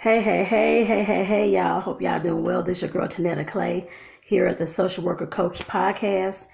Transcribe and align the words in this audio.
Hey, 0.00 0.22
hey, 0.22 0.44
hey, 0.44 0.84
hey, 0.84 1.02
hey, 1.02 1.24
hey, 1.24 1.50
y'all. 1.50 1.80
Hope 1.80 2.00
y'all 2.00 2.22
doing 2.22 2.44
well. 2.44 2.62
This 2.62 2.76
is 2.76 2.82
your 2.82 2.90
girl 2.92 3.08
Tanetta 3.08 3.44
Clay 3.44 3.88
here 4.22 4.46
at 4.46 4.56
the 4.56 4.64
Social 4.64 5.02
Worker 5.02 5.26
Coach 5.26 5.58
Podcast. 5.66 6.44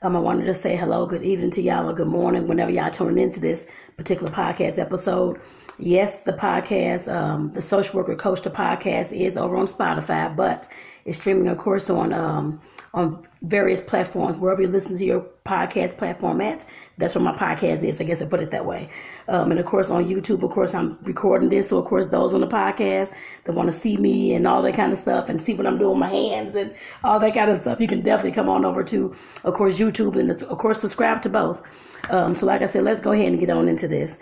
Um, 0.00 0.16
I 0.16 0.20
wanted 0.20 0.46
to 0.46 0.54
say 0.54 0.74
hello, 0.74 1.04
good 1.04 1.22
evening 1.22 1.50
to 1.50 1.60
y'all, 1.60 1.86
or 1.86 1.92
good 1.92 2.06
morning, 2.06 2.48
whenever 2.48 2.70
y'all 2.70 2.90
tuning 2.90 3.22
into 3.22 3.40
this 3.40 3.66
particular 3.98 4.32
podcast 4.32 4.78
episode. 4.78 5.38
Yes, 5.78 6.20
the 6.20 6.32
podcast, 6.32 7.12
um, 7.14 7.52
the 7.52 7.60
Social 7.60 7.98
Worker 7.98 8.16
Coach 8.16 8.40
the 8.40 8.48
podcast 8.48 9.12
is 9.12 9.36
over 9.36 9.54
on 9.54 9.66
Spotify, 9.66 10.34
but 10.34 10.66
it's 11.04 11.18
streaming, 11.18 11.48
of 11.48 11.58
course, 11.58 11.90
on 11.90 12.12
um, 12.12 12.60
on 12.94 13.26
various 13.42 13.80
platforms, 13.80 14.36
wherever 14.36 14.62
you 14.62 14.68
listen 14.68 14.96
to 14.96 15.04
your 15.04 15.26
podcast 15.44 15.98
platform 15.98 16.40
at. 16.40 16.64
That's 16.96 17.14
where 17.16 17.24
my 17.24 17.36
podcast 17.36 17.82
is. 17.82 18.00
I 18.00 18.04
guess 18.04 18.22
I 18.22 18.26
put 18.26 18.40
it 18.40 18.52
that 18.52 18.64
way. 18.64 18.88
Um, 19.26 19.50
and 19.50 19.58
of 19.58 19.66
course, 19.66 19.90
on 19.90 20.04
YouTube, 20.06 20.44
of 20.44 20.50
course, 20.52 20.72
I'm 20.74 20.96
recording 21.02 21.48
this. 21.48 21.68
So, 21.68 21.78
of 21.78 21.86
course, 21.86 22.06
those 22.06 22.34
on 22.34 22.40
the 22.40 22.46
podcast 22.46 23.12
that 23.44 23.52
want 23.52 23.70
to 23.70 23.76
see 23.76 23.96
me 23.96 24.34
and 24.34 24.46
all 24.46 24.62
that 24.62 24.74
kind 24.74 24.92
of 24.92 24.98
stuff 24.98 25.28
and 25.28 25.40
see 25.40 25.54
what 25.54 25.66
I'm 25.66 25.76
doing 25.76 25.90
with 25.90 25.98
my 25.98 26.08
hands 26.08 26.54
and 26.54 26.72
all 27.02 27.18
that 27.18 27.34
kind 27.34 27.50
of 27.50 27.58
stuff, 27.58 27.80
you 27.80 27.88
can 27.88 28.00
definitely 28.00 28.32
come 28.32 28.48
on 28.48 28.64
over 28.64 28.84
to, 28.84 29.14
of 29.42 29.54
course, 29.54 29.78
YouTube 29.78 30.16
and, 30.18 30.30
of 30.30 30.58
course, 30.58 30.80
subscribe 30.80 31.20
to 31.22 31.28
both. 31.28 31.62
Um, 32.10 32.34
so, 32.36 32.46
like 32.46 32.62
I 32.62 32.66
said, 32.66 32.84
let's 32.84 33.00
go 33.00 33.10
ahead 33.10 33.26
and 33.26 33.40
get 33.40 33.50
on 33.50 33.66
into 33.66 33.88
this. 33.88 34.20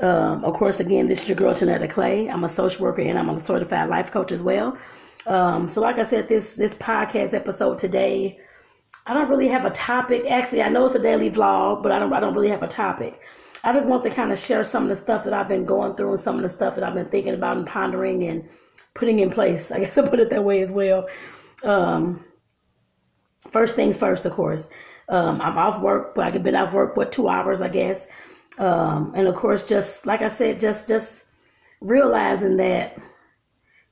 Um, 0.00 0.44
of 0.44 0.54
course, 0.54 0.80
again, 0.80 1.06
this 1.06 1.22
is 1.22 1.28
your 1.28 1.36
girl, 1.36 1.54
Tanetta 1.54 1.88
Clay. 1.88 2.28
I'm 2.28 2.42
a 2.42 2.48
social 2.48 2.84
worker 2.84 3.02
and 3.02 3.18
I'm 3.18 3.28
a 3.28 3.38
certified 3.38 3.90
life 3.90 4.10
coach 4.10 4.32
as 4.32 4.42
well. 4.42 4.76
Um, 5.26 5.68
so, 5.68 5.80
like 5.80 5.98
I 5.98 6.02
said, 6.02 6.28
this 6.28 6.54
this 6.54 6.74
podcast 6.74 7.34
episode 7.34 7.78
today, 7.78 8.38
I 9.06 9.14
don't 9.14 9.28
really 9.28 9.48
have 9.48 9.64
a 9.64 9.70
topic. 9.70 10.24
Actually, 10.30 10.62
I 10.62 10.68
know 10.68 10.84
it's 10.84 10.94
a 10.94 10.98
daily 10.98 11.30
vlog, 11.30 11.82
but 11.82 11.92
I 11.92 11.98
don't 11.98 12.12
I 12.12 12.20
don't 12.20 12.34
really 12.34 12.50
have 12.50 12.62
a 12.62 12.68
topic. 12.68 13.20
I 13.64 13.72
just 13.72 13.88
want 13.88 14.02
to 14.04 14.10
kind 14.10 14.30
of 14.30 14.38
share 14.38 14.62
some 14.62 14.82
of 14.82 14.90
the 14.90 14.96
stuff 14.96 15.24
that 15.24 15.32
I've 15.32 15.48
been 15.48 15.64
going 15.64 15.94
through 15.94 16.10
and 16.10 16.20
some 16.20 16.36
of 16.36 16.42
the 16.42 16.48
stuff 16.50 16.74
that 16.74 16.84
I've 16.84 16.94
been 16.94 17.08
thinking 17.08 17.34
about 17.34 17.56
and 17.56 17.66
pondering 17.66 18.24
and 18.24 18.46
putting 18.94 19.20
in 19.20 19.30
place. 19.30 19.70
I 19.70 19.80
guess 19.80 19.96
I 19.98 20.06
put 20.06 20.20
it 20.20 20.30
that 20.30 20.44
way 20.44 20.60
as 20.60 20.70
well. 20.70 21.08
Um, 21.62 22.24
first 23.50 23.74
things 23.74 23.96
first, 23.96 24.26
of 24.26 24.32
course. 24.32 24.68
Um, 25.08 25.40
I'm 25.40 25.56
off 25.56 25.80
work, 25.82 26.14
but 26.14 26.26
I've 26.26 26.42
been 26.42 26.54
off 26.54 26.72
work 26.72 26.96
what 26.96 27.12
two 27.12 27.28
hours, 27.28 27.62
I 27.62 27.68
guess. 27.68 28.06
Um, 28.58 29.12
and 29.14 29.26
of 29.26 29.34
course, 29.34 29.64
just 29.64 30.06
like 30.06 30.22
I 30.22 30.28
said, 30.28 30.60
just 30.60 30.86
just 30.86 31.24
realizing 31.80 32.56
that 32.58 32.98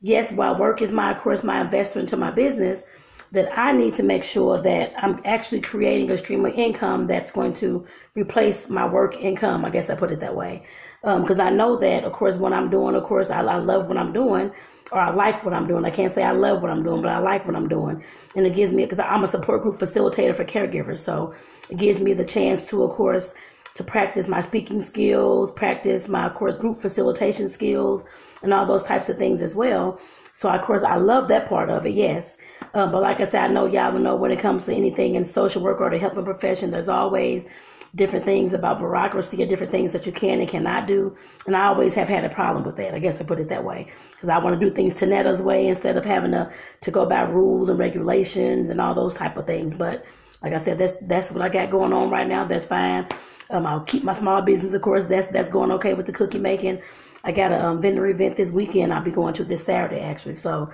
yes, 0.03 0.33
while 0.33 0.59
work 0.59 0.83
is 0.83 0.93
my, 0.93 1.13
of 1.13 1.19
course, 1.19 1.43
my 1.43 1.63
investor 1.63 2.01
into 2.01 2.17
my 2.17 2.31
business, 2.31 2.83
that 3.31 3.49
I 3.59 3.73
need 3.73 3.95
to 3.95 4.03
make 4.03 4.25
sure 4.25 4.61
that 4.61 4.93
I'm 4.99 5.19
actually 5.25 5.63
creating 5.63 6.11
a 6.11 6.19
stream 6.19 6.45
of 6.45 6.53
income 6.53 7.07
that's 7.07 7.31
going 7.31 7.55
to 7.55 7.87
replace 8.15 8.69
my 8.69 8.87
work 8.87 9.17
income. 9.17 9.65
I 9.65 9.71
guess 9.71 9.89
I 9.89 9.95
put 9.95 10.13
it 10.13 10.21
that 10.21 10.37
way. 10.37 10.65
Because 11.01 11.41
um, 11.41 11.47
I 11.47 11.49
know 11.49 11.79
that, 11.79 12.05
of 12.05 12.13
course, 12.13 12.37
what 12.37 12.53
I'm 12.53 12.69
doing, 12.69 12.95
of 12.95 13.05
course, 13.05 13.31
I, 13.31 13.41
I 13.41 13.57
love 13.57 13.89
what 13.89 13.97
I'm 13.97 14.13
doing 14.13 14.53
or 14.93 15.01
I 15.01 15.11
like 15.15 15.43
what 15.47 15.55
I'm 15.55 15.67
doing. 15.67 15.87
I 15.87 15.91
can't 15.91 16.13
say 16.13 16.23
I 16.23 16.33
love 16.33 16.61
what 16.61 16.71
I'm 16.71 16.83
doing, 16.83 17.01
but 17.01 17.11
I 17.11 17.19
like 17.19 17.47
what 17.47 17.57
I'm 17.57 17.69
doing. 17.69 18.05
And 18.37 18.47
it 18.47 18.55
gives 18.55 18.71
me, 18.71 18.85
because 18.85 18.99
I'm 18.99 19.25
a 19.25 19.27
support 19.27 19.63
group 19.63 19.77
facilitator 19.77 20.37
for 20.37 20.45
caregivers. 20.45 20.99
So 20.99 21.35
it 21.71 21.79
gives 21.79 22.01
me 22.01 22.13
the 22.13 22.27
chance 22.27 22.69
to, 22.69 22.85
of 22.85 22.91
course, 22.91 23.33
to 23.77 23.83
practice 23.83 24.29
my 24.29 24.41
speaking 24.41 24.83
skills, 24.83 25.51
practice 25.51 26.07
my, 26.07 26.27
of 26.27 26.35
course, 26.35 26.59
group 26.59 26.77
facilitation 26.77 27.49
skills, 27.49 28.05
and 28.43 28.53
all 28.53 28.67
those 28.67 28.83
types 28.83 29.09
of 29.09 29.19
things 29.19 29.43
as 29.43 29.55
well. 29.55 30.01
So, 30.35 30.49
of 30.51 30.63
course, 30.63 30.83
I 30.83 30.97
love 30.97 31.29
that 31.29 31.49
part 31.49 31.71
of 31.71 31.85
it, 31.87 31.95
yes. 31.95 32.37
Um, 32.75 32.91
but 32.91 33.03
like 33.03 33.21
I 33.21 33.25
said, 33.25 33.43
I 33.43 33.49
know 33.49 33.67
y'all 33.67 33.99
know 33.99 34.17
when 34.17 34.31
it 34.31 34.39
comes 34.39 34.65
to 34.65 34.75
anything 34.75 35.15
in 35.15 35.25
social 35.25 35.63
work 35.63 35.81
or 35.81 35.91
the 35.91 35.99
helping 35.99 36.25
profession, 36.25 36.71
there's 36.71 36.89
always 36.89 37.47
different 37.95 38.25
things 38.25 38.55
about 38.55 38.79
bureaucracy 38.79 39.43
or 39.43 39.47
different 39.47 39.71
things 39.71 39.93
that 39.93 40.07
you 40.07 40.13
can 40.13 40.41
and 40.41 40.49
cannot 40.49 40.87
do. 40.87 41.15
And 41.47 41.55
I 41.55 41.67
always 41.67 41.93
have 41.95 42.09
had 42.09 42.25
a 42.25 42.31
problem 42.31 42.65
with 42.65 42.77
that. 42.77 42.95
I 42.95 42.99
guess 42.99 43.21
I 43.21 43.25
put 43.25 43.41
it 43.41 43.51
that 43.51 43.65
way. 43.65 43.93
Because 44.11 44.31
I 44.31 44.39
want 44.39 44.59
to 44.59 44.67
do 44.67 44.75
things 44.75 44.95
Tanetta's 44.95 45.43
way 45.43 45.67
instead 45.67 45.97
of 45.99 46.05
having 46.05 46.33
to, 46.33 46.51
to 46.81 46.91
go 46.91 47.05
by 47.05 47.21
rules 47.23 47.69
and 47.69 47.79
regulations 47.79 48.71
and 48.71 48.81
all 48.81 48.95
those 48.95 49.15
type 49.15 49.37
of 49.37 49.47
things. 49.47 49.75
But 49.75 50.07
like 50.43 50.55
I 50.55 50.59
said, 50.59 50.79
that's 50.79 50.95
that's 51.03 51.31
what 51.31 51.43
I 51.43 51.49
got 51.49 51.71
going 51.71 51.93
on 51.93 52.11
right 52.11 52.27
now. 52.27 52.45
That's 52.45 52.65
fine. 52.65 53.07
Um, 53.51 53.67
I'll 53.67 53.81
keep 53.81 54.03
my 54.03 54.13
small 54.13 54.41
business, 54.41 54.73
of 54.73 54.83
course. 54.83 55.05
That's 55.05 55.29
that's 55.29 55.49
going 55.51 55.71
okay 55.73 55.95
with 55.95 56.07
the 56.07 56.13
cookie 56.13 56.39
making. 56.39 56.81
I 57.25 57.33
got 57.33 57.53
a 57.53 57.65
um, 57.65 57.81
vendor 57.81 58.07
event 58.07 58.37
this 58.37 58.51
weekend. 58.51 58.93
I'll 58.93 59.03
be 59.03 59.11
going 59.11 59.35
to 59.35 59.45
this 59.45 59.65
Saturday 59.65 60.01
actually. 60.01 60.35
So 60.35 60.71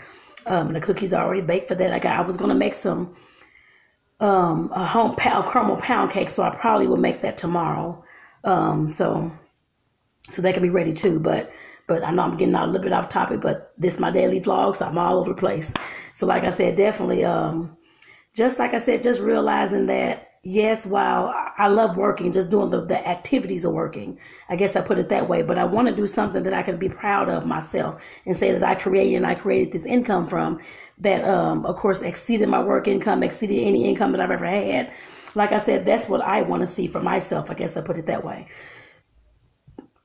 um, 0.47 0.72
the 0.72 0.81
cookies 0.81 1.12
are 1.12 1.25
already 1.25 1.42
baked 1.42 1.69
for 1.69 1.75
that. 1.75 1.92
I 1.92 1.98
got. 1.98 2.19
I 2.19 2.22
was 2.22 2.36
gonna 2.36 2.54
make 2.54 2.75
some 2.75 3.14
um, 4.20 4.70
a 4.75 4.84
home 4.86 5.14
pound 5.16 5.48
caramel 5.50 5.76
pound 5.76 6.10
cake, 6.10 6.31
so 6.31 6.42
I 6.42 6.50
probably 6.54 6.86
will 6.86 6.97
make 6.97 7.20
that 7.20 7.36
tomorrow. 7.36 8.03
Um, 8.44 8.91
so 8.91 9.31
so 10.31 10.42
they 10.42 10.53
can 10.53 10.62
be 10.62 10.70
ready 10.70 10.92
too. 10.92 11.19
But 11.19 11.53
but 11.86 12.04
I 12.04 12.10
know 12.10 12.22
I'm 12.22 12.36
getting 12.36 12.54
out 12.54 12.69
a 12.69 12.70
little 12.70 12.84
bit 12.84 12.92
off 12.92 13.09
topic. 13.09 13.41
But 13.41 13.72
this 13.78 13.94
is 13.94 14.00
my 14.00 14.10
daily 14.10 14.41
vlog, 14.41 14.76
so 14.76 14.86
I'm 14.86 14.98
all 14.98 15.19
over 15.19 15.30
the 15.30 15.36
place. 15.36 15.72
So 16.15 16.26
like 16.26 16.44
I 16.44 16.50
said, 16.50 16.76
definitely. 16.76 17.25
Um, 17.25 17.76
just 18.34 18.59
like 18.59 18.75
I 18.75 18.78
said, 18.78 19.03
just 19.03 19.20
realizing 19.20 19.86
that 19.86 20.28
yes, 20.42 20.86
while 20.86 21.34
I 21.58 21.66
love 21.66 21.96
working, 21.96 22.30
just 22.30 22.50
doing 22.50 22.70
the, 22.70 22.84
the 22.84 23.06
activities 23.06 23.64
of 23.64 23.72
working, 23.72 24.19
I 24.48 24.54
guess 24.54 24.76
I 24.76 24.80
put 24.80 24.98
it 24.98 25.08
that 25.08 25.28
way, 25.28 25.42
but 25.42 25.58
I 25.58 25.64
want 25.64 25.88
to 25.88 25.94
do 25.94 26.06
something 26.06 26.44
that 26.44 26.54
I 26.54 26.62
can 26.62 26.78
be 26.78 26.88
proud 26.88 27.28
of 27.28 27.46
myself 27.46 28.00
and 28.26 28.36
say 28.36 28.52
that 28.52 28.62
I 28.62 28.76
created 28.76 29.16
and 29.16 29.26
I 29.26 29.34
created 29.34 29.72
this 29.72 29.84
income 29.84 30.28
from 30.28 30.60
that, 30.98 31.24
um, 31.24 31.66
of 31.66 31.76
course, 31.76 32.00
exceeded 32.02 32.48
my 32.48 32.62
work 32.62 32.86
income, 32.86 33.24
exceeded 33.24 33.58
any 33.58 33.86
income 33.88 34.12
that 34.12 34.20
I've 34.20 34.30
ever 34.30 34.47
had. 34.47 34.92
Like 35.34 35.50
I 35.50 35.58
said, 35.58 35.84
that's 35.84 36.08
what 36.08 36.20
I 36.20 36.42
want 36.42 36.60
to 36.60 36.66
see 36.66 36.86
for 36.86 37.00
myself. 37.00 37.50
I 37.50 37.54
guess 37.54 37.76
I 37.76 37.80
put 37.80 37.98
it 37.98 38.06
that 38.06 38.24
way. 38.24 38.47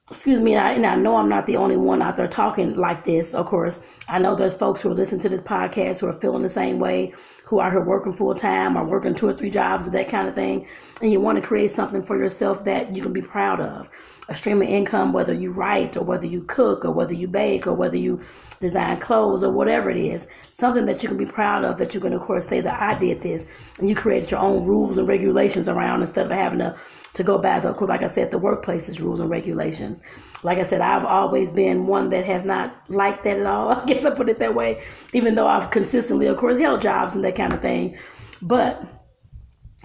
Excuse 0.09 0.41
me, 0.41 0.53
and 0.53 0.67
I, 0.67 0.73
and 0.73 0.85
I 0.85 0.95
know 0.95 1.15
I'm 1.15 1.29
not 1.29 1.45
the 1.45 1.55
only 1.55 1.77
one 1.77 2.01
out 2.01 2.17
there 2.17 2.27
talking 2.27 2.75
like 2.75 3.05
this. 3.05 3.33
Of 3.33 3.45
course, 3.45 3.83
I 4.09 4.19
know 4.19 4.35
there's 4.35 4.53
folks 4.53 4.81
who 4.81 4.91
are 4.91 4.95
listening 4.95 5.21
to 5.21 5.29
this 5.29 5.41
podcast 5.41 5.99
who 5.99 6.07
are 6.07 6.19
feeling 6.19 6.43
the 6.43 6.49
same 6.49 6.77
way 6.77 7.13
who 7.53 7.59
are 7.59 7.69
here 7.69 7.81
working 7.81 8.13
full 8.13 8.33
time 8.33 8.75
or 8.75 8.83
working 8.83 9.13
two 9.13 9.27
or 9.27 9.33
three 9.33 9.51
jobs, 9.51 9.87
or 9.87 9.91
that 9.91 10.09
kind 10.09 10.27
of 10.27 10.33
thing, 10.33 10.65
and 11.03 11.11
you 11.11 11.19
want 11.19 11.35
to 11.35 11.47
create 11.47 11.69
something 11.69 12.03
for 12.03 12.17
yourself 12.17 12.63
that 12.65 12.95
you 12.95 13.03
can 13.03 13.13
be 13.13 13.21
proud 13.21 13.59
of. 13.61 13.87
A 14.29 14.35
stream 14.35 14.59
of 14.61 14.67
income, 14.67 15.13
whether 15.13 15.33
you 15.33 15.51
write 15.51 15.95
or 15.95 16.03
whether 16.03 16.25
you 16.25 16.41
cook 16.47 16.83
or 16.83 16.91
whether 16.91 17.13
you 17.13 17.27
bake 17.27 17.67
or 17.67 17.73
whether 17.73 17.97
you 17.97 18.21
design 18.59 18.99
clothes 18.99 19.43
or 19.43 19.51
whatever 19.51 19.91
it 19.91 19.97
is, 19.97 20.25
something 20.53 20.87
that 20.87 21.03
you 21.03 21.09
can 21.09 21.17
be 21.17 21.27
proud 21.27 21.63
of 21.63 21.77
that 21.77 21.93
you 21.93 21.99
can, 21.99 22.13
of 22.13 22.21
course, 22.21 22.47
say 22.47 22.59
that 22.61 22.81
I 22.81 22.97
did 22.97 23.21
this 23.21 23.45
and 23.77 23.87
you 23.87 23.95
created 23.95 24.31
your 24.31 24.39
own 24.39 24.65
rules 24.65 24.97
and 24.97 25.07
regulations 25.07 25.69
around 25.69 26.01
instead 26.01 26.25
of 26.25 26.31
having 26.31 26.59
to, 26.59 26.75
to 27.13 27.23
go 27.23 27.37
by 27.37 27.59
the, 27.59 27.71
like 27.71 28.01
I 28.01 28.07
said, 28.07 28.31
the 28.31 28.37
workplace's 28.37 28.99
rules 28.99 29.19
and 29.19 29.29
regulations. 29.29 30.01
Like 30.43 30.57
I 30.57 30.63
said, 30.63 30.81
I've 30.81 31.05
always 31.05 31.51
been 31.51 31.85
one 31.85 32.09
that 32.09 32.25
has 32.25 32.43
not 32.43 32.75
liked 32.89 33.23
that 33.23 33.37
at 33.39 33.45
all. 33.45 33.71
I 33.73 33.85
guess 33.85 34.05
I 34.05 34.09
put 34.11 34.29
it 34.29 34.39
that 34.39 34.55
way, 34.55 34.83
even 35.13 35.35
though 35.35 35.47
I've 35.47 35.71
consistently, 35.71 36.27
of 36.27 36.37
course, 36.37 36.57
held 36.57 36.81
jobs 36.81 37.15
and 37.15 37.23
that 37.23 37.35
kind 37.35 37.53
of 37.53 37.61
thing. 37.61 37.97
But 38.41 38.83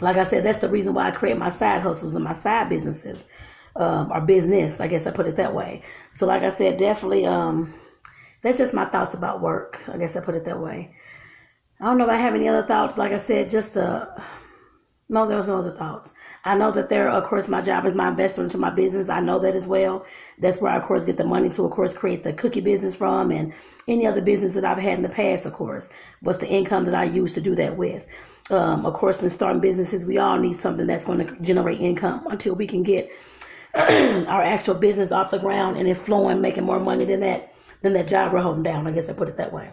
like 0.01 0.17
I 0.17 0.23
said, 0.23 0.45
that's 0.45 0.59
the 0.59 0.69
reason 0.69 0.95
why 0.95 1.09
I 1.09 1.11
create 1.11 1.37
my 1.37 1.49
side 1.49 1.83
hustles 1.83 2.15
and 2.15 2.25
my 2.25 2.33
side 2.33 2.69
businesses, 2.69 3.25
um, 3.77 4.11
or 4.13 4.21
business. 4.21 4.81
I 4.81 4.87
guess 4.87 5.07
I 5.07 5.11
put 5.11 5.27
it 5.27 5.37
that 5.37 5.55
way. 5.55 5.83
So, 6.13 6.27
like 6.27 6.43
I 6.43 6.49
said, 6.49 6.79
definitely, 6.79 7.27
um, 7.27 7.75
that's 8.43 8.59
just 8.59 8.73
my 8.73 8.87
thoughts 8.87 9.15
about 9.15 9.41
work. 9.43 9.81
I 9.89 9.99
guess 9.99 10.17
I 10.17 10.21
put 10.21 10.35
it 10.35 10.45
that 10.45 10.61
way. 10.61 10.95
I 11.81 11.85
don't 11.85 11.99
know 11.99 12.05
if 12.05 12.11
I 12.11 12.17
have 12.17 12.35
any 12.35 12.49
other 12.49 12.67
thoughts. 12.67 12.97
Like 12.97 13.13
I 13.13 13.17
said, 13.17 13.51
just 13.51 13.77
uh, 13.77 14.07
no, 15.11 15.27
there 15.27 15.39
was 15.39 15.49
no 15.49 15.59
other 15.59 15.73
thoughts. 15.73 16.13
I 16.45 16.55
know 16.55 16.71
that 16.73 16.91
there, 16.91 17.09
of 17.09 17.25
course, 17.25 17.49
my 17.49 17.63
job 17.63 17.87
is 17.87 17.95
my 17.95 18.09
investment 18.09 18.49
into 18.49 18.59
my 18.59 18.69
business. 18.69 19.09
I 19.09 19.21
know 19.21 19.39
that 19.39 19.55
as 19.55 19.67
well. 19.67 20.05
That's 20.39 20.61
where 20.61 20.71
I, 20.71 20.77
of 20.77 20.83
course, 20.83 21.07
get 21.07 21.17
the 21.17 21.25
money 21.25 21.49
to, 21.51 21.65
of 21.65 21.71
course, 21.71 21.95
create 21.95 22.25
the 22.25 22.35
cookie 22.35 22.61
business 22.61 22.95
from 22.95 23.31
and 23.31 23.55
any 23.87 24.07
other 24.07 24.21
business 24.21 24.53
that 24.53 24.67
I've 24.67 24.79
had 24.79 24.99
in 24.99 25.03
the 25.03 25.09
past, 25.09 25.47
of 25.47 25.55
course. 25.55 25.89
What's 26.21 26.39
the 26.39 26.49
income 26.49 26.85
that 26.85 26.95
I 26.95 27.05
use 27.05 27.33
to 27.35 27.41
do 27.41 27.55
that 27.55 27.79
with? 27.79 28.07
Um, 28.51 28.85
of 28.85 28.93
course, 28.95 29.23
in 29.23 29.31
starting 29.31 29.61
businesses, 29.63 30.05
we 30.05 30.19
all 30.19 30.39
need 30.39 30.61
something 30.61 30.87
that's 30.87 31.07
going 31.07 31.27
to 31.27 31.35
generate 31.41 31.81
income 31.81 32.27
until 32.31 32.55
we 32.55 32.67
can 32.67 32.83
get 32.83 33.11
our 33.75 34.43
actual 34.43 34.75
business 34.75 35.11
off 35.11 35.31
the 35.31 35.39
ground 35.39 35.79
and 35.79 35.89
it 35.89 35.97
flowing, 35.97 36.43
making 36.43 36.65
more 36.65 36.81
money 36.81 37.05
than 37.07 37.21
that 37.21 37.53
than 37.81 37.93
that 37.93 38.09
job 38.09 38.33
we're 38.33 38.41
holding 38.41 38.63
down. 38.63 38.87
I 38.87 38.91
guess 38.91 39.09
I 39.09 39.13
put 39.13 39.29
it 39.29 39.37
that 39.37 39.53
way. 39.53 39.71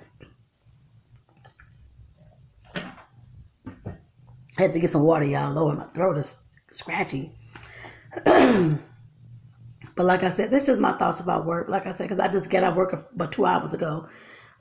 I 4.58 4.64
had 4.64 4.74
to 4.74 4.80
get 4.80 4.90
some 4.90 5.04
water, 5.04 5.26
y'all. 5.26 5.54
Lord, 5.54 5.78
my 5.78 5.86
throat 5.88 6.18
is 6.18 6.38
scratchy. 6.72 7.32
but 8.24 8.80
like 9.98 10.24
I 10.24 10.30
said, 10.30 10.52
that's 10.52 10.66
just 10.66 10.80
my 10.80 10.98
thoughts 10.98 11.22
about 11.22 11.46
work. 11.46 11.68
Like 11.68 11.86
I 11.86 11.92
said, 11.92 12.06
because 12.06 12.20
I 12.20 12.28
just 12.28 12.50
got 12.50 12.64
out 12.64 12.72
of 12.72 12.78
work 12.78 12.94
about 12.94 13.32
two 13.32 13.46
hours 13.46 13.74
ago. 13.74 14.08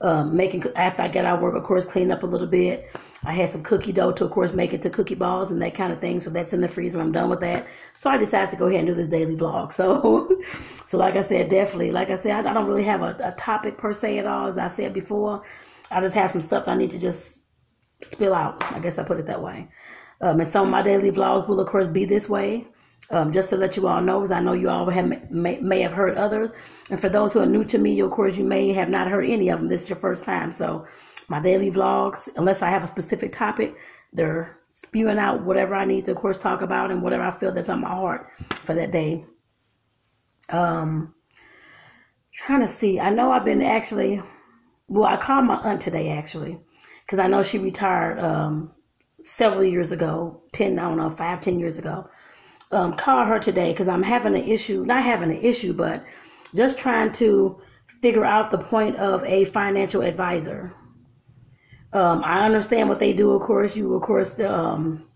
Um, 0.01 0.35
making 0.35 0.65
after 0.75 1.03
I 1.03 1.07
got 1.07 1.23
out 1.23 1.37
of 1.37 1.41
work, 1.41 1.55
of 1.55 1.63
course, 1.63 1.85
clean 1.85 2.11
up 2.11 2.23
a 2.23 2.25
little 2.25 2.47
bit. 2.47 2.93
I 3.23 3.31
had 3.31 3.49
some 3.49 3.63
cookie 3.63 3.93
dough 3.93 4.11
to, 4.11 4.25
of 4.25 4.31
course, 4.31 4.51
make 4.51 4.73
it 4.73 4.81
to 4.81 4.89
cookie 4.89 5.15
balls 5.15 5.51
and 5.51 5.61
that 5.61 5.73
kind 5.73 5.93
of 5.93 6.01
thing. 6.01 6.19
So 6.19 6.29
that's 6.29 6.51
in 6.51 6.59
the 6.59 6.67
freezer. 6.67 6.99
I'm 6.99 7.13
done 7.13 7.29
with 7.29 7.39
that. 7.39 7.65
So 7.93 8.09
I 8.09 8.17
decided 8.17 8.51
to 8.51 8.57
go 8.57 8.65
ahead 8.65 8.79
and 8.79 8.87
do 8.89 8.93
this 8.93 9.07
daily 9.07 9.37
vlog. 9.37 9.71
So, 9.71 10.29
so 10.85 10.97
like 10.97 11.15
I 11.15 11.21
said, 11.21 11.49
definitely, 11.49 11.91
like 11.91 12.09
I 12.09 12.17
said, 12.17 12.45
I, 12.45 12.51
I 12.51 12.53
don't 12.53 12.67
really 12.67 12.83
have 12.83 13.01
a, 13.01 13.15
a 13.23 13.31
topic 13.37 13.77
per 13.77 13.93
se 13.93 14.19
at 14.19 14.27
all. 14.27 14.47
As 14.47 14.57
I 14.57 14.67
said 14.67 14.93
before, 14.93 15.43
I 15.89 16.01
just 16.01 16.15
have 16.15 16.31
some 16.31 16.41
stuff 16.41 16.67
I 16.67 16.75
need 16.75 16.91
to 16.91 16.99
just 16.99 17.34
spill 18.05 18.33
out. 18.33 18.63
I 18.73 18.79
guess 18.79 18.97
I 18.97 19.03
put 19.03 19.19
it 19.19 19.27
that 19.27 19.41
way. 19.41 19.67
Um, 20.21 20.39
and 20.39 20.49
some 20.49 20.65
of 20.65 20.71
my 20.71 20.81
daily 20.81 21.11
vlogs 21.11 21.47
will, 21.47 21.59
of 21.59 21.67
course, 21.67 21.87
be 21.87 22.05
this 22.05 22.29
way. 22.29 22.67
Um, 23.11 23.31
just 23.31 23.49
to 23.51 23.57
let 23.57 23.77
you 23.77 23.87
all 23.87 24.01
know, 24.01 24.19
because 24.19 24.31
I 24.31 24.39
know 24.39 24.53
you 24.53 24.67
all 24.67 24.89
have 24.89 25.29
may, 25.29 25.59
may 25.59 25.81
have 25.81 25.93
heard 25.93 26.17
others. 26.17 26.51
And 26.89 26.99
for 26.99 27.07
those 27.07 27.33
who 27.33 27.39
are 27.39 27.45
new 27.45 27.63
to 27.65 27.77
me, 27.77 27.99
of 27.99 28.09
course, 28.09 28.35
you 28.35 28.43
may 28.43 28.73
have 28.73 28.89
not 28.89 29.09
heard 29.09 29.25
any 29.25 29.49
of 29.49 29.59
them. 29.59 29.67
This 29.67 29.83
is 29.83 29.89
your 29.89 29.99
first 29.99 30.23
time. 30.23 30.51
So 30.51 30.87
my 31.29 31.39
daily 31.39 31.69
vlogs, 31.69 32.29
unless 32.35 32.63
I 32.63 32.69
have 32.69 32.83
a 32.83 32.87
specific 32.87 33.31
topic, 33.31 33.75
they're 34.11 34.57
spewing 34.71 35.19
out 35.19 35.43
whatever 35.43 35.75
I 35.75 35.85
need 35.85 36.05
to, 36.05 36.11
of 36.11 36.17
course, 36.17 36.37
talk 36.37 36.61
about 36.61 36.89
and 36.91 37.01
whatever 37.01 37.23
I 37.23 37.31
feel 37.31 37.51
that's 37.51 37.69
on 37.69 37.81
my 37.81 37.89
heart 37.89 38.27
for 38.55 38.73
that 38.73 38.91
day. 38.91 39.23
Um, 40.49 41.13
trying 42.33 42.61
to 42.61 42.67
see. 42.67 42.99
I 42.99 43.09
know 43.09 43.31
I've 43.31 43.45
been 43.45 43.61
actually, 43.61 44.21
well, 44.87 45.05
I 45.05 45.17
called 45.17 45.45
my 45.45 45.57
aunt 45.57 45.81
today 45.81 46.09
actually, 46.09 46.59
because 47.05 47.19
I 47.19 47.27
know 47.27 47.43
she 47.43 47.59
retired 47.59 48.19
um, 48.19 48.71
several 49.21 49.63
years 49.63 49.91
ago, 49.91 50.41
10, 50.53 50.79
I 50.79 50.83
don't 50.83 50.97
know, 50.97 51.09
five, 51.09 51.41
ten 51.41 51.59
years 51.59 51.77
ago. 51.77 52.09
Um, 52.71 52.95
call 52.97 53.25
her 53.25 53.39
today 53.39 53.71
because 53.71 53.87
I'm 53.87 54.03
having 54.03 54.35
an 54.35 54.43
issue, 54.43 54.85
not 54.85 55.03
having 55.03 55.29
an 55.29 55.41
issue, 55.41 55.73
but 55.73 56.03
just 56.55 56.77
trying 56.79 57.11
to 57.13 57.61
figure 58.01 58.25
out 58.25 58.51
the 58.51 58.57
point 58.57 58.95
of 58.97 59.23
a 59.23 59.45
financial 59.45 60.01
advisor. 60.01 60.73
Um, 61.93 62.23
I 62.25 62.43
understand 62.43 62.89
what 62.89 62.99
they 62.99 63.13
do, 63.13 63.31
of 63.31 63.41
course. 63.41 63.75
You, 63.75 63.93
of 63.93 64.01
course, 64.01 64.39
um, 64.39 65.07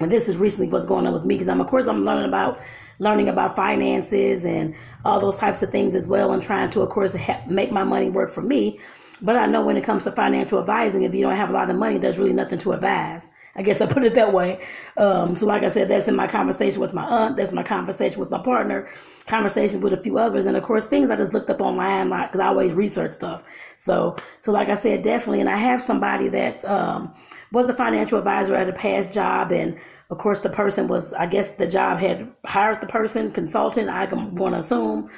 and 0.00 0.12
this 0.12 0.28
is 0.28 0.36
recently 0.36 0.70
what's 0.70 0.84
going 0.84 1.06
on 1.06 1.12
with 1.12 1.24
me 1.24 1.34
because 1.34 1.48
I'm, 1.48 1.60
of 1.60 1.66
course, 1.66 1.86
I'm 1.86 2.04
learning 2.04 2.28
about 2.28 2.60
learning 2.98 3.28
about 3.28 3.56
finances 3.56 4.44
and 4.44 4.74
all 5.04 5.18
those 5.18 5.36
types 5.36 5.62
of 5.62 5.70
things 5.70 5.94
as 5.94 6.06
well, 6.06 6.32
and 6.32 6.42
trying 6.42 6.70
to, 6.70 6.82
of 6.82 6.90
course, 6.90 7.16
make 7.48 7.72
my 7.72 7.84
money 7.84 8.10
work 8.10 8.30
for 8.30 8.42
me. 8.42 8.78
But 9.22 9.36
I 9.36 9.46
know 9.46 9.62
when 9.64 9.76
it 9.76 9.84
comes 9.84 10.04
to 10.04 10.12
financial 10.12 10.58
advising, 10.58 11.02
if 11.02 11.14
you 11.14 11.22
don't 11.22 11.36
have 11.36 11.50
a 11.50 11.52
lot 11.52 11.70
of 11.70 11.76
money, 11.76 11.98
there's 11.98 12.18
really 12.18 12.32
nothing 12.32 12.58
to 12.60 12.72
advise. 12.72 13.22
I 13.56 13.62
guess 13.62 13.80
I 13.80 13.86
put 13.86 14.04
it 14.04 14.14
that 14.14 14.32
way. 14.32 14.60
Um, 14.96 15.34
so, 15.34 15.44
like 15.44 15.62
I 15.64 15.68
said, 15.68 15.88
that's 15.88 16.06
in 16.06 16.14
my 16.14 16.28
conversation 16.28 16.80
with 16.80 16.94
my 16.94 17.04
aunt. 17.04 17.36
That's 17.36 17.52
my 17.52 17.64
conversation 17.64 18.20
with 18.20 18.30
my 18.30 18.40
partner. 18.42 18.88
Conversation 19.26 19.80
with 19.80 19.92
a 19.92 20.02
few 20.02 20.18
others, 20.18 20.46
and 20.46 20.56
of 20.56 20.62
course, 20.62 20.84
things 20.84 21.10
I 21.10 21.16
just 21.16 21.34
looked 21.34 21.50
up 21.50 21.60
online, 21.60 22.08
like 22.08 22.30
because 22.30 22.40
I 22.40 22.46
always 22.48 22.72
research 22.72 23.12
stuff. 23.12 23.42
So, 23.76 24.16
so 24.38 24.52
like 24.52 24.68
I 24.68 24.74
said, 24.74 25.02
definitely, 25.02 25.40
and 25.40 25.48
I 25.48 25.56
have 25.56 25.82
somebody 25.82 26.28
that 26.28 26.64
um, 26.64 27.12
was 27.52 27.68
a 27.68 27.74
financial 27.74 28.18
advisor 28.18 28.54
at 28.54 28.68
a 28.68 28.72
past 28.72 29.12
job, 29.12 29.52
and 29.52 29.78
of 30.10 30.18
course, 30.18 30.40
the 30.40 30.48
person 30.48 30.86
was, 30.86 31.12
I 31.12 31.26
guess, 31.26 31.50
the 31.50 31.66
job 31.66 31.98
had 31.98 32.30
hired 32.44 32.80
the 32.80 32.86
person, 32.86 33.32
consultant. 33.32 33.88
I 33.90 34.06
can 34.06 34.34
want 34.36 34.54
to 34.54 34.60
assume, 34.60 35.10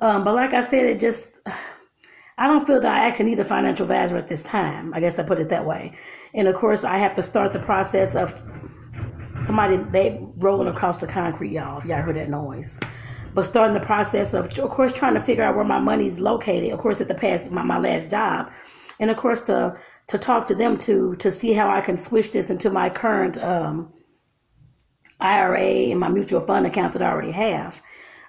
um, 0.00 0.24
but 0.24 0.34
like 0.34 0.54
I 0.54 0.66
said, 0.66 0.84
it 0.86 1.00
just. 1.00 1.28
I 2.36 2.48
don't 2.48 2.66
feel 2.66 2.80
that 2.80 2.90
I 2.90 3.06
actually 3.06 3.26
need 3.30 3.38
a 3.38 3.44
financial 3.44 3.84
advisor 3.84 4.16
at 4.16 4.26
this 4.26 4.42
time. 4.42 4.92
I 4.92 5.00
guess 5.00 5.18
I 5.18 5.22
put 5.22 5.38
it 5.38 5.48
that 5.50 5.64
way. 5.64 5.92
And 6.34 6.48
of 6.48 6.56
course, 6.56 6.82
I 6.82 6.98
have 6.98 7.14
to 7.14 7.22
start 7.22 7.52
the 7.52 7.60
process 7.60 8.16
of 8.16 8.34
somebody 9.46 9.76
they 9.76 10.20
rolling 10.36 10.68
across 10.68 10.98
the 10.98 11.06
concrete, 11.06 11.52
y'all. 11.52 11.78
If 11.78 11.84
y'all 11.84 12.02
heard 12.02 12.16
that 12.16 12.30
noise. 12.30 12.78
But 13.34 13.44
starting 13.44 13.74
the 13.74 13.84
process 13.84 14.34
of, 14.34 14.58
of 14.58 14.70
course, 14.70 14.92
trying 14.92 15.14
to 15.14 15.20
figure 15.20 15.44
out 15.44 15.54
where 15.54 15.64
my 15.64 15.78
money's 15.78 16.18
located. 16.18 16.72
Of 16.72 16.80
course, 16.80 17.00
at 17.00 17.08
the 17.08 17.14
past 17.14 17.50
my, 17.50 17.62
my 17.62 17.78
last 17.78 18.10
job, 18.10 18.50
and 19.00 19.10
of 19.10 19.16
course 19.16 19.40
to 19.42 19.76
to 20.06 20.18
talk 20.18 20.46
to 20.48 20.54
them 20.54 20.76
to 20.78 21.16
to 21.16 21.30
see 21.30 21.52
how 21.52 21.68
I 21.68 21.80
can 21.80 21.96
switch 21.96 22.32
this 22.32 22.50
into 22.50 22.70
my 22.70 22.90
current 22.90 23.36
um, 23.38 23.92
IRA 25.20 25.90
and 25.90 25.98
my 25.98 26.08
mutual 26.08 26.40
fund 26.40 26.66
account 26.66 26.92
that 26.92 27.02
I 27.02 27.10
already 27.10 27.32
have. 27.32 27.80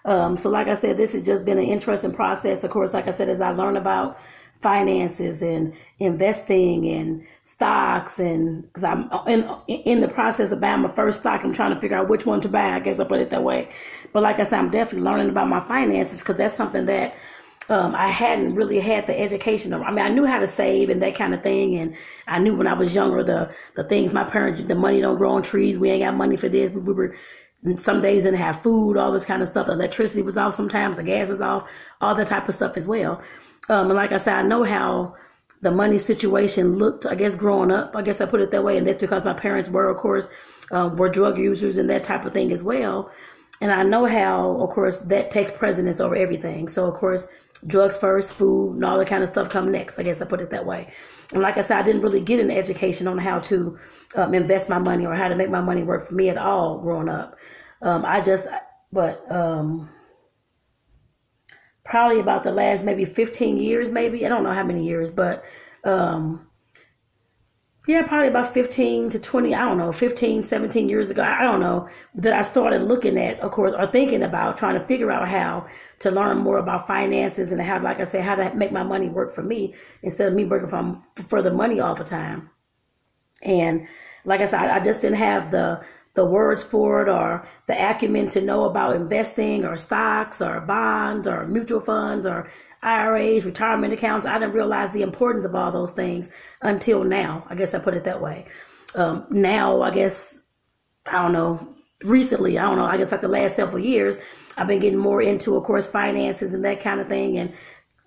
Um, 0.06 0.38
so, 0.38 0.50
like 0.50 0.68
I 0.68 0.76
said, 0.76 0.98
this 0.98 1.14
has 1.14 1.24
just 1.26 1.46
been 1.46 1.58
an 1.58 1.66
interesting 1.66 2.14
process. 2.14 2.64
Of 2.64 2.72
course, 2.72 2.94
like 2.94 3.08
I 3.08 3.12
said, 3.12 3.28
as 3.30 3.42
I 3.42 3.52
learn 3.52 3.76
about 3.76 4.18
finances 4.62 5.42
and 5.42 5.74
investing 6.00 6.88
and 6.88 7.24
stocks 7.44 8.20
and 8.20 8.64
because 8.64 8.84
I'm 8.84 9.10
in 9.28 9.50
in 9.68 10.02
the 10.02 10.08
process 10.08 10.52
of 10.52 10.62
buying 10.62 10.82
my 10.82 10.92
first 10.92 11.20
stock, 11.20 11.44
I'm 11.44 11.54
trying 11.54 11.74
to 11.74 11.80
figure 11.80 11.98
out 11.98 12.10
which 12.10 12.26
one 12.26 12.42
to 12.42 12.50
buy. 12.50 12.70
I 12.74 12.80
guess 12.80 13.00
I 13.00 13.04
put 13.04 13.20
it 13.20 13.30
that 13.32 13.44
way. 13.44 13.70
But 14.14 14.24
like 14.24 14.40
I 14.40 14.44
said, 14.44 14.60
I'm 14.60 14.72
definitely 14.72 15.06
learning 15.10 15.30
about 15.30 15.50
my 15.50 15.60
finances 15.60 16.20
because 16.20 16.38
that's 16.38 16.56
something 16.56 16.86
that 16.86 17.16
um, 17.70 17.96
I 17.96 18.08
hadn't 18.08 18.56
really 18.56 18.80
had 18.80 19.08
the 19.08 19.20
education. 19.20 19.74
Of, 19.74 19.82
I 19.82 19.92
mean, 19.92 20.06
I 20.06 20.10
knew 20.10 20.26
how 20.26 20.40
to 20.40 20.48
save 20.48 20.90
and 20.90 21.02
that 21.02 21.16
kind 21.16 21.34
of 21.34 21.42
thing, 21.42 21.76
and 21.78 21.96
I 22.28 22.40
knew 22.40 22.56
when 22.56 22.68
I 22.68 22.74
was 22.74 22.94
younger 22.94 23.24
the 23.24 23.52
the 23.76 23.84
things 23.84 24.14
my 24.14 24.24
parents, 24.24 24.64
the 24.64 24.76
money 24.76 25.02
don't 25.02 25.18
grow 25.18 25.32
on 25.32 25.44
trees. 25.44 25.78
We 25.80 25.90
ain't 25.90 26.04
got 26.04 26.16
money 26.16 26.38
for 26.38 26.50
this. 26.50 26.70
We, 26.72 26.82
we 26.82 26.94
were 26.94 27.16
some 27.78 28.02
days 28.02 28.24
didn't 28.24 28.40
have 28.40 28.62
food, 28.62 28.98
all 28.98 29.12
this 29.12 29.26
kind 29.26 29.42
of 29.42 29.48
stuff. 29.48 29.68
The 29.68 29.74
electricity 29.74 30.22
was 30.22 30.38
off 30.38 30.54
sometimes, 30.54 30.98
the 30.98 31.04
gas 31.04 31.30
was 31.30 31.42
off, 31.42 31.68
all 32.02 32.16
that 32.16 32.28
type 32.28 32.48
of 32.48 32.56
stuff 32.56 32.78
as 32.78 32.88
well. 32.88 33.22
Um, 33.70 33.88
and 33.88 33.96
like 33.96 34.12
I 34.12 34.18
said, 34.18 34.36
I 34.36 34.44
know 34.44 34.64
how 34.64 35.16
the 35.62 35.72
money 35.72 35.98
situation 35.98 36.76
looked, 36.76 37.06
I 37.06 37.16
guess, 37.16 37.36
growing 37.36 37.72
up. 37.72 37.96
I 37.96 38.02
guess 38.04 38.22
I 38.22 38.26
put 38.26 38.42
it 38.42 38.52
that 38.52 38.64
way. 38.64 38.78
And 38.78 38.86
that's 38.86 39.00
because 39.00 39.24
my 39.24 39.34
parents 39.34 39.70
were, 39.70 39.90
of 39.90 39.98
course, 39.98 40.28
um, 40.72 40.96
were 40.98 41.10
drug 41.10 41.40
users 41.40 41.78
and 41.78 41.90
that 41.90 42.04
type 42.04 42.26
of 42.26 42.34
thing 42.34 42.52
as 42.52 42.62
well. 42.64 43.12
And 43.62 43.72
I 43.72 43.84
know 43.84 44.06
how, 44.06 44.60
of 44.62 44.70
course, 44.70 44.98
that 45.00 45.32
takes 45.32 45.52
precedence 45.52 46.00
over 46.00 46.16
everything. 46.16 46.68
So, 46.68 46.86
of 46.86 46.94
course, 46.96 47.28
drugs 47.68 47.98
first, 47.98 48.34
food, 48.34 48.76
and 48.76 48.86
all 48.86 48.98
that 49.00 49.08
kind 49.08 49.24
of 49.24 49.30
stuff 49.30 49.50
come 49.50 49.72
next. 49.72 49.98
I 49.98 50.04
guess 50.04 50.22
I 50.22 50.26
put 50.26 50.42
it 50.42 50.50
that 50.52 50.66
way. 50.66 50.94
And 51.34 51.42
like 51.42 51.58
I 51.58 51.62
said, 51.62 51.78
I 51.78 51.84
didn't 51.84 52.02
really 52.02 52.22
get 52.22 52.40
an 52.40 52.52
education 52.52 53.08
on 53.08 53.18
how 53.18 53.40
to 53.40 53.78
um, 54.16 54.34
invest 54.34 54.70
my 54.70 54.80
money 54.80 55.06
or 55.06 55.16
how 55.16 55.28
to 55.28 55.36
make 55.36 55.50
my 55.50 55.62
money 55.62 55.84
work 55.84 56.08
for 56.08 56.14
me 56.14 56.30
at 56.30 56.38
all 56.38 56.80
growing 56.80 57.10
up. 57.10 57.38
Um, 57.82 58.06
I 58.06 58.22
just, 58.22 58.48
but 58.92 59.30
um, 59.32 59.90
probably 61.84 62.20
about 62.20 62.44
the 62.44 62.52
last 62.52 62.84
maybe 62.84 63.06
15 63.06 63.58
years, 63.58 63.90
maybe 63.90 64.26
I 64.26 64.30
don't 64.30 64.44
know 64.44 64.54
how 64.54 64.64
many 64.64 64.86
years, 64.86 65.12
but 65.12 65.44
um, 65.84 66.48
yeah, 67.88 68.02
probably 68.02 68.30
about 68.30 68.54
15 68.54 69.10
to 69.12 69.20
20, 69.20 69.54
I 69.54 69.60
don't 69.66 69.78
know, 69.78 69.92
15, 69.92 70.44
17 70.44 70.90
years 70.90 71.10
ago, 71.12 71.24
I 71.24 71.44
don't 71.44 71.60
know, 71.60 71.88
that 72.16 72.34
I 72.34 72.42
started 72.42 72.82
looking 72.82 73.18
at, 73.18 73.40
of 73.42 73.52
course, 73.52 73.74
or 73.78 73.88
thinking 73.88 74.24
about 74.24 74.58
trying 74.58 74.80
to 74.80 74.86
figure 74.88 75.12
out 75.12 75.28
how 75.28 75.68
to 76.00 76.12
learn 76.12 76.40
more 76.40 76.58
about 76.58 76.88
finances 76.88 77.52
and 77.52 77.62
how, 77.62 77.80
like 77.82 78.00
I 78.00 78.04
said, 78.04 78.24
how 78.24 78.36
to 78.36 78.54
make 78.56 78.72
my 78.72 78.84
money 78.84 79.10
work 79.10 79.34
for 79.34 79.44
me 79.44 79.76
instead 80.02 80.28
of 80.28 80.34
me 80.34 80.46
working 80.46 80.68
for, 80.68 81.00
for 81.24 81.42
the 81.42 81.52
money 81.52 81.80
all 81.80 81.94
the 81.96 82.04
time. 82.04 82.50
And 83.44 83.88
like 84.26 84.42
I 84.42 84.46
said, 84.46 84.70
I 84.72 84.80
just 84.80 85.02
didn't 85.02 85.18
have 85.18 85.52
the 85.52 85.82
the 86.16 86.26
words 86.26 86.64
for 86.64 87.02
it 87.02 87.10
or 87.10 87.46
the 87.68 87.74
acumen 87.74 88.28
to 88.30 88.42
know 88.42 88.64
about 88.64 88.96
investing 88.96 89.66
or 89.66 89.76
stocks 89.76 90.42
or 90.42 90.62
bonds 90.62 91.28
or 91.28 91.46
mutual 91.46 91.82
funds 91.82 92.26
or 92.26 92.50
IRAs, 92.86 93.46
retirement 93.46 93.94
accounts. 93.94 94.28
I 94.28 94.38
didn't 94.38 94.54
realize 94.54 94.92
the 94.92 95.02
importance 95.02 95.44
of 95.44 95.56
all 95.56 95.72
those 95.72 95.92
things 95.92 96.30
until 96.62 97.04
now. 97.04 97.46
I 97.50 97.56
guess 97.56 97.74
I 97.74 97.80
put 97.80 97.96
it 97.96 98.04
that 98.04 98.22
way. 98.22 98.46
Um, 98.94 99.26
now, 99.30 99.82
I 99.82 99.92
guess, 99.92 100.38
I 101.08 101.24
don't 101.24 101.34
know, 101.34 101.76
recently, 102.04 102.58
I 102.60 102.64
don't 102.64 102.78
know, 102.78 102.86
I 102.86 102.98
guess 102.98 103.12
like 103.12 103.22
the 103.22 103.28
last 103.28 103.56
several 103.56 103.84
years, 103.84 104.18
I've 104.58 104.68
been 104.68 104.80
getting 104.80 105.00
more 105.00 105.22
into, 105.22 105.56
of 105.56 105.64
course, 105.64 105.88
finances 105.88 106.54
and 106.54 106.64
that 106.64 106.80
kind 106.80 107.02
of 107.02 107.10
thing 107.10 107.38
and 107.40 107.54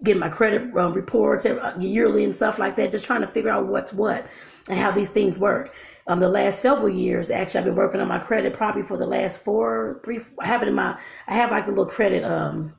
getting 0.05 0.21
my 0.21 0.29
credit 0.29 0.63
uh, 0.77 0.91
reports 0.93 1.45
yearly 1.79 2.25
and 2.25 2.35
stuff 2.35 2.59
like 2.59 2.77
that, 2.77 2.93
just 2.93 3.05
trying 3.05 3.21
to 3.21 3.27
figure 3.27 3.51
out 3.51 3.67
what's 3.67 3.93
what 3.93 4.27
and 4.69 4.79
how 4.79 4.93
these 4.93 5.11
things 5.11 5.39
work. 5.39 5.75
Um, 6.07 6.21
the 6.21 6.29
last 6.29 6.61
several 6.61 6.89
years, 6.89 7.31
actually, 7.31 7.59
I've 7.59 7.65
been 7.67 7.75
working 7.75 8.01
on 8.01 8.09
my 8.09 8.21
credit 8.21 8.55
probably 8.55 8.83
for 8.83 8.97
the 8.97 9.07
last 9.07 9.43
four, 9.43 10.01
three. 10.05 10.21
I 10.41 10.47
have 10.47 10.63
it 10.63 10.69
in 10.69 10.75
my, 10.75 10.99
I 11.27 11.35
have 11.35 11.51
like 11.51 11.67
a 11.67 11.71
little 11.71 11.87
credit, 11.87 12.25
um, 12.25 12.73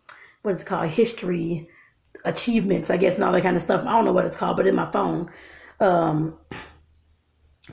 what 0.44 0.51
is 0.51 0.62
it 0.62 0.65
called, 0.65 0.88
history 0.88 1.70
achievements, 2.25 2.89
I 2.89 2.97
guess, 2.97 3.15
and 3.15 3.23
all 3.23 3.31
that 3.31 3.43
kind 3.43 3.55
of 3.55 3.63
stuff. 3.63 3.81
I 3.81 3.91
don't 3.91 4.05
know 4.05 4.13
what 4.13 4.25
it's 4.25 4.35
called, 4.35 4.57
but 4.57 4.67
in 4.67 4.75
my 4.75 4.89
phone, 4.91 5.31
um, 5.79 6.38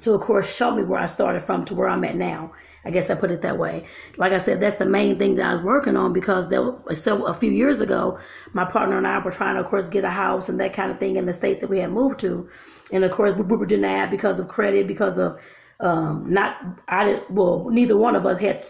to 0.00 0.12
of 0.12 0.20
course 0.20 0.54
show 0.54 0.74
me 0.74 0.82
where 0.82 1.00
I 1.00 1.06
started 1.06 1.40
from 1.42 1.64
to 1.66 1.74
where 1.74 1.88
I'm 1.88 2.04
at 2.04 2.16
now. 2.16 2.52
I 2.84 2.90
guess 2.90 3.10
I 3.10 3.16
put 3.16 3.32
it 3.32 3.42
that 3.42 3.58
way. 3.58 3.84
Like 4.16 4.32
I 4.32 4.38
said, 4.38 4.60
that's 4.60 4.76
the 4.76 4.86
main 4.86 5.18
thing 5.18 5.34
that 5.36 5.46
I 5.46 5.52
was 5.52 5.62
working 5.62 5.96
on 5.96 6.12
because 6.12 6.48
there 6.48 6.62
was 6.62 7.02
so 7.02 7.26
a 7.26 7.34
few 7.34 7.50
years 7.50 7.80
ago, 7.80 8.18
my 8.52 8.64
partner 8.64 8.96
and 8.96 9.06
I 9.06 9.18
were 9.18 9.32
trying 9.32 9.56
to, 9.56 9.62
of 9.62 9.66
course, 9.66 9.88
get 9.88 10.04
a 10.04 10.10
house 10.10 10.48
and 10.48 10.60
that 10.60 10.72
kind 10.72 10.92
of 10.92 11.00
thing 11.00 11.16
in 11.16 11.26
the 11.26 11.32
state 11.32 11.60
that 11.60 11.70
we 11.70 11.78
had 11.78 11.90
moved 11.90 12.20
to 12.20 12.48
and 12.92 13.04
of 13.04 13.12
course 13.12 13.34
we 13.36 13.42
were 13.42 13.66
denied 13.66 14.10
because 14.10 14.38
of 14.38 14.48
credit, 14.48 14.86
because 14.86 15.18
of 15.18 15.38
um, 15.80 16.24
not 16.28 16.56
I 16.88 17.04
did 17.04 17.22
well 17.30 17.68
neither 17.70 17.96
one 17.96 18.16
of 18.16 18.24
us 18.24 18.38
had 18.38 18.66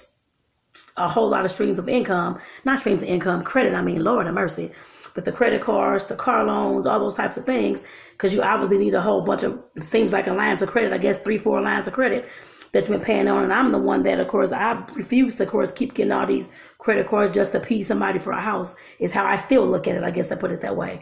a 0.97 1.09
whole 1.09 1.31
lot 1.31 1.45
of 1.45 1.51
streams 1.51 1.79
of 1.79 1.89
income, 1.89 2.39
not 2.65 2.81
streams 2.81 3.03
of 3.03 3.09
income, 3.09 3.43
credit. 3.45 3.75
I 3.75 3.83
mean, 3.83 4.03
Lord 4.05 4.27
have 4.27 4.35
mercy, 4.35 4.73
but 5.17 5.25
the 5.25 5.33
credit 5.33 5.63
cards, 5.63 6.05
the 6.05 6.15
car 6.15 6.45
loans, 6.45 6.87
all 6.87 7.01
those 7.01 7.15
types 7.15 7.37
of 7.37 7.47
things, 7.47 7.83
because 8.13 8.33
you 8.33 8.43
obviously 8.43 8.79
need 8.79 8.95
a 8.95 9.01
whole 9.01 9.23
bunch 9.23 9.43
of 9.43 9.59
seems 9.81 10.13
like 10.13 10.29
a 10.29 10.33
lines 10.33 10.63
of 10.63 10.69
credit. 10.69 10.93
I 10.93 10.99
guess 10.99 11.19
three, 11.19 11.39
four 11.39 11.61
lines 11.61 11.89
of 11.89 11.95
credit 11.95 12.29
that 12.73 12.81
you've 12.81 12.99
been 12.99 13.01
paying 13.01 13.27
on, 13.27 13.43
and 13.43 13.53
I'm 13.53 13.73
the 13.73 13.79
one 13.79 14.03
that, 14.03 14.21
of 14.21 14.29
course, 14.29 14.53
I 14.53 14.73
refuse 14.95 15.37
to, 15.37 15.45
of 15.45 15.49
course, 15.49 15.73
keep 15.73 15.95
getting 15.95 16.13
all 16.13 16.27
these 16.27 16.51
credit 16.79 17.07
cards 17.07 17.35
just 17.35 17.53
to 17.53 17.61
pee 17.61 17.83
somebody 17.83 18.19
for 18.19 18.33
a 18.33 18.41
house. 18.41 18.77
Is 18.99 19.11
how 19.11 19.25
I 19.25 19.37
still 19.37 19.67
look 19.67 19.89
at 19.89 19.97
it. 19.97 20.05
I 20.05 20.11
guess 20.11 20.31
I 20.31 20.37
put 20.37 20.53
it 20.53 20.61
that 20.61 20.77
way. 20.77 21.01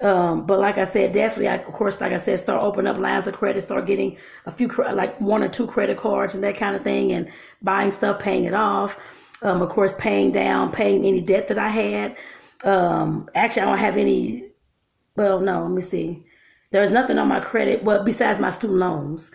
Um, 0.00 0.46
but 0.46 0.58
like 0.58 0.78
I 0.78 0.84
said, 0.84 1.12
definitely, 1.12 1.48
I, 1.48 1.56
of 1.56 1.74
course, 1.74 2.00
like 2.00 2.12
I 2.12 2.16
said, 2.16 2.38
start 2.38 2.62
opening 2.62 2.90
up 2.90 2.96
lines 2.98 3.26
of 3.26 3.34
credit, 3.34 3.60
start 3.60 3.84
getting 3.86 4.16
a 4.46 4.50
few, 4.50 4.68
like 4.68 5.20
one 5.20 5.42
or 5.42 5.48
two 5.48 5.66
credit 5.66 5.98
cards 5.98 6.34
and 6.34 6.42
that 6.42 6.56
kind 6.56 6.74
of 6.74 6.82
thing, 6.82 7.12
and 7.12 7.28
buying 7.60 7.92
stuff, 7.92 8.18
paying 8.18 8.44
it 8.44 8.54
off. 8.54 8.98
Um, 9.42 9.60
of 9.60 9.68
course, 9.68 9.92
paying 9.98 10.32
down, 10.32 10.72
paying 10.72 11.04
any 11.04 11.20
debt 11.20 11.48
that 11.48 11.58
I 11.58 11.68
had. 11.68 12.16
Um, 12.64 13.28
actually, 13.34 13.62
I 13.62 13.66
don't 13.66 13.78
have 13.78 13.96
any. 13.96 14.44
Well, 15.16 15.40
no, 15.40 15.62
let 15.62 15.70
me 15.70 15.82
see. 15.82 16.24
There's 16.70 16.90
nothing 16.90 17.18
on 17.18 17.28
my 17.28 17.40
credit, 17.40 17.82
well, 17.82 18.04
besides 18.04 18.38
my 18.38 18.50
student 18.50 18.78
loans, 18.78 19.30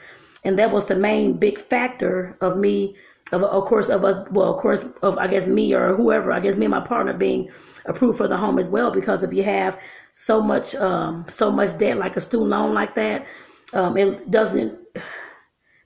and 0.46 0.58
that 0.58 0.72
was 0.72 0.86
the 0.86 0.96
main 0.96 1.34
big 1.34 1.60
factor 1.60 2.38
of 2.40 2.58
me 2.58 2.96
of, 3.32 3.44
of 3.44 3.66
course 3.66 3.90
of 3.90 4.06
us 4.06 4.28
well 4.32 4.54
of 4.54 4.62
course 4.62 4.86
of 5.02 5.18
i 5.18 5.28
guess 5.28 5.48
me 5.48 5.74
or 5.74 5.96
whoever 5.96 6.32
i 6.32 6.40
guess 6.40 6.56
me 6.56 6.66
and 6.66 6.72
my 6.72 6.80
partner 6.80 7.14
being 7.14 7.50
approved 7.86 8.18
for 8.18 8.28
the 8.28 8.38
home 8.38 8.60
as 8.60 8.70
well 8.70 8.92
because 8.92 9.24
if 9.24 9.34
you 9.34 9.44
have 9.44 9.80
so 10.14 10.42
much 10.42 10.76
um 10.76 11.26
so 11.28 11.52
much 11.52 11.76
debt 11.78 11.98
like 11.98 12.16
a 12.16 12.22
student 12.22 12.52
loan 12.52 12.74
like 12.74 12.94
that 12.96 13.26
um 13.74 13.98
it 13.98 14.30
doesn't 14.30 14.80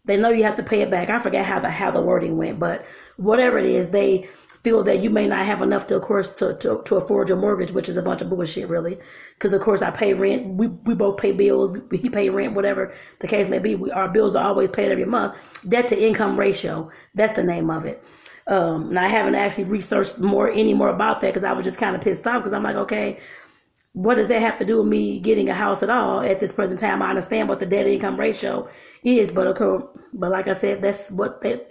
they 0.06 0.18
know 0.18 0.30
you 0.30 0.44
have 0.44 0.58
to 0.58 0.64
pay 0.64 0.82
it 0.82 0.92
back 0.92 1.10
i 1.10 1.18
forget 1.18 1.46
how 1.46 1.60
the 1.60 1.70
how 1.70 1.90
the 1.90 2.02
wording 2.02 2.38
went 2.38 2.60
but 2.60 2.86
whatever 3.18 3.58
it 3.58 3.66
is 3.66 3.90
they 3.90 4.28
feel 4.64 4.84
that 4.84 5.00
you 5.02 5.10
may 5.10 5.28
not 5.28 5.46
have 5.46 5.62
enough 5.62 5.88
to, 5.88 5.96
of 5.96 6.02
course, 6.02 6.34
to, 6.34 6.56
to, 6.56 6.82
to 6.86 6.96
afford 6.96 7.30
your 7.30 7.38
mortgage, 7.38 7.72
which 7.72 7.90
is 7.90 7.98
a 7.98 8.02
bunch 8.02 8.22
of 8.22 8.30
bullshit, 8.30 8.68
really. 8.68 8.98
Because, 9.36 9.54
of 9.54 9.62
course, 9.62 9.82
I 9.82 9.92
pay 9.92 10.14
rent. 10.14 10.48
We, 10.48 10.68
we 10.68 10.96
both 10.96 11.18
pay 11.18 11.32
bills. 11.32 11.72
We, 11.72 11.98
he 11.98 12.10
pay 12.10 12.30
rent, 12.30 12.54
whatever 12.54 12.94
the 13.20 13.28
case 13.28 13.48
may 13.48 13.60
be. 13.60 13.76
We, 13.76 13.92
our 13.92 14.10
bills 14.10 14.36
are 14.36 14.46
always 14.46 14.70
paid 14.70 14.92
every 14.92 15.06
month. 15.06 15.36
Debt 15.68 15.88
to 15.90 16.02
income 16.02 16.38
ratio. 16.38 16.92
That's 17.16 17.34
the 17.34 17.44
name 17.44 17.70
of 17.70 17.86
it. 17.86 18.04
Um, 18.48 18.90
and 18.90 19.00
I 19.00 19.08
haven't 19.08 19.36
actually 19.36 19.66
researched 19.66 20.18
more 20.18 20.50
any 20.50 20.74
more 20.74 20.90
about 20.90 21.22
that 21.22 21.28
because 21.28 21.44
I 21.44 21.54
was 21.54 21.64
just 21.64 21.78
kind 21.78 21.96
of 21.96 22.02
pissed 22.02 22.26
off 22.26 22.42
because 22.42 22.54
I'm 22.54 22.64
like, 22.64 22.76
okay, 22.76 23.20
what 23.94 24.16
does 24.16 24.28
that 24.28 24.42
have 24.42 24.58
to 24.60 24.66
do 24.66 24.80
with 24.80 24.88
me 24.88 25.20
getting 25.20 25.50
a 25.50 25.54
house 25.54 25.84
at 25.84 25.90
all 25.90 26.22
at 26.22 26.40
this 26.40 26.52
present 26.52 26.80
time? 26.80 27.02
I 27.02 27.10
understand 27.10 27.48
what 27.48 27.60
the 27.60 27.66
debt 27.66 27.86
to 27.86 27.94
income 27.94 28.20
ratio 28.20 28.68
is, 29.04 29.32
but 29.32 29.48
okay, 29.48 29.86
but 30.14 30.32
like 30.32 30.48
I 30.48 30.54
said, 30.54 30.82
that's 30.82 31.12
what 31.12 31.42
that 31.42 31.70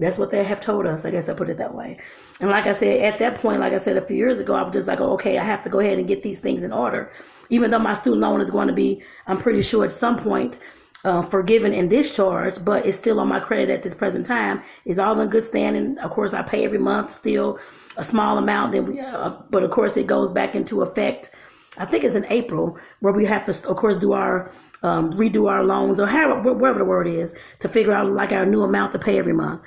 that's 0.00 0.18
what 0.18 0.30
they 0.30 0.42
have 0.42 0.60
told 0.60 0.86
us. 0.86 1.04
I 1.04 1.10
guess 1.10 1.28
I 1.28 1.34
put 1.34 1.50
it 1.50 1.58
that 1.58 1.74
way. 1.74 1.98
And 2.40 2.50
like 2.50 2.66
I 2.66 2.72
said, 2.72 3.00
at 3.00 3.18
that 3.18 3.36
point, 3.36 3.60
like 3.60 3.72
I 3.72 3.76
said 3.76 3.96
a 3.96 4.06
few 4.06 4.16
years 4.16 4.40
ago, 4.40 4.54
I 4.54 4.62
was 4.62 4.72
just 4.72 4.86
like, 4.86 5.00
okay, 5.00 5.38
I 5.38 5.44
have 5.44 5.62
to 5.64 5.68
go 5.68 5.80
ahead 5.80 5.98
and 5.98 6.08
get 6.08 6.22
these 6.22 6.38
things 6.38 6.62
in 6.62 6.72
order. 6.72 7.12
Even 7.50 7.70
though 7.70 7.78
my 7.78 7.92
student 7.92 8.22
loan 8.22 8.40
is 8.40 8.50
going 8.50 8.68
to 8.68 8.74
be, 8.74 9.02
I'm 9.26 9.38
pretty 9.38 9.62
sure 9.62 9.84
at 9.84 9.90
some 9.90 10.16
point, 10.16 10.58
uh, 11.04 11.22
forgiven 11.22 11.72
and 11.72 11.88
discharged, 11.88 12.64
but 12.64 12.84
it's 12.84 12.96
still 12.96 13.20
on 13.20 13.28
my 13.28 13.40
credit 13.40 13.70
at 13.70 13.82
this 13.82 13.94
present 13.94 14.26
time. 14.26 14.62
It's 14.84 14.98
all 14.98 15.18
in 15.20 15.28
good 15.28 15.42
standing. 15.42 15.98
Of 15.98 16.10
course, 16.10 16.34
I 16.34 16.42
pay 16.42 16.64
every 16.64 16.78
month 16.78 17.12
still 17.12 17.58
a 17.96 18.04
small 18.04 18.38
amount. 18.38 18.72
Then 18.72 18.86
we, 18.86 19.00
uh, 19.00 19.30
but 19.50 19.62
of 19.62 19.70
course, 19.70 19.96
it 19.96 20.06
goes 20.06 20.30
back 20.30 20.54
into 20.54 20.82
effect. 20.82 21.30
I 21.78 21.84
think 21.84 22.04
it's 22.04 22.14
in 22.14 22.26
April 22.26 22.78
where 23.00 23.12
we 23.12 23.24
have 23.26 23.46
to, 23.46 23.68
of 23.68 23.76
course, 23.76 23.96
do 23.96 24.12
our 24.12 24.52
um, 24.82 25.12
redo 25.14 25.50
our 25.50 25.64
loans 25.64 26.00
or 26.00 26.06
however, 26.06 26.52
whatever 26.54 26.78
the 26.78 26.84
word 26.84 27.06
is 27.06 27.34
to 27.60 27.68
figure 27.68 27.92
out 27.92 28.10
like 28.10 28.32
our 28.32 28.46
new 28.46 28.62
amount 28.62 28.92
to 28.92 28.98
pay 28.98 29.18
every 29.18 29.32
month. 29.32 29.60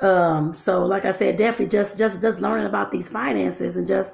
Um, 0.00 0.54
so 0.54 0.84
like 0.84 1.04
I 1.04 1.10
said, 1.10 1.36
definitely 1.36 1.68
just 1.68 1.98
just 1.98 2.20
just 2.20 2.40
learning 2.40 2.66
about 2.66 2.90
these 2.90 3.08
finances 3.08 3.76
and 3.76 3.86
just 3.86 4.12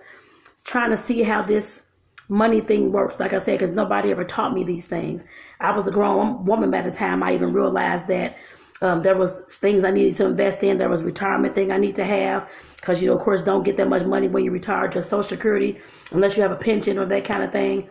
trying 0.64 0.90
to 0.90 0.96
see 0.96 1.22
how 1.22 1.42
this 1.42 1.82
money 2.28 2.60
thing 2.60 2.92
works. 2.92 3.18
Like 3.18 3.32
I 3.32 3.38
said, 3.38 3.58
because 3.58 3.72
nobody 3.72 4.10
ever 4.10 4.24
taught 4.24 4.54
me 4.54 4.64
these 4.64 4.86
things. 4.86 5.24
I 5.60 5.72
was 5.72 5.86
a 5.86 5.90
grown 5.90 6.44
woman 6.44 6.70
by 6.70 6.82
the 6.82 6.90
time 6.90 7.22
I 7.22 7.34
even 7.34 7.52
realized 7.52 8.06
that 8.06 8.36
um, 8.82 9.02
there 9.02 9.16
was 9.16 9.40
things 9.48 9.84
I 9.84 9.90
needed 9.90 10.16
to 10.18 10.26
invest 10.26 10.62
in. 10.62 10.78
There 10.78 10.88
was 10.88 11.02
retirement 11.02 11.54
thing 11.54 11.70
I 11.70 11.76
need 11.76 11.96
to 11.96 12.04
have 12.04 12.48
because 12.76 13.02
you 13.02 13.08
know, 13.08 13.16
of 13.16 13.22
course, 13.22 13.42
don't 13.42 13.62
get 13.62 13.76
that 13.76 13.88
much 13.88 14.04
money 14.04 14.28
when 14.28 14.44
you 14.44 14.50
retire 14.50 14.88
to 14.88 15.02
Social 15.02 15.22
Security 15.22 15.78
unless 16.12 16.36
you 16.36 16.42
have 16.42 16.52
a 16.52 16.56
pension 16.56 16.98
or 16.98 17.06
that 17.06 17.24
kind 17.24 17.42
of 17.42 17.52
thing. 17.52 17.90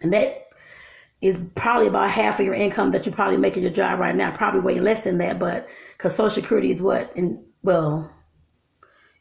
And 0.00 0.12
that 0.12 0.43
is 1.24 1.40
probably 1.54 1.86
about 1.86 2.10
half 2.10 2.38
of 2.38 2.44
your 2.44 2.54
income 2.54 2.90
that 2.90 3.06
you're 3.06 3.14
probably 3.14 3.38
make 3.38 3.56
in 3.56 3.62
your 3.62 3.72
job 3.72 3.98
right 3.98 4.14
now. 4.14 4.30
Probably 4.30 4.60
way 4.60 4.78
less 4.78 5.00
than 5.00 5.16
that, 5.18 5.38
but 5.38 5.66
because 5.96 6.14
Social 6.14 6.28
Security 6.28 6.70
is 6.70 6.82
what 6.82 7.10
in 7.16 7.42
well, 7.62 8.12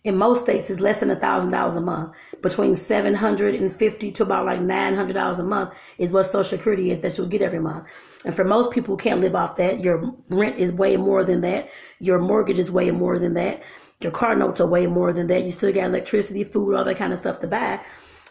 in 0.03 0.17
most 0.17 0.43
states 0.43 0.69
is 0.69 0.81
less 0.81 0.98
than 0.98 1.12
a 1.12 1.15
thousand 1.15 1.51
dollars 1.51 1.77
a 1.77 1.81
month. 1.81 2.12
Between 2.41 2.75
seven 2.75 3.13
hundred 3.13 3.55
and 3.55 3.74
fifty 3.74 4.12
to 4.12 4.24
about 4.24 4.45
like 4.45 4.60
nine 4.60 4.95
hundred 4.95 5.13
dollars 5.13 5.39
a 5.39 5.43
month 5.43 5.72
is 5.98 6.12
what 6.12 6.24
Social 6.24 6.57
Security 6.57 6.91
is 6.91 7.00
that 7.00 7.17
you'll 7.17 7.27
get 7.27 7.41
every 7.41 7.60
month. 7.60 7.88
And 8.25 8.36
for 8.36 8.43
most 8.43 8.72
people 8.72 8.95
who 8.95 9.01
can't 9.01 9.22
live 9.22 9.33
off 9.33 9.55
that, 9.55 9.79
your 9.79 10.13
rent 10.27 10.57
is 10.57 10.74
way 10.74 10.98
more 10.98 11.24
than 11.24 11.39
that. 11.41 11.69
Your 12.00 12.19
mortgage 12.19 12.60
is 12.60 12.69
way 12.69 12.91
more 12.91 13.17
than 13.17 13.33
that. 13.36 13.63
Your 14.01 14.12
car 14.12 14.36
notes 14.36 14.60
are 14.60 14.67
way 14.67 14.88
more 14.88 15.13
than 15.13 15.27
that. 15.27 15.45
You 15.45 15.51
still 15.51 15.72
got 15.72 15.86
electricity, 15.86 16.43
food, 16.43 16.75
all 16.75 16.83
that 16.83 16.98
kind 16.98 17.13
of 17.13 17.19
stuff 17.19 17.39
to 17.39 17.48
buy. 17.48 17.79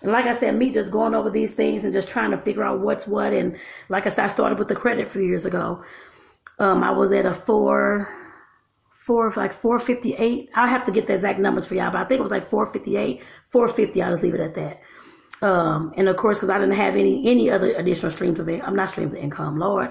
And 0.02 0.12
like 0.12 0.26
I 0.26 0.32
said, 0.32 0.54
me 0.56 0.70
just 0.70 0.90
going 0.90 1.14
over 1.14 1.30
these 1.30 1.52
things 1.52 1.84
and 1.84 1.92
just 1.92 2.08
trying 2.08 2.30
to 2.32 2.38
figure 2.38 2.64
out 2.64 2.80
what's 2.80 3.06
what. 3.06 3.32
And 3.32 3.56
like 3.88 4.06
I 4.06 4.08
said, 4.08 4.24
I 4.24 4.28
started 4.28 4.58
with 4.58 4.68
the 4.68 4.74
credit 4.74 5.06
a 5.06 5.10
few 5.10 5.22
years 5.22 5.46
ago. 5.46 5.82
Um, 6.58 6.82
I 6.82 6.90
was 6.90 7.12
at 7.12 7.26
a 7.26 7.32
four, 7.34 8.08
four, 8.92 9.32
like 9.36 9.52
458. 9.52 10.50
I'll 10.54 10.68
have 10.68 10.84
to 10.84 10.92
get 10.92 11.06
the 11.06 11.14
exact 11.14 11.38
numbers 11.38 11.66
for 11.66 11.74
y'all, 11.74 11.90
but 11.90 12.00
I 12.00 12.04
think 12.04 12.18
it 12.18 12.22
was 12.22 12.32
like 12.32 12.50
458, 12.50 13.22
450. 13.50 14.02
I'll 14.02 14.12
just 14.12 14.22
leave 14.22 14.34
it 14.34 14.40
at 14.40 14.54
that. 14.54 14.80
Um, 15.42 15.92
and 15.96 16.08
of 16.08 16.16
course, 16.16 16.38
because 16.38 16.50
I 16.50 16.58
didn't 16.58 16.74
have 16.74 16.94
any 16.94 17.28
any 17.28 17.50
other 17.50 17.74
additional 17.74 18.12
streams 18.12 18.38
of 18.38 18.48
income. 18.48 18.68
I'm 18.68 18.76
not 18.76 18.90
streams 18.90 19.12
of 19.12 19.18
income, 19.18 19.58
Lord. 19.58 19.90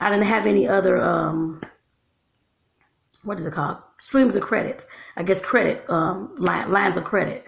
I 0.00 0.08
didn't 0.08 0.26
have 0.26 0.46
any 0.46 0.68
other 0.68 1.02
um, 1.02 1.60
what 3.24 3.40
is 3.40 3.46
it 3.46 3.52
called? 3.52 3.78
Streams 4.00 4.36
of 4.36 4.42
credit. 4.42 4.84
I 5.16 5.22
guess 5.22 5.40
credit 5.40 5.84
um, 5.88 6.34
line, 6.38 6.70
lines 6.70 6.96
of 6.96 7.04
credit. 7.04 7.44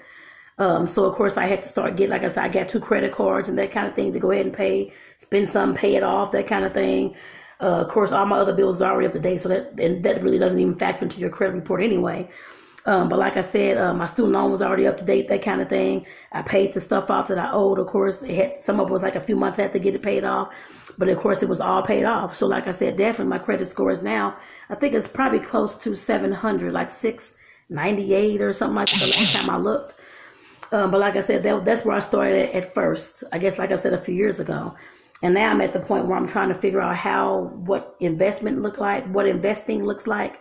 Um, 0.59 0.87
so 0.87 1.05
of 1.05 1.15
course 1.15 1.37
I 1.37 1.47
had 1.47 1.63
to 1.63 1.69
start 1.69 1.97
getting, 1.97 2.11
like 2.11 2.25
I 2.25 2.29
said, 2.29 2.45
I 2.45 2.49
got 2.49 2.69
two 2.69 2.81
credit 2.81 3.13
cards 3.13 3.49
and 3.49 3.59
that 3.59 3.73
kind 3.73 3.87
of 3.87 3.95
thing 3.95 4.13
to 4.13 4.19
go 4.19 4.31
ahead 4.31 4.47
and 4.47 4.55
pay, 4.55 4.93
spend 5.19 5.49
some, 5.49 5.75
pay 5.75 5.97
it 5.97 6.03
off, 6.03 6.33
that 6.33 6.47
kind 6.47 6.65
of 6.65 6.73
thing. 6.73 7.15
Uh, 7.61 7.81
of 7.81 7.89
course, 7.89 8.13
all 8.13 8.27
my 8.27 8.39
other 8.39 8.55
bills 8.55 8.81
are 8.83 8.93
already 8.93 9.07
up 9.07 9.13
to 9.15 9.19
date, 9.19 9.41
so 9.41 9.49
that 9.49 9.79
and 9.81 10.05
that 10.05 10.23
really 10.23 10.39
doesn't 10.39 10.61
even 10.61 10.77
factor 10.77 11.05
into 11.05 11.21
your 11.21 11.31
credit 11.31 11.55
report 11.55 11.83
anyway. 11.83 12.29
Um, 12.85 13.09
but 13.09 13.19
like 13.19 13.37
I 13.37 13.41
said, 13.41 13.79
uh, 13.79 13.93
my 13.95 14.07
student 14.07 14.35
loan 14.35 14.53
was 14.53 14.63
already 14.63 14.87
up 14.87 14.97
to 14.99 15.05
date, 15.05 15.29
that 15.29 15.43
kind 15.43 15.61
of 15.61 15.69
thing. 15.69 16.07
I 16.33 16.43
paid 16.43 16.73
the 16.73 16.81
stuff 16.81 17.11
off 17.11 17.27
that 17.29 17.39
I 17.39 17.51
owed. 17.51 17.81
Of 17.81 17.89
course, 17.89 18.23
it 18.23 18.35
had, 18.35 18.59
some 18.61 18.79
of 18.79 18.89
it 18.89 18.93
was 18.93 19.03
like 19.03 19.17
a 19.17 19.21
few 19.21 19.35
months 19.35 19.59
I 19.59 19.63
had 19.63 19.73
to 19.73 19.81
get 19.81 19.97
it 19.97 20.03
paid 20.03 20.23
off, 20.23 20.55
but 20.97 21.09
of 21.09 21.19
course 21.19 21.43
it 21.43 21.49
was 21.49 21.61
all 21.61 21.83
paid 21.83 22.05
off. 22.05 22.37
So 22.37 22.47
like 22.47 22.69
I 22.69 22.71
said, 22.71 22.97
definitely 22.97 23.31
my 23.31 23.39
credit 23.39 23.67
score 23.67 23.91
is 23.91 24.03
now, 24.03 24.37
I 24.71 24.77
think 24.77 24.95
it's 24.95 25.09
probably 25.09 25.41
close 25.41 25.77
to 25.79 25.97
700, 25.97 26.73
like 26.73 26.91
698 26.91 28.41
or 28.41 28.53
something 28.53 28.77
like 28.77 28.91
that 28.91 29.01
the 29.01 29.07
last 29.07 29.35
time 29.35 29.51
I 29.51 29.57
looked. 29.57 29.97
Um, 30.73 30.91
but 30.91 31.01
like 31.01 31.17
I 31.17 31.21
said, 31.21 31.43
that, 31.45 31.65
that's 31.65 31.85
where 31.85 31.97
I 31.97 32.01
started 32.01 32.55
at 32.55 32.75
first. 32.75 33.25
I 33.33 33.39
guess, 33.39 33.59
like 33.59 33.73
I 33.73 33.77
said, 33.77 33.93
a 33.93 33.99
few 33.99 34.15
years 34.15 34.41
ago. 34.41 34.75
And 35.23 35.35
now 35.35 35.51
I'm 35.51 35.61
at 35.61 35.73
the 35.73 35.81
point 35.81 36.07
where 36.07 36.17
I'm 36.17 36.27
trying 36.27 36.49
to 36.49 36.55
figure 36.55 36.81
out 36.81 36.97
how, 36.97 37.53
what 37.65 37.97
investment 38.01 38.61
look 38.61 38.79
like, 38.79 39.07
what 39.07 39.27
investing 39.27 39.85
looks 39.85 40.07
like, 40.07 40.41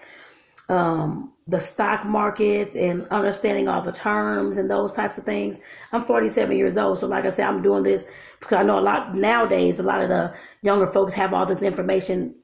um, 0.68 1.32
the 1.48 1.60
stock 1.60 2.06
market 2.06 2.76
and 2.76 3.08
understanding 3.10 3.70
all 3.70 3.82
the 3.82 3.92
terms 3.92 4.58
and 4.58 4.70
those 4.70 4.92
types 4.92 5.18
of 5.18 5.24
things. 5.24 5.60
I'm 5.92 6.04
47 6.04 6.58
years 6.58 6.76
old. 6.78 6.98
So 6.98 7.08
like 7.08 7.26
I 7.26 7.30
said, 7.30 7.48
I'm 7.48 7.62
doing 7.62 7.84
this 7.84 8.06
because 8.40 8.54
I 8.54 8.64
know 8.64 8.80
a 8.80 8.82
lot 8.82 9.16
nowadays, 9.16 9.80
a 9.80 9.84
lot 9.84 10.02
of 10.02 10.10
the 10.10 10.34
younger 10.64 10.88
folks 10.88 11.14
have 11.14 11.34
all 11.34 11.46
this 11.46 11.62
information 11.62 12.36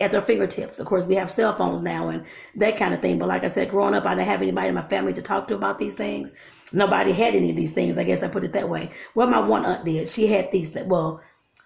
at 0.00 0.10
their 0.10 0.20
fingertips. 0.20 0.80
Of 0.80 0.86
course, 0.86 1.04
we 1.04 1.14
have 1.14 1.30
cell 1.30 1.52
phones 1.54 1.80
now 1.80 2.08
and 2.08 2.26
that 2.56 2.76
kind 2.76 2.92
of 2.92 3.00
thing. 3.00 3.18
But 3.18 3.28
like 3.28 3.44
I 3.44 3.48
said, 3.48 3.70
growing 3.70 3.94
up, 3.94 4.04
I 4.04 4.14
didn't 4.14 4.26
have 4.26 4.42
anybody 4.42 4.68
in 4.68 4.74
my 4.74 4.88
family 4.88 5.12
to 5.14 5.22
talk 5.22 5.46
to 5.48 5.54
about 5.54 5.78
these 5.78 5.94
things 5.94 6.34
nobody 6.72 7.12
had 7.12 7.34
any 7.34 7.50
of 7.50 7.56
these 7.56 7.72
things. 7.72 7.98
I 7.98 8.04
guess 8.04 8.22
I 8.22 8.28
put 8.28 8.44
it 8.44 8.52
that 8.52 8.68
way. 8.68 8.90
Well, 9.14 9.26
my 9.26 9.40
one 9.40 9.64
aunt 9.64 9.84
did. 9.84 10.08
She 10.08 10.26
had 10.26 10.50
these. 10.50 10.76
Well, 10.86 11.20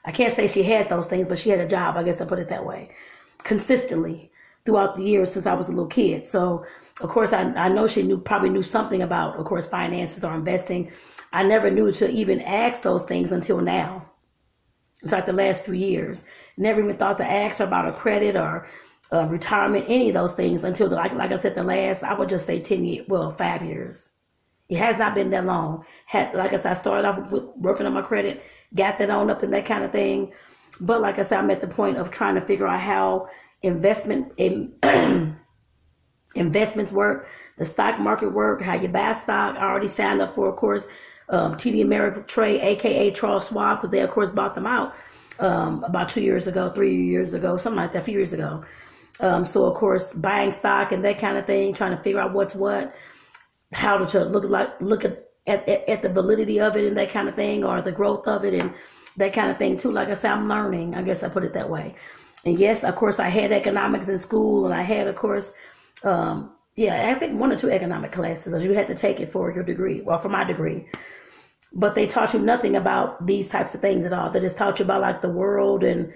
I 0.05 0.13
can't 0.13 0.35
say 0.35 0.47
she 0.47 0.63
had 0.63 0.89
those 0.89 1.07
things, 1.07 1.27
but 1.27 1.39
she 1.39 1.51
had 1.51 1.61
a 1.61 1.67
job. 1.67 1.97
I 1.97 2.03
guess 2.03 2.21
I 2.21 2.25
put 2.27 2.39
it 2.39 2.49
that 2.49 2.65
way. 2.65 2.91
Consistently 3.39 4.31
throughout 4.65 4.95
the 4.97 5.03
years 5.03 5.33
since 5.33 5.47
I 5.47 5.55
was 5.55 5.69
a 5.69 5.73
little 5.73 5.87
kid. 5.87 6.27
So, 6.27 6.65
of 7.01 7.09
course, 7.09 7.33
I, 7.33 7.43
I 7.43 7.69
know 7.69 7.87
she 7.87 8.03
knew 8.03 8.19
probably 8.19 8.51
knew 8.51 8.63
something 8.63 9.03
about, 9.03 9.37
of 9.37 9.45
course, 9.47 9.67
finances 9.67 10.25
or 10.25 10.35
investing. 10.35 10.91
I 11.33 11.43
never 11.45 11.71
knew 11.71 11.93
to 11.93 12.11
even 12.11 12.41
ask 12.43 12.83
those 12.83 13.05
things 13.05 13.33
until 13.33 13.61
now. 13.61 14.05
It's 15.03 15.13
like 15.13 15.27
the 15.27 15.33
last 15.33 15.65
few 15.65 15.75
years. 15.75 16.25
Never 16.57 16.83
even 16.83 16.97
thought 16.97 17.19
to 17.19 17.31
ask 17.31 17.59
her 17.59 17.65
about 17.65 17.89
a 17.89 17.93
credit 17.93 18.35
or 18.37 18.67
uh, 19.13 19.27
retirement, 19.27 19.85
any 19.89 20.09
of 20.09 20.15
those 20.15 20.33
things 20.33 20.65
until, 20.65 20.89
the, 20.89 20.97
like, 20.97 21.13
like 21.15 21.31
I 21.31 21.37
said, 21.37 21.55
the 21.55 21.63
last, 21.63 22.03
I 22.03 22.15
would 22.15 22.29
just 22.29 22.47
say 22.47 22.59
10 22.59 22.85
years, 22.85 23.07
well, 23.09 23.31
five 23.31 23.63
years. 23.63 24.09
It 24.69 24.79
has 24.79 24.99
not 24.99 25.15
been 25.15 25.31
that 25.31 25.45
long. 25.45 25.85
Had 26.07 26.35
like 26.35 26.53
I 26.53 26.57
said, 26.57 26.71
I 26.71 26.73
started 26.75 27.07
off 27.07 27.31
with 27.31 27.45
working 27.57 27.87
on 27.87 27.93
my 27.93 28.03
credit, 28.03 28.43
got 28.75 28.99
that 28.99 29.11
on 29.11 29.31
up 29.31 29.43
and 29.43 29.53
that 29.55 29.65
kind 29.65 29.85
of 29.85 29.93
thing. 29.93 30.33
But 30.81 31.01
like 31.01 31.19
I 31.19 31.23
said, 31.23 31.39
I'm 31.39 31.51
at 31.51 31.61
the 31.61 31.69
point 31.69 31.99
of 31.99 32.11
trying 32.11 32.35
to 32.35 32.41
figure 32.41 32.67
out 32.67 32.81
how 32.81 33.29
investment 33.63 34.33
in, 34.37 34.73
investments 36.35 36.93
work, 36.93 37.29
the 37.59 37.65
stock 37.65 37.99
market 37.99 38.33
work, 38.33 38.61
how 38.61 38.75
you 38.75 38.89
buy 38.89 39.13
stock. 39.13 39.57
I 39.57 39.63
already 39.63 39.89
signed 39.89 40.21
up 40.21 40.35
for, 40.35 40.49
of 40.49 40.57
course, 40.57 40.87
um, 41.29 41.55
TD 41.55 41.85
Ameritrade, 41.85 42.63
aka 42.63 43.11
Charles 43.13 43.49
Schwab, 43.49 43.79
because 43.79 43.91
they 43.91 44.01
of 44.01 44.11
course 44.11 44.29
bought 44.29 44.55
them 44.55 44.67
out 44.67 44.95
um, 45.41 45.83
about 45.85 46.09
two 46.09 46.21
years 46.21 46.47
ago, 46.47 46.71
three 46.71 47.05
years 47.05 47.35
ago, 47.35 47.57
something 47.57 47.81
like 47.81 47.93
that, 47.93 47.99
a 47.99 48.05
few 48.05 48.15
years 48.15 48.33
ago. 48.33 48.65
Um, 49.21 49.45
so 49.45 49.65
of 49.65 49.75
course, 49.75 50.13
buying 50.13 50.53
stock 50.53 50.93
and 50.93 51.05
that 51.05 51.19
kind 51.19 51.39
of 51.39 51.47
thing, 51.47 51.73
trying 51.73 51.97
to 51.97 52.03
figure 52.03 52.21
out 52.21 52.33
what's 52.33 52.55
what 52.55 52.95
how 53.77 53.99
to 53.99 54.25
look 54.25 54.45
like 54.45 54.81
look 54.81 55.05
at, 55.05 55.29
at, 55.47 55.69
at 55.69 56.03
the 56.03 56.09
validity 56.09 56.59
of 56.59 56.77
it 56.77 56.85
and 56.87 56.97
that 56.97 57.11
kind 57.11 57.29
of 57.29 57.35
thing 57.35 57.63
or 57.63 57.83
the 57.83 57.93
growth 57.93 58.27
of 58.27 58.45
it 58.45 58.55
and 58.55 58.73
that 59.19 59.33
kind 59.33 59.51
of 59.51 59.59
thing 59.59 59.77
too. 59.77 59.93
Like 59.93 60.09
i 60.09 60.15
said 60.15 60.33
i'm 60.33 60.49
learning 60.49 60.95
i 60.95 61.03
guess 61.03 61.23
i 61.23 61.29
put 61.29 61.45
it 61.45 61.53
that 61.53 61.69
way. 61.69 61.95
And 62.47 62.59
yes 62.59 62.85
of 62.85 62.97
course 62.97 63.19
i 63.19 63.29
had 63.29 63.53
economics 63.53 64.09
in 64.09 64.19
school 64.19 64.65
and 64.65 64.75
i 64.75 64.83
had 64.83 65.07
of 65.09 65.17
course 65.17 65.53
um, 66.05 66.53
yeah 66.75 67.11
i 67.15 67.19
think 67.19 67.39
one 67.39 67.53
or 67.53 67.57
two 67.57 67.71
economic 67.71 68.13
classes 68.13 68.55
as 68.55 68.65
you 68.65 68.73
had 68.73 68.87
to 68.89 68.95
take 68.95 69.21
it 69.21 69.29
for 69.29 69.53
your 69.53 69.65
degree 69.65 70.01
well 70.01 70.19
for 70.19 70.31
my 70.31 70.45
degree. 70.45 70.87
But 71.73 71.95
they 71.95 72.07
taught 72.07 72.33
you 72.33 72.41
nothing 72.41 72.77
about 72.77 73.27
these 73.27 73.49
types 73.49 73.75
of 73.75 73.83
things 73.83 74.07
at 74.07 74.13
all. 74.15 74.31
They 74.31 74.41
just 74.41 74.57
taught 74.57 74.79
you 74.79 74.87
about 74.87 75.03
like 75.03 75.21
the 75.21 75.29
world 75.29 75.85
and 75.85 76.11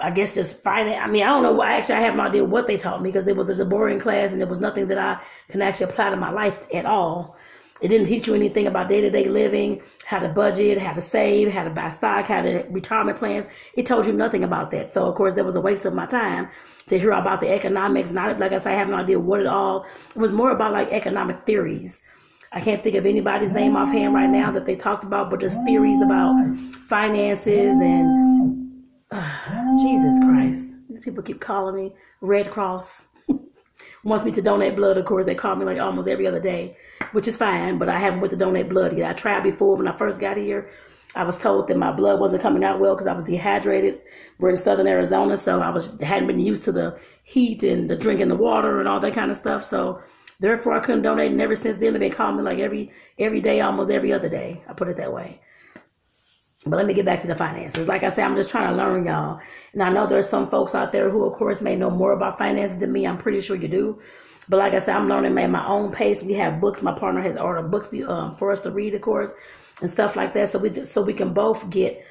I 0.00 0.10
guess 0.10 0.34
just 0.34 0.62
finance. 0.62 1.00
I 1.02 1.08
mean, 1.08 1.22
I 1.22 1.26
don't 1.26 1.42
know. 1.42 1.52
Why 1.52 1.72
actually, 1.72 1.96
I 1.96 2.00
have 2.00 2.14
no 2.14 2.22
idea 2.22 2.44
what 2.44 2.66
they 2.68 2.76
taught 2.76 3.02
me 3.02 3.10
because 3.10 3.26
it 3.26 3.36
was 3.36 3.58
a 3.58 3.64
boring 3.64 3.98
class 3.98 4.32
and 4.32 4.40
it 4.40 4.48
was 4.48 4.60
nothing 4.60 4.86
that 4.88 4.98
I 4.98 5.20
can 5.48 5.60
actually 5.60 5.90
apply 5.90 6.10
to 6.10 6.16
my 6.16 6.30
life 6.30 6.66
at 6.72 6.86
all. 6.86 7.36
It 7.80 7.88
didn't 7.88 8.08
teach 8.08 8.26
you 8.26 8.34
anything 8.34 8.66
about 8.66 8.88
day 8.88 9.00
to 9.00 9.10
day 9.10 9.28
living, 9.28 9.82
how 10.04 10.18
to 10.18 10.28
budget, 10.28 10.78
how 10.78 10.92
to 10.92 11.00
save, 11.00 11.52
how 11.52 11.64
to 11.64 11.70
buy 11.70 11.88
stock, 11.88 12.26
how 12.26 12.42
to 12.42 12.64
retirement 12.70 13.18
plans. 13.18 13.46
It 13.74 13.86
told 13.86 14.06
you 14.06 14.12
nothing 14.12 14.42
about 14.44 14.70
that. 14.72 14.92
So, 14.92 15.06
of 15.06 15.14
course, 15.14 15.34
that 15.34 15.44
was 15.44 15.54
a 15.54 15.60
waste 15.60 15.84
of 15.84 15.94
my 15.94 16.06
time 16.06 16.48
to 16.88 16.98
hear 16.98 17.12
about 17.12 17.40
the 17.40 17.50
economics. 17.50 18.10
Not 18.10 18.38
like 18.38 18.52
I 18.52 18.58
said, 18.58 18.72
I 18.72 18.76
have 18.76 18.88
no 18.88 18.96
idea 18.96 19.18
what 19.18 19.40
it 19.40 19.46
all. 19.46 19.86
It 20.14 20.16
was 20.16 20.32
more 20.32 20.50
about 20.50 20.72
like 20.72 20.88
economic 20.90 21.44
theories. 21.46 22.00
I 22.50 22.60
can't 22.60 22.82
think 22.82 22.96
of 22.96 23.04
anybody's 23.04 23.52
name 23.52 23.76
offhand 23.76 24.14
right 24.14 24.30
now 24.30 24.50
that 24.52 24.64
they 24.64 24.74
talked 24.74 25.04
about, 25.04 25.28
but 25.30 25.40
just 25.40 25.62
theories 25.64 26.00
about 26.00 26.56
finances 26.88 27.76
and 27.80 28.37
Jesus 29.82 30.14
ah. 30.22 30.26
Christ. 30.26 30.74
These 30.88 31.00
people 31.00 31.22
keep 31.22 31.40
calling 31.40 31.76
me 31.76 31.94
Red 32.20 32.50
Cross. 32.50 33.04
Wants 34.04 34.24
me 34.24 34.32
to 34.32 34.42
donate 34.42 34.76
blood. 34.76 34.98
Of 34.98 35.04
course, 35.04 35.24
they 35.24 35.34
call 35.34 35.56
me 35.56 35.64
like 35.64 35.78
almost 35.78 36.08
every 36.08 36.26
other 36.26 36.40
day 36.40 36.76
which 37.12 37.28
is 37.28 37.36
fine, 37.36 37.78
but 37.78 37.88
I 37.88 37.98
haven't 37.98 38.20
went 38.20 38.30
to 38.30 38.36
donate 38.36 38.68
blood 38.68 38.96
yet. 38.96 39.10
I 39.10 39.12
tried 39.14 39.42
before 39.42 39.76
when 39.76 39.88
I 39.88 39.96
first 39.96 40.20
got 40.20 40.36
here. 40.36 40.68
I 41.14 41.24
was 41.24 41.36
told 41.36 41.68
that 41.68 41.76
my 41.76 41.90
blood 41.90 42.20
wasn't 42.20 42.42
coming 42.42 42.64
out 42.64 42.80
well 42.80 42.94
because 42.94 43.06
I 43.06 43.14
was 43.14 43.24
dehydrated. 43.24 44.00
We're 44.38 44.50
in 44.50 44.56
southern 44.56 44.86
Arizona, 44.86 45.36
so 45.36 45.60
I 45.60 45.70
was 45.70 45.98
hadn't 46.00 46.26
been 46.26 46.38
used 46.38 46.64
to 46.64 46.72
the 46.72 46.98
heat 47.24 47.62
and 47.62 47.88
the 47.88 47.96
drinking 47.96 48.28
the 48.28 48.36
water 48.36 48.78
and 48.78 48.88
all 48.88 49.00
that 49.00 49.14
kind 49.14 49.30
of 49.30 49.36
stuff. 49.36 49.64
So 49.64 50.02
therefore, 50.38 50.74
I 50.74 50.80
couldn't 50.80 51.02
donate. 51.02 51.32
And 51.32 51.40
ever 51.40 51.54
since 51.54 51.78
then, 51.78 51.94
they've 51.94 52.00
been 52.00 52.12
calling 52.12 52.36
me 52.36 52.42
like 52.42 52.58
every 52.58 52.90
every 53.18 53.40
day, 53.40 53.60
almost 53.60 53.90
every 53.90 54.12
other 54.12 54.28
day. 54.28 54.62
I 54.68 54.74
put 54.74 54.88
it 54.88 54.98
that 54.98 55.12
way. 55.12 55.40
But 56.70 56.76
let 56.76 56.86
me 56.86 56.94
get 56.94 57.04
back 57.04 57.20
to 57.20 57.26
the 57.26 57.34
finances. 57.34 57.88
Like 57.88 58.02
I 58.02 58.08
said, 58.08 58.24
I'm 58.24 58.36
just 58.36 58.50
trying 58.50 58.70
to 58.70 58.76
learn, 58.76 59.06
y'all. 59.06 59.40
And 59.72 59.82
I 59.82 59.90
know 59.90 60.06
there's 60.06 60.28
some 60.28 60.48
folks 60.50 60.74
out 60.74 60.92
there 60.92 61.10
who, 61.10 61.24
of 61.24 61.34
course, 61.34 61.60
may 61.60 61.76
know 61.76 61.90
more 61.90 62.12
about 62.12 62.38
finances 62.38 62.78
than 62.78 62.92
me. 62.92 63.06
I'm 63.06 63.18
pretty 63.18 63.40
sure 63.40 63.56
you 63.56 63.68
do. 63.68 63.98
But 64.48 64.58
like 64.58 64.72
I 64.72 64.78
said, 64.78 64.96
I'm 64.96 65.08
learning 65.08 65.38
at 65.38 65.50
my 65.50 65.66
own 65.66 65.92
pace. 65.92 66.22
We 66.22 66.32
have 66.34 66.60
books. 66.60 66.82
My 66.82 66.92
partner 66.92 67.20
has 67.20 67.36
ordered 67.36 67.70
books 67.70 67.88
um, 68.06 68.34
for 68.36 68.50
us 68.50 68.60
to 68.60 68.70
read, 68.70 68.94
of 68.94 69.02
course, 69.02 69.30
and 69.80 69.90
stuff 69.90 70.16
like 70.16 70.32
that. 70.34 70.48
So 70.48 70.58
we 70.58 70.72
so 70.84 71.02
we 71.02 71.12
can 71.12 71.34
both 71.34 71.68
get 71.70 72.04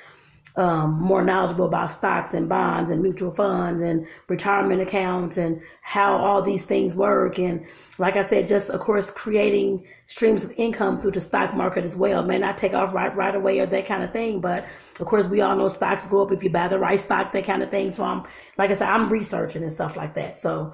um, 0.55 0.99
more 0.99 1.23
knowledgeable 1.23 1.65
about 1.65 1.91
stocks 1.91 2.33
and 2.33 2.49
bonds 2.49 2.89
and 2.89 3.03
mutual 3.03 3.31
funds 3.31 3.83
and 3.83 4.07
retirement 4.27 4.81
accounts 4.81 5.37
and 5.37 5.61
how 5.81 6.17
all 6.17 6.41
these 6.41 6.63
things 6.63 6.95
work. 6.95 7.37
And 7.37 7.65
like 7.99 8.15
I 8.15 8.23
said, 8.23 8.47
just 8.47 8.69
of 8.69 8.79
course 8.79 9.11
creating 9.11 9.85
streams 10.07 10.43
of 10.43 10.51
income 10.57 10.99
through 10.99 11.11
the 11.11 11.19
stock 11.19 11.53
market 11.53 11.83
as 11.83 11.95
well. 11.95 12.23
May 12.23 12.39
not 12.39 12.57
take 12.57 12.73
off 12.73 12.93
right 12.93 13.15
right 13.15 13.35
away 13.35 13.59
or 13.59 13.67
that 13.67 13.85
kind 13.85 14.03
of 14.03 14.11
thing, 14.11 14.41
but 14.41 14.65
of 14.99 15.05
course 15.05 15.27
we 15.27 15.41
all 15.41 15.55
know 15.55 15.67
stocks 15.67 16.07
go 16.07 16.23
up 16.23 16.31
if 16.31 16.43
you 16.43 16.49
buy 16.49 16.67
the 16.67 16.79
right 16.79 16.99
stock, 16.99 17.31
that 17.33 17.45
kind 17.45 17.61
of 17.61 17.69
thing. 17.69 17.91
So 17.91 18.03
I'm 18.03 18.23
like 18.57 18.71
I 18.71 18.73
said, 18.73 18.87
I'm 18.87 19.09
researching 19.09 19.61
and 19.61 19.71
stuff 19.71 19.95
like 19.95 20.15
that. 20.15 20.39
So 20.39 20.73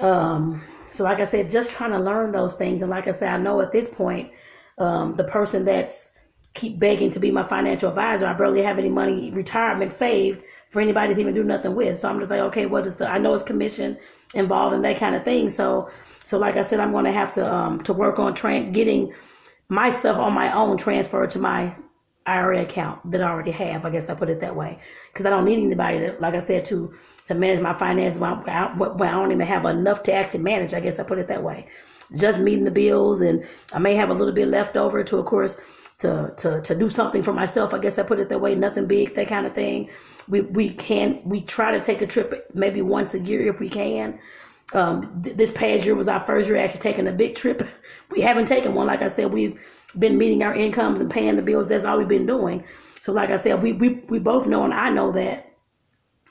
um 0.00 0.62
so, 0.90 1.04
like 1.04 1.20
I 1.20 1.24
said, 1.24 1.50
just 1.50 1.70
trying 1.70 1.92
to 1.92 1.98
learn 1.98 2.32
those 2.32 2.54
things. 2.54 2.82
And 2.82 2.90
like 2.90 3.08
I 3.08 3.12
said, 3.12 3.28
I 3.28 3.36
know 3.38 3.60
at 3.60 3.72
this 3.72 3.88
point, 3.88 4.30
um, 4.78 5.16
the 5.16 5.24
person 5.24 5.64
that's 5.64 6.12
keep 6.54 6.78
begging 6.78 7.10
to 7.10 7.20
be 7.20 7.30
my 7.30 7.46
financial 7.46 7.88
advisor, 7.88 8.26
I 8.26 8.32
barely 8.32 8.62
have 8.62 8.78
any 8.78 8.88
money 8.88 9.30
retirement 9.30 9.92
saved 9.92 10.42
for 10.70 10.80
anybody 10.80 11.14
to 11.14 11.20
even 11.20 11.34
do 11.34 11.44
nothing 11.44 11.74
with. 11.74 11.98
So 11.98 12.08
I'm 12.08 12.18
just 12.18 12.30
like, 12.30 12.40
okay, 12.40 12.66
what 12.66 12.86
is 12.86 12.96
the? 12.96 13.08
I 13.08 13.18
know 13.18 13.34
it's 13.34 13.42
commission 13.42 13.96
involved 14.34 14.74
in 14.74 14.82
that 14.82 14.98
kind 14.98 15.14
of 15.14 15.24
thing. 15.24 15.48
So, 15.48 15.88
so 16.24 16.38
like 16.38 16.56
I 16.56 16.62
said, 16.62 16.80
I'm 16.80 16.92
going 16.92 17.04
to 17.04 17.12
have 17.12 17.32
to 17.34 17.52
um 17.52 17.80
to 17.82 17.92
work 17.92 18.18
on 18.18 18.34
tra- 18.34 18.70
getting 18.70 19.12
my 19.68 19.90
stuff 19.90 20.16
on 20.16 20.32
my 20.32 20.52
own 20.52 20.76
transferred 20.76 21.30
to 21.30 21.38
my 21.38 21.74
IRA 22.26 22.62
account 22.62 23.10
that 23.10 23.22
I 23.22 23.28
already 23.28 23.50
have. 23.52 23.86
I 23.86 23.90
guess 23.90 24.08
I 24.08 24.14
put 24.14 24.28
it 24.28 24.40
that 24.40 24.54
way 24.54 24.78
because 25.12 25.24
I 25.26 25.30
don't 25.30 25.44
need 25.44 25.62
anybody 25.62 25.98
to, 26.00 26.16
like 26.20 26.34
I 26.34 26.40
said, 26.40 26.64
to 26.66 26.92
to 27.26 27.34
manage 27.34 27.60
my 27.60 27.74
finances 27.74 28.18
when 28.18 28.32
I, 28.48 28.72
when 28.76 29.08
I 29.08 29.12
don't 29.12 29.32
even 29.32 29.46
have 29.46 29.64
enough 29.64 30.02
to 30.04 30.12
actually 30.12 30.40
manage. 30.40 30.74
I 30.74 30.80
guess 30.80 30.98
I 30.98 31.02
put 31.02 31.18
it 31.18 31.28
that 31.28 31.42
way. 31.42 31.68
Just 32.16 32.40
meeting 32.40 32.64
the 32.64 32.70
bills, 32.70 33.20
and 33.20 33.46
I 33.74 33.78
may 33.78 33.94
have 33.94 34.08
a 34.08 34.14
little 34.14 34.32
bit 34.32 34.48
left 34.48 34.76
over 34.76 35.04
to, 35.04 35.18
of 35.18 35.26
course, 35.26 35.58
to 35.98 36.32
to 36.36 36.60
to 36.62 36.74
do 36.74 36.88
something 36.88 37.22
for 37.22 37.32
myself. 37.32 37.74
I 37.74 37.78
guess 37.78 37.98
I 37.98 38.02
put 38.02 38.20
it 38.20 38.28
that 38.28 38.40
way. 38.40 38.54
Nothing 38.54 38.86
big, 38.86 39.14
that 39.14 39.28
kind 39.28 39.46
of 39.46 39.54
thing. 39.54 39.90
We 40.28 40.42
we 40.42 40.70
can 40.70 41.20
we 41.24 41.40
try 41.40 41.72
to 41.76 41.80
take 41.80 42.02
a 42.02 42.06
trip 42.06 42.50
maybe 42.54 42.82
once 42.82 43.14
a 43.14 43.20
year 43.20 43.48
if 43.48 43.60
we 43.60 43.68
can. 43.68 44.18
Um, 44.74 45.22
th- 45.22 45.36
this 45.36 45.50
past 45.50 45.84
year 45.84 45.94
was 45.94 46.08
our 46.08 46.20
first 46.20 46.46
year 46.48 46.58
actually 46.58 46.80
taking 46.80 47.08
a 47.08 47.12
big 47.12 47.34
trip. 47.34 47.66
we 48.10 48.20
haven't 48.20 48.46
taken 48.46 48.74
one. 48.74 48.86
Like 48.86 49.02
I 49.02 49.08
said, 49.08 49.32
we've 49.32 49.58
been 49.98 50.18
meeting 50.18 50.42
our 50.42 50.54
incomes 50.54 51.00
and 51.00 51.10
paying 51.10 51.36
the 51.36 51.42
bills. 51.42 51.66
That's 51.66 51.84
all 51.84 51.98
we've 51.98 52.06
been 52.08 52.26
doing. 52.26 52.64
So, 53.00 53.12
like 53.12 53.30
I 53.30 53.36
said, 53.36 53.62
we 53.62 53.72
we 53.72 54.04
we 54.08 54.18
both 54.18 54.46
know, 54.46 54.64
and 54.64 54.74
I 54.74 54.90
know 54.90 55.10
that 55.12 55.47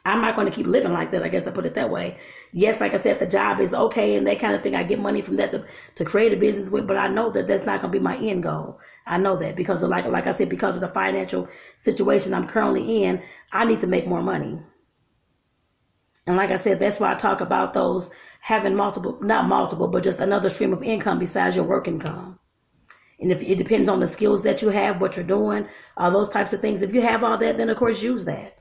I'm 0.07 0.21
not 0.21 0.37
going 0.37 0.49
to 0.49 0.55
keep 0.55 0.67
living 0.67 0.93
like 0.93 1.11
that. 1.11 1.21
I 1.21 1.27
guess 1.27 1.47
I 1.47 1.51
put 1.51 1.65
it 1.65 1.73
that 1.73 1.89
way. 1.89 2.17
Yes, 2.53 2.79
like 2.79 2.93
I 2.93 2.97
said, 2.97 3.19
the 3.19 3.27
job 3.27 3.59
is 3.59 3.73
okay 3.73 4.15
and 4.15 4.25
that 4.25 4.39
kind 4.39 4.55
of 4.55 4.63
thing. 4.63 4.73
I 4.73 4.83
get 4.83 4.99
money 4.99 5.21
from 5.21 5.35
that 5.35 5.51
to, 5.51 5.65
to 5.95 6.05
create 6.05 6.31
a 6.31 6.37
business 6.37 6.69
with, 6.69 6.87
but 6.87 6.95
I 6.95 7.09
know 7.09 7.29
that 7.31 7.45
that's 7.45 7.65
not 7.65 7.81
going 7.81 7.91
to 7.91 7.99
be 7.99 8.03
my 8.03 8.15
end 8.15 8.43
goal. 8.43 8.79
I 9.05 9.17
know 9.17 9.35
that 9.35 9.57
because 9.57 9.83
of 9.83 9.89
like, 9.89 10.05
like 10.05 10.25
I 10.25 10.31
said, 10.31 10.47
because 10.47 10.75
of 10.75 10.81
the 10.81 10.87
financial 10.87 11.49
situation 11.75 12.33
I'm 12.33 12.47
currently 12.47 13.03
in, 13.03 13.21
I 13.51 13.65
need 13.65 13.81
to 13.81 13.87
make 13.87 14.07
more 14.07 14.23
money. 14.23 14.57
And 16.25 16.37
like 16.37 16.51
I 16.51 16.55
said, 16.55 16.79
that's 16.79 17.01
why 17.01 17.11
I 17.11 17.15
talk 17.15 17.41
about 17.41 17.73
those 17.73 18.09
having 18.39 18.75
multiple, 18.75 19.19
not 19.21 19.49
multiple, 19.49 19.89
but 19.89 20.03
just 20.03 20.21
another 20.21 20.47
stream 20.47 20.71
of 20.71 20.83
income 20.83 21.19
besides 21.19 21.57
your 21.57 21.65
work 21.65 21.85
income. 21.85 22.39
And 23.19 23.29
if 23.29 23.43
it 23.43 23.57
depends 23.57 23.89
on 23.89 23.99
the 23.99 24.07
skills 24.07 24.41
that 24.43 24.61
you 24.61 24.69
have, 24.69 25.01
what 25.01 25.17
you're 25.17 25.25
doing, 25.25 25.67
all 25.97 26.11
those 26.11 26.29
types 26.29 26.53
of 26.53 26.61
things. 26.61 26.81
If 26.81 26.93
you 26.93 27.01
have 27.01 27.25
all 27.25 27.37
that, 27.39 27.57
then 27.57 27.69
of 27.69 27.75
course 27.77 28.01
use 28.01 28.23
that 28.23 28.56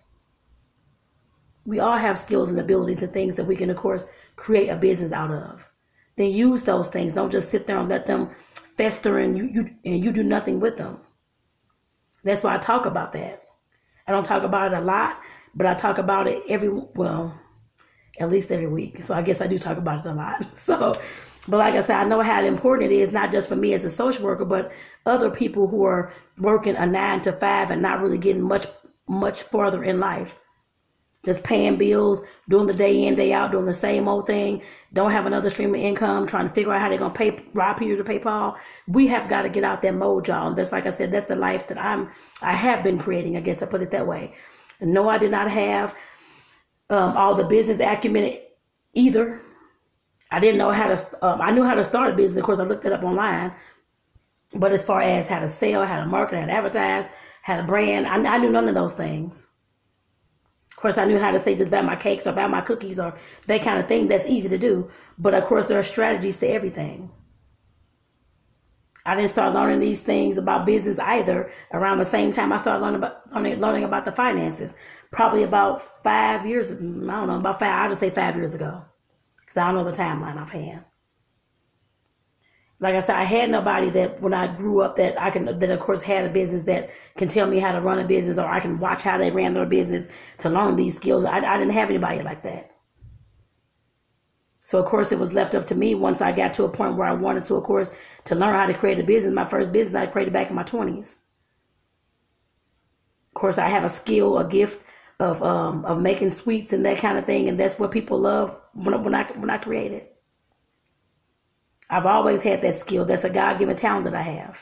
we 1.66 1.81
all 1.81 1.98
have 1.98 2.18
skills 2.18 2.50
and 2.50 2.61
abilities 2.61 3.02
and 3.02 3.12
things 3.12 3.35
that 3.35 3.44
we 3.44 3.57
can, 3.57 3.70
of 3.70 3.76
course, 3.76 4.07
create 4.37 4.68
a 4.68 4.76
business 4.76 5.12
out 5.12 5.33
of. 5.33 5.68
Then 6.16 6.31
use 6.31 6.62
those 6.62 6.88
things. 6.88 7.12
Don't 7.12 7.31
just 7.31 7.50
sit 7.50 7.66
there 7.66 7.79
and 7.79 7.88
let 7.88 8.07
them 8.07 8.31
fester 8.79 9.18
and 9.18 9.37
you, 9.37 9.44
you 9.44 9.70
and 9.85 10.05
you 10.05 10.12
do 10.12 10.22
nothing 10.22 10.61
with 10.61 10.76
them. 10.76 10.98
That's 12.24 12.42
why 12.42 12.55
I 12.55 12.59
talk 12.59 12.87
about 12.87 13.12
that. 13.12 13.42
I 14.07 14.12
don't 14.12 14.24
talk 14.24 14.44
about 14.44 14.72
it 14.72 14.79
a 14.79 14.81
lot, 14.81 15.20
but 15.55 15.66
I 15.66 15.74
talk 15.74 15.98
about 15.98 16.26
it 16.29 16.42
every 16.48 16.68
well, 16.68 17.38
at 18.20 18.31
least 18.31 18.52
every 18.52 18.68
week. 18.68 19.02
So 19.02 19.14
I 19.14 19.22
guess 19.22 19.40
I 19.40 19.46
do 19.46 19.59
talk 19.59 19.76
about 19.76 20.07
it 20.07 20.09
a 20.09 20.14
lot. 20.14 20.46
So, 20.57 20.92
but 21.48 21.59
like 21.59 21.74
I 21.74 21.81
said, 21.81 21.96
I 21.96 22.05
know 22.05 22.22
how 22.22 22.42
important 22.42 22.90
it 22.90 22.96
is, 22.96 23.12
not 23.12 23.31
just 23.31 23.48
for 23.48 23.55
me 23.55 23.72
as 23.72 23.85
a 23.85 23.90
social 23.90 24.24
worker, 24.24 24.44
but 24.44 24.72
other 25.05 25.31
people 25.31 25.68
who 25.68 25.85
are 25.85 26.11
working 26.38 26.74
a 26.74 26.85
nine 26.85 27.20
to 27.22 27.33
five 27.33 27.70
and 27.70 27.81
not 27.81 28.00
really 28.00 28.18
getting 28.18 28.42
much 28.42 28.66
much 29.09 29.44
further 29.44 29.85
in 29.85 30.00
life 30.00 30.37
just 31.24 31.42
paying 31.42 31.76
bills, 31.76 32.22
doing 32.48 32.66
the 32.66 32.72
day 32.72 33.05
in, 33.05 33.14
day 33.16 33.33
out, 33.33 33.50
doing 33.50 33.66
the 33.66 33.74
same 33.74 34.07
old 34.09 34.26
thing, 34.26 34.62
don't 34.92 35.11
have 35.11 35.26
another 35.26 35.50
stream 35.50 35.74
of 35.74 35.81
income, 35.81 36.26
trying 36.26 36.48
to 36.48 36.55
figure 36.55 36.72
out 36.72 36.81
how 36.81 36.88
they're 36.88 36.98
gonna 36.98 37.12
pay 37.12 37.44
rob 37.52 37.79
Peter 37.79 37.96
to 37.96 38.05
pay 38.05 38.18
Paul. 38.18 38.57
We 38.87 39.07
have 39.09 39.29
got 39.29 39.42
to 39.42 39.48
get 39.48 39.64
out 39.64 39.83
that 39.83 39.94
mode, 39.94 40.29
y'all. 40.29 40.48
And 40.48 40.57
that's 40.57 40.72
like 40.72 40.87
I 40.87 40.90
said, 40.90 41.11
that's 41.11 41.26
the 41.26 41.37
life 41.37 41.66
that 41.68 41.79
I'm 41.79 42.11
I 42.42 42.52
have 42.52 42.85
been 42.85 42.98
creating, 42.98 43.37
I 43.37 43.40
guess 43.40 43.62
I 43.62 43.66
put 43.66 43.83
it 43.83 43.90
that 43.90 44.07
way. 44.07 44.35
No, 44.81 45.09
I 45.09 45.18
did 45.18 45.31
not 45.31 45.50
have 45.50 45.94
um, 46.90 47.16
all 47.16 47.35
the 47.35 47.44
business 47.44 47.81
acumen 47.81 48.38
either. 48.94 49.40
I 50.31 50.40
didn't 50.40 50.59
know 50.59 50.70
how 50.70 50.94
to 50.94 51.26
um, 51.26 51.40
I 51.40 51.50
knew 51.50 51.64
how 51.64 51.74
to 51.74 51.85
start 51.85 52.12
a 52.12 52.16
business, 52.16 52.38
of 52.38 52.44
course 52.44 52.61
I 52.61 52.64
looked 52.64 52.85
it 52.85 52.92
up 52.92 53.02
online. 53.02 53.52
But 54.55 54.72
as 54.72 54.85
far 54.85 55.02
as 55.02 55.26
how 55.26 55.40
to 55.40 55.48
sell, 55.48 55.85
how 55.85 55.98
to 55.98 56.07
market, 56.07 56.38
how 56.38 56.46
to 56.46 56.52
advertise, 56.52 57.05
how 57.42 57.57
to 57.57 57.64
brand, 57.64 58.07
I, 58.07 58.35
I 58.35 58.38
knew 58.38 58.50
none 58.50 58.68
of 58.68 58.76
those 58.76 58.94
things. 58.94 59.46
Course, 60.87 60.99
I 60.99 61.05
knew 61.05 61.18
how 61.18 61.33
to 61.33 61.40
say 61.40 61.57
just 61.57 61.72
buy 61.72 61.83
my 61.83 61.96
cakes 61.96 62.29
or 62.29 62.33
buy 62.33 62.46
my 62.46 62.61
cookies 62.61 63.01
or 63.01 63.12
that 63.49 63.61
kind 63.61 63.81
of 63.81 63.88
thing. 63.88 64.07
That's 64.07 64.25
easy 64.27 64.49
to 64.49 64.57
do. 64.57 64.88
But 65.18 65.35
of 65.35 65.42
course, 65.42 65.66
there 65.66 65.81
are 65.81 65.83
strategies 65.83 66.37
to 66.37 66.46
everything. 66.46 67.11
I 69.05 69.16
didn't 69.16 69.31
start 69.31 69.53
learning 69.53 69.81
these 69.81 69.99
things 69.99 70.37
about 70.37 70.64
business 70.64 71.01
either 71.01 71.51
around 71.72 71.99
the 71.99 72.05
same 72.05 72.31
time 72.31 72.53
I 72.53 72.57
started 72.57 72.85
learning 72.85 72.99
about 72.99 73.35
learning, 73.35 73.59
learning 73.59 73.83
about 73.83 74.05
the 74.05 74.12
finances. 74.12 74.75
Probably 75.11 75.42
about 75.42 76.05
five 76.05 76.46
years, 76.46 76.70
I 76.70 76.77
don't 76.77 77.05
know, 77.05 77.37
about 77.37 77.59
five, 77.59 77.83
I'll 77.83 77.88
just 77.88 77.99
say 77.99 78.11
five 78.11 78.37
years 78.37 78.55
ago. 78.55 78.85
Because 79.40 79.57
I 79.57 79.66
don't 79.66 79.75
know 79.75 79.90
the 79.90 79.96
timeline 79.96 80.40
offhand 80.40 80.85
like 82.79 82.95
I 82.95 83.01
said, 83.01 83.17
I 83.17 83.25
had 83.25 83.51
nobody 83.51 83.89
that 83.91 84.21
when 84.21 84.35
I 84.35 84.55
grew 84.55 84.81
up 84.83 84.97
that 84.97 85.21
I 85.21 85.31
can 85.31 85.59
that 85.59 85.71
of 85.71 85.81
course 85.81 86.03
had 86.03 86.25
a 86.25 86.29
business 86.29 86.65
that 86.65 86.91
can 87.17 87.29
tell 87.29 87.47
me 87.47 87.59
how 87.59 87.73
to 87.73 87.81
run 87.81 87.99
a 87.99 88.05
business 88.07 88.39
or 88.39 88.47
I 88.47 88.61
can 88.61 88.79
watch 88.79 89.03
how 89.03 89.17
they 89.17 89.31
ran 89.31 89.55
their 89.55 89.67
business 89.67 90.09
to 90.39 90.51
learn 90.51 90.77
these 90.77 90.97
skills. 90.97 91.25
I, 91.25 91.39
I 91.39 91.59
didn't 91.59 91.73
have 91.73 91.89
anybody 91.89 92.23
like 92.23 92.43
that. 92.43 92.73
So 94.61 94.79
of 94.79 94.87
course 94.87 95.11
it 95.12 95.19
was 95.19 95.33
left 95.33 95.55
up 95.55 95.67
to 95.69 95.75
me 95.75 95.95
once 95.95 96.21
I 96.21 96.33
got 96.33 96.53
to 96.55 96.65
a 96.65 96.69
point 96.69 96.97
where 96.97 97.07
I 97.09 97.12
wanted 97.12 97.45
to, 97.45 97.55
of 97.55 97.65
course, 97.65 97.93
to 98.25 98.35
learn 98.35 98.55
how 98.55 98.67
to 98.67 98.75
create 98.75 98.99
a 98.99 99.05
business. 99.05 99.33
My 99.33 99.47
first 99.47 99.73
business 99.73 99.95
I 99.95 100.07
created 100.07 100.35
back 100.35 100.51
in 100.51 100.57
my 100.57 100.65
twenties. 100.65 101.17
Of 103.31 103.41
course, 103.41 103.59
I 103.59 103.69
have 103.69 103.85
a 103.85 103.89
skill, 103.89 104.39
a 104.39 104.45
gift 104.47 104.85
of 105.19 105.43
um, 105.43 105.85
of 105.87 106.01
making 106.01 106.31
sweets 106.31 106.73
and 106.73 106.85
that 106.85 106.99
kind 106.99 107.17
of 107.17 107.25
thing, 107.25 107.49
and 107.49 107.59
that's 107.59 107.79
what 107.79 107.91
people 107.91 108.19
love 108.19 108.61
when 108.75 109.03
when 109.05 109.15
I 109.15 109.25
when 109.33 109.51
I 109.51 109.59
create 109.59 109.93
it. 109.93 110.15
I've 111.88 112.07
always 112.07 112.42
had 112.42 112.61
that 112.62 112.75
skill. 112.75 113.05
That's 113.05 113.25
a 113.25 113.31
God 113.31 113.59
given 113.59 113.77
talent 113.77 114.05
that 114.05 114.14
I 114.14 114.22
have. 114.22 114.59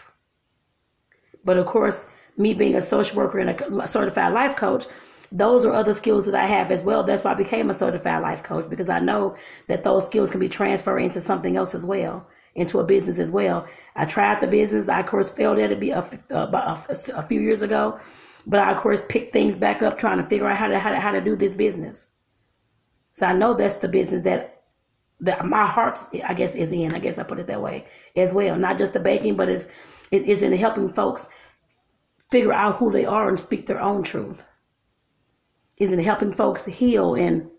But 1.45 1.59
of 1.59 1.67
course, 1.67 2.07
me 2.37 2.55
being 2.55 2.75
a 2.75 2.81
social 2.81 3.17
worker 3.17 3.39
and 3.39 3.51
a 3.51 3.89
certified 3.89 4.33
life 4.33 4.57
coach, 4.57 4.87
those 5.33 5.65
are 5.65 5.73
other 5.73 5.93
skills 5.93 6.27
that 6.27 6.35
I 6.35 6.47
have 6.47 6.71
as 6.71 6.83
well. 6.83 7.03
That's 7.03 7.25
why 7.25 7.33
I 7.33 7.35
became 7.35 7.71
a 7.71 7.75
certified 7.75 8.23
life 8.23 8.43
coach 8.43 8.69
because 8.69 8.89
I 8.89 9.01
know 9.01 9.37
that 9.69 9.83
those 9.83 10.07
skills 10.07 10.31
can 10.31 10.41
be 10.41 10.49
transferred 10.49 10.99
into 10.99 11.21
something 11.21 11.57
else 11.57 11.75
as 11.75 11.85
well, 11.85 12.27
into 12.55 12.79
a 12.79 12.85
business 12.85 13.19
as 13.19 13.31
well. 13.31 13.67
I 13.97 14.05
tried 14.05 14.41
the 14.41 14.47
business. 14.47 14.89
I, 14.89 15.01
of 15.01 15.07
course, 15.07 15.31
failed 15.31 15.59
at 15.59 15.73
it 15.73 15.83
a, 16.31 17.23
few 17.23 17.41
years 17.41 17.63
ago, 17.63 17.99
but 18.47 18.61
I, 18.61 18.71
of 18.71 18.79
course, 18.79 19.05
picked 19.09 19.33
things 19.33 19.57
back 19.57 19.83
up 19.83 19.99
trying 19.99 20.19
to 20.19 20.29
figure 20.29 20.49
out 20.49 20.57
how 20.57 20.69
to, 20.69 20.79
how 20.79 20.91
to, 20.91 21.01
how 21.01 21.13
to 21.13 21.21
do 21.21 21.37
this 21.37 21.55
business. 21.55 22.09
So 23.15 23.27
I 23.27 23.33
know 23.33 23.55
that's 23.55 23.75
the 23.75 23.89
business 23.89 24.23
that 24.25 24.54
that 25.25 25.45
my 25.47 25.67
heart, 25.67 25.99
I 26.27 26.35
guess, 26.35 26.55
is 26.55 26.73
in. 26.73 26.95
I 26.95 26.99
guess 26.99 27.19
I 27.19 27.23
put 27.23 27.41
it 27.41 27.47
that 27.47 27.63
way 27.63 27.87
as 28.17 28.33
well. 28.33 28.57
Not 28.57 28.79
just 28.79 28.93
the 28.93 29.01
baking, 29.01 29.37
but 29.37 29.49
it's 29.49 29.67
it 30.11 30.23
is 30.23 30.43
in 30.43 30.53
helping 30.53 30.93
folks 30.93 31.29
figure 32.31 32.53
out 32.53 32.77
who 32.77 32.91
they 32.91 33.05
are 33.05 33.29
and 33.29 33.41
speak 33.41 33.67
their 33.67 33.81
own 33.81 34.03
truth. 34.03 34.43
Is 35.79 35.93
in 35.93 35.99
helping 35.99 36.33
folks 36.33 36.65
heal 36.65 37.15
and 37.15 37.51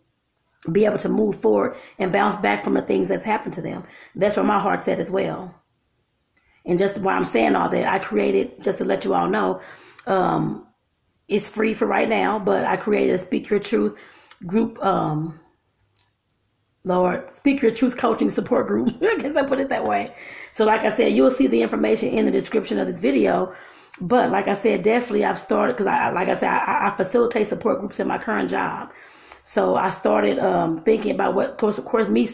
be 0.72 0.86
able 0.86 0.98
to 1.00 1.10
move 1.10 1.40
forward 1.40 1.76
and 2.00 2.12
bounce 2.12 2.36
back 2.38 2.64
from 2.64 2.76
the 2.76 2.82
things 2.82 3.08
that's 3.08 3.24
happened 3.24 3.54
to 3.56 3.62
them. 3.62 3.84
That's 4.16 4.38
where 4.38 4.46
my 4.46 4.60
heart's 4.60 4.88
at 4.88 5.00
as 5.00 5.12
well. 5.12 5.54
And 6.66 6.80
just 6.80 6.98
why 7.00 7.14
I'm 7.14 7.24
saying 7.24 7.56
all 7.56 7.70
that, 7.70 7.88
I 7.88 8.00
created 8.00 8.64
just 8.64 8.80
to 8.80 8.86
let 8.86 9.06
you 9.06 9.14
all 9.14 9.28
know, 9.28 9.62
um, 10.08 10.66
it's 11.28 11.48
free 11.48 11.74
for 11.74 11.86
right 11.86 12.10
now, 12.10 12.40
but 12.40 12.64
I 12.64 12.78
created 12.78 13.14
a 13.14 13.18
Speak 13.18 13.50
Your 13.50 13.60
Truth 13.60 14.00
group 14.46 14.84
um, 14.84 15.40
Lord, 16.86 17.34
Speak 17.36 17.62
Your 17.64 17.72
Truth 17.72 17.98
Coaching 17.98 18.30
Support 18.30 18.68
Group. 18.68 18.90
I 19.02 19.18
guess 19.18 19.36
I 19.36 19.44
put 19.44 19.60
it 19.60 19.70
that 19.70 19.84
way. 19.84 20.16
So, 20.54 20.66
like 20.66 20.84
I 20.84 20.90
said, 20.90 21.14
you'll 21.14 21.32
see 21.32 21.48
the 21.48 21.62
information 21.62 22.10
in 22.10 22.26
the 22.26 22.32
description 22.32 22.80
of 22.80 22.88
this 22.88 23.00
video. 23.00 23.54
But 24.02 24.30
like 24.30 24.48
I 24.48 24.54
said, 24.54 24.84
definitely 24.84 25.26
I've 25.26 25.40
started 25.40 25.74
because 25.74 25.88
I, 25.88 26.12
like 26.12 26.28
I 26.28 26.36
said, 26.36 26.50
I, 26.50 26.88
I, 26.88 26.90
facilitate 26.96 27.48
support 27.48 27.80
groups 27.80 28.00
in 28.00 28.08
my 28.08 28.18
current 28.18 28.50
job. 28.50 28.92
So 29.42 29.78
I 29.78 29.90
started 29.90 30.38
um, 30.40 30.84
thinking 30.84 31.12
about 31.12 31.34
what, 31.34 31.52
of 31.52 31.58
course, 31.58 31.78
of 31.78 31.86
course, 31.86 32.08
me 32.08 32.28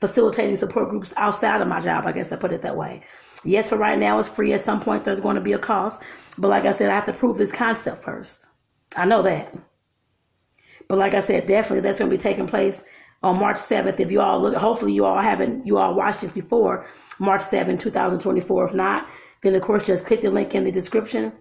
facilitating 0.00 0.56
support 0.56 0.90
groups 0.90 1.12
outside 1.16 1.60
of 1.60 1.66
my 1.66 1.80
job. 1.80 2.06
I 2.06 2.12
guess 2.12 2.30
I 2.30 2.36
put 2.36 2.52
it 2.52 2.62
that 2.62 2.76
way. 2.76 3.02
Yes, 3.44 3.68
for 3.68 3.78
right 3.78 3.98
now 3.98 4.18
it's 4.18 4.28
free. 4.28 4.52
At 4.52 4.60
some 4.60 4.80
point, 4.80 5.04
there's 5.04 5.20
going 5.20 5.34
to 5.34 5.40
be 5.40 5.52
a 5.52 5.58
cost. 5.58 6.00
But 6.38 6.48
like 6.48 6.64
I 6.64 6.70
said, 6.70 6.88
I 6.88 6.94
have 6.94 7.06
to 7.06 7.12
prove 7.12 7.36
this 7.36 7.52
concept 7.52 8.04
first. 8.04 8.46
I 8.96 9.04
know 9.04 9.22
that. 9.22 9.54
But 10.88 10.98
like 10.98 11.14
I 11.14 11.20
said, 11.20 11.46
definitely 11.46 11.80
that's 11.80 11.98
going 11.98 12.10
to 12.10 12.16
be 12.16 12.22
taking 12.22 12.46
place 12.46 12.84
on 13.22 13.38
March 13.38 13.56
7th. 13.56 14.00
If 14.00 14.10
you 14.10 14.20
all 14.20 14.40
look, 14.40 14.54
hopefully 14.54 14.92
you 14.92 15.04
all 15.04 15.20
haven't, 15.20 15.66
you 15.66 15.78
all 15.78 15.94
watched 15.94 16.20
this 16.20 16.30
before, 16.30 16.86
March 17.18 17.42
7, 17.42 17.78
2024. 17.78 18.64
If 18.64 18.74
not, 18.74 19.08
then 19.42 19.54
of 19.54 19.62
course 19.62 19.86
just 19.86 20.06
click 20.06 20.20
the 20.20 20.30
link 20.30 20.54
in 20.54 20.64
the 20.64 20.70
description 20.70 21.32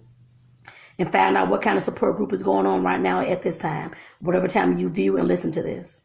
and 0.99 1.11
find 1.11 1.37
out 1.37 1.49
what 1.49 1.61
kind 1.61 1.77
of 1.77 1.83
support 1.83 2.17
group 2.17 2.33
is 2.33 2.43
going 2.43 2.65
on 2.65 2.83
right 2.83 2.99
now 2.99 3.21
at 3.21 3.43
this 3.43 3.57
time, 3.57 3.93
whatever 4.19 4.47
time 4.47 4.77
you 4.77 4.89
view 4.89 5.17
and 5.17 5.27
listen 5.27 5.51
to 5.51 5.61
this. 5.61 6.01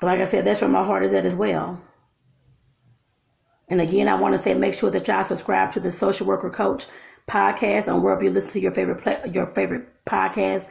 But 0.00 0.08
like 0.08 0.20
I 0.20 0.24
said, 0.24 0.44
that's 0.44 0.60
where 0.60 0.70
my 0.70 0.84
heart 0.84 1.04
is 1.04 1.14
at 1.14 1.26
as 1.26 1.34
well. 1.34 1.80
And 3.68 3.80
again, 3.80 4.08
I 4.08 4.14
want 4.14 4.36
to 4.36 4.42
say 4.42 4.54
make 4.54 4.74
sure 4.74 4.90
that 4.90 5.08
y'all 5.08 5.24
subscribe 5.24 5.72
to 5.72 5.80
the 5.80 5.90
Social 5.90 6.26
Worker 6.26 6.50
Coach 6.50 6.86
podcast 7.28 7.92
on 7.92 8.02
wherever 8.02 8.24
you 8.24 8.30
listen 8.30 8.52
to 8.52 8.60
your 8.60 8.72
favorite 8.72 9.02
play, 9.02 9.20
your 9.32 9.46
favorite 9.46 9.88
podcast. 10.06 10.66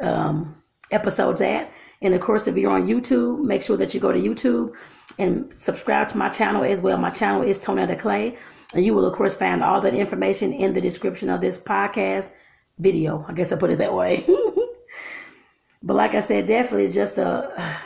Um, 0.00 0.60
episodes 0.90 1.40
at. 1.40 1.70
And 2.02 2.14
of 2.14 2.20
course, 2.20 2.46
if 2.46 2.56
you're 2.56 2.70
on 2.70 2.86
YouTube, 2.86 3.42
make 3.44 3.62
sure 3.62 3.76
that 3.76 3.94
you 3.94 4.00
go 4.00 4.12
to 4.12 4.18
YouTube 4.18 4.72
and 5.18 5.52
subscribe 5.56 6.08
to 6.08 6.18
my 6.18 6.28
channel 6.28 6.62
as 6.64 6.80
well. 6.80 6.98
My 6.98 7.10
channel 7.10 7.42
is 7.42 7.58
Tanetta 7.58 7.98
Clay. 7.98 8.36
And 8.74 8.84
you 8.84 8.94
will, 8.94 9.06
of 9.06 9.14
course, 9.14 9.34
find 9.34 9.62
all 9.62 9.80
that 9.80 9.94
information 9.94 10.52
in 10.52 10.74
the 10.74 10.80
description 10.80 11.30
of 11.30 11.40
this 11.40 11.56
podcast 11.56 12.30
video. 12.78 13.24
I 13.28 13.32
guess 13.32 13.52
I 13.52 13.56
put 13.56 13.70
it 13.70 13.78
that 13.78 13.94
way. 13.94 14.26
but 15.82 15.94
like 15.94 16.14
I 16.14 16.20
said, 16.20 16.46
definitely 16.46 16.92
just 16.92 17.16
a. 17.18 17.78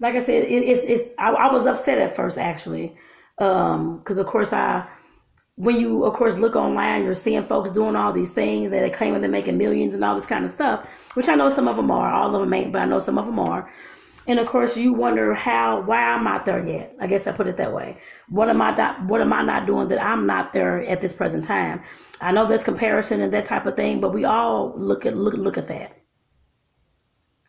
Like 0.00 0.16
I 0.16 0.18
said, 0.18 0.44
it, 0.44 0.62
it's 0.64 0.80
it's. 0.80 1.14
I, 1.18 1.30
I, 1.30 1.52
was 1.52 1.66
upset 1.66 1.98
at 1.98 2.16
first 2.16 2.36
actually, 2.36 2.96
because 3.38 3.76
um, 3.76 4.18
of 4.18 4.26
course 4.26 4.52
I 4.52 4.88
when 5.56 5.78
you, 5.78 6.04
of 6.04 6.14
course, 6.14 6.36
look 6.36 6.56
online, 6.56 7.04
you're 7.04 7.14
seeing 7.14 7.44
folks 7.46 7.70
doing 7.70 7.94
all 7.94 8.12
these 8.12 8.30
things 8.30 8.70
that 8.70 8.80
they 8.80 8.90
claiming 8.90 9.20
they're 9.20 9.30
making 9.30 9.56
millions 9.56 9.94
and 9.94 10.04
all 10.04 10.14
this 10.14 10.26
kind 10.26 10.44
of 10.44 10.50
stuff, 10.50 10.86
which 11.14 11.28
I 11.28 11.34
know 11.34 11.48
some 11.48 11.68
of 11.68 11.76
them 11.76 11.90
are. 11.90 12.12
All 12.12 12.34
of 12.34 12.40
them 12.40 12.52
ain't, 12.52 12.72
but 12.72 12.82
I 12.82 12.84
know 12.86 12.98
some 12.98 13.18
of 13.18 13.26
them 13.26 13.38
are. 13.38 13.70
And 14.26 14.38
of 14.38 14.46
course, 14.46 14.76
you 14.76 14.92
wonder 14.94 15.34
how, 15.34 15.82
why 15.82 16.02
I'm 16.02 16.24
not 16.24 16.46
there 16.46 16.64
yet. 16.66 16.96
I 17.00 17.06
guess 17.06 17.26
I 17.26 17.32
put 17.32 17.46
it 17.46 17.58
that 17.58 17.74
way. 17.74 17.98
What 18.28 18.48
am 18.48 18.62
I 18.62 18.74
not, 18.74 19.04
what 19.04 19.20
am 19.20 19.32
I 19.32 19.42
not 19.42 19.66
doing 19.66 19.88
that 19.88 20.02
I'm 20.02 20.26
not 20.26 20.52
there 20.52 20.82
at 20.84 21.00
this 21.00 21.12
present 21.12 21.44
time? 21.44 21.82
I 22.20 22.32
know 22.32 22.46
there's 22.46 22.64
comparison 22.64 23.20
and 23.20 23.32
that 23.34 23.44
type 23.44 23.66
of 23.66 23.76
thing, 23.76 24.00
but 24.00 24.14
we 24.14 24.24
all 24.24 24.72
look 24.76 25.04
at 25.04 25.16
look 25.16 25.34
look 25.34 25.58
at 25.58 25.68
that. 25.68 26.00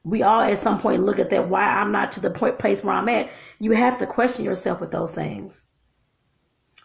We 0.04 0.22
all 0.24 0.42
at 0.42 0.58
some 0.58 0.80
point 0.80 1.04
look 1.04 1.18
at 1.18 1.30
that. 1.30 1.48
Why 1.48 1.64
I'm 1.64 1.92
not 1.92 2.12
to 2.14 2.20
the 2.20 2.30
point 2.30 2.60
place 2.60 2.84
where 2.84 2.96
I'm 2.96 3.08
at. 3.10 3.30
You 3.60 3.72
have 3.72 3.98
to 4.00 4.08
question 4.08 4.44
yourself 4.44 4.82
with 4.82 4.92
those 4.92 5.14
things 5.14 5.66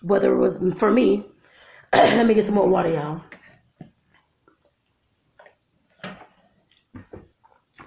whether 0.03 0.33
it 0.33 0.38
was 0.38 0.59
for 0.77 0.90
me. 0.90 1.27
let 1.93 2.27
me 2.27 2.35
get 2.35 2.45
some 2.45 2.55
more 2.55 2.69
water, 2.69 2.90
y'all. 2.90 3.21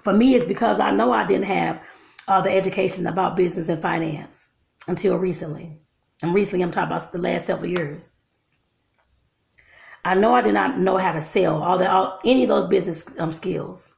For 0.04 0.12
me, 0.12 0.34
it's 0.34 0.44
because 0.44 0.80
I 0.80 0.90
know 0.90 1.12
I 1.12 1.26
didn't 1.26 1.46
have 1.46 1.82
uh, 2.28 2.40
the 2.40 2.50
education 2.50 3.06
about 3.06 3.36
business 3.36 3.68
and 3.68 3.80
finance 3.80 4.48
until 4.86 5.16
recently. 5.16 5.78
And 6.22 6.34
recently, 6.34 6.62
I'm 6.62 6.70
talking 6.70 6.94
about 6.94 7.10
the 7.10 7.18
last 7.18 7.46
several 7.46 7.70
years. 7.70 8.10
I 10.04 10.14
know 10.14 10.34
I 10.34 10.42
did 10.42 10.52
not 10.52 10.78
know 10.78 10.98
how 10.98 11.12
to 11.12 11.22
sell 11.22 11.62
all 11.62 11.78
the 11.78 11.90
all, 11.90 12.20
any 12.24 12.42
of 12.42 12.50
those 12.50 12.68
business 12.68 13.06
um, 13.18 13.32
skills. 13.32 13.94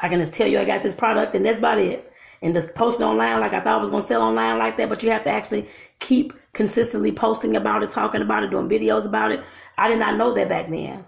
I 0.00 0.10
can 0.10 0.20
just 0.20 0.34
tell 0.34 0.46
you 0.46 0.58
I 0.58 0.66
got 0.66 0.82
this 0.82 0.92
product, 0.92 1.34
and 1.34 1.44
that's 1.44 1.58
about 1.58 1.78
it 1.78 2.12
and 2.42 2.52
just 2.52 2.74
post 2.74 3.00
online 3.00 3.40
like 3.40 3.54
I 3.54 3.60
thought 3.60 3.78
I 3.78 3.80
was 3.80 3.88
going 3.88 4.02
to 4.02 4.08
sell 4.08 4.20
online 4.20 4.58
like 4.58 4.76
that. 4.76 4.90
But 4.90 5.02
you 5.02 5.10
have 5.10 5.24
to 5.24 5.30
actually 5.30 5.66
keep 5.98 6.34
consistently 6.52 7.10
posting 7.10 7.56
about 7.56 7.82
it, 7.82 7.90
talking 7.90 8.22
about 8.22 8.42
it, 8.42 8.50
doing 8.50 8.68
videos 8.68 9.06
about 9.06 9.32
it. 9.32 9.42
I 9.78 9.88
did 9.88 9.98
not 9.98 10.16
know 10.16 10.34
that 10.34 10.48
back 10.48 10.68
then. 10.68 11.04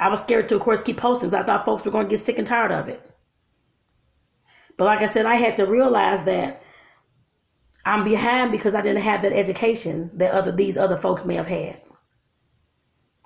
I 0.00 0.08
was 0.08 0.20
scared 0.20 0.48
to, 0.48 0.56
of 0.56 0.60
course, 0.62 0.82
keep 0.82 0.96
posting. 0.96 1.34
I 1.34 1.42
thought 1.42 1.64
folks 1.64 1.84
were 1.84 1.90
going 1.90 2.06
to 2.06 2.10
get 2.10 2.24
sick 2.24 2.38
and 2.38 2.46
tired 2.46 2.72
of 2.72 2.88
it. 2.88 3.13
But 4.76 4.84
like 4.84 5.02
I 5.02 5.06
said, 5.06 5.26
I 5.26 5.36
had 5.36 5.56
to 5.58 5.66
realize 5.66 6.24
that 6.24 6.62
I'm 7.84 8.04
behind 8.04 8.50
because 8.50 8.74
I 8.74 8.80
didn't 8.80 9.02
have 9.02 9.22
that 9.22 9.32
education 9.32 10.10
that 10.14 10.32
other 10.32 10.52
these 10.52 10.76
other 10.76 10.96
folks 10.96 11.24
may 11.24 11.34
have 11.34 11.46
had. 11.46 11.80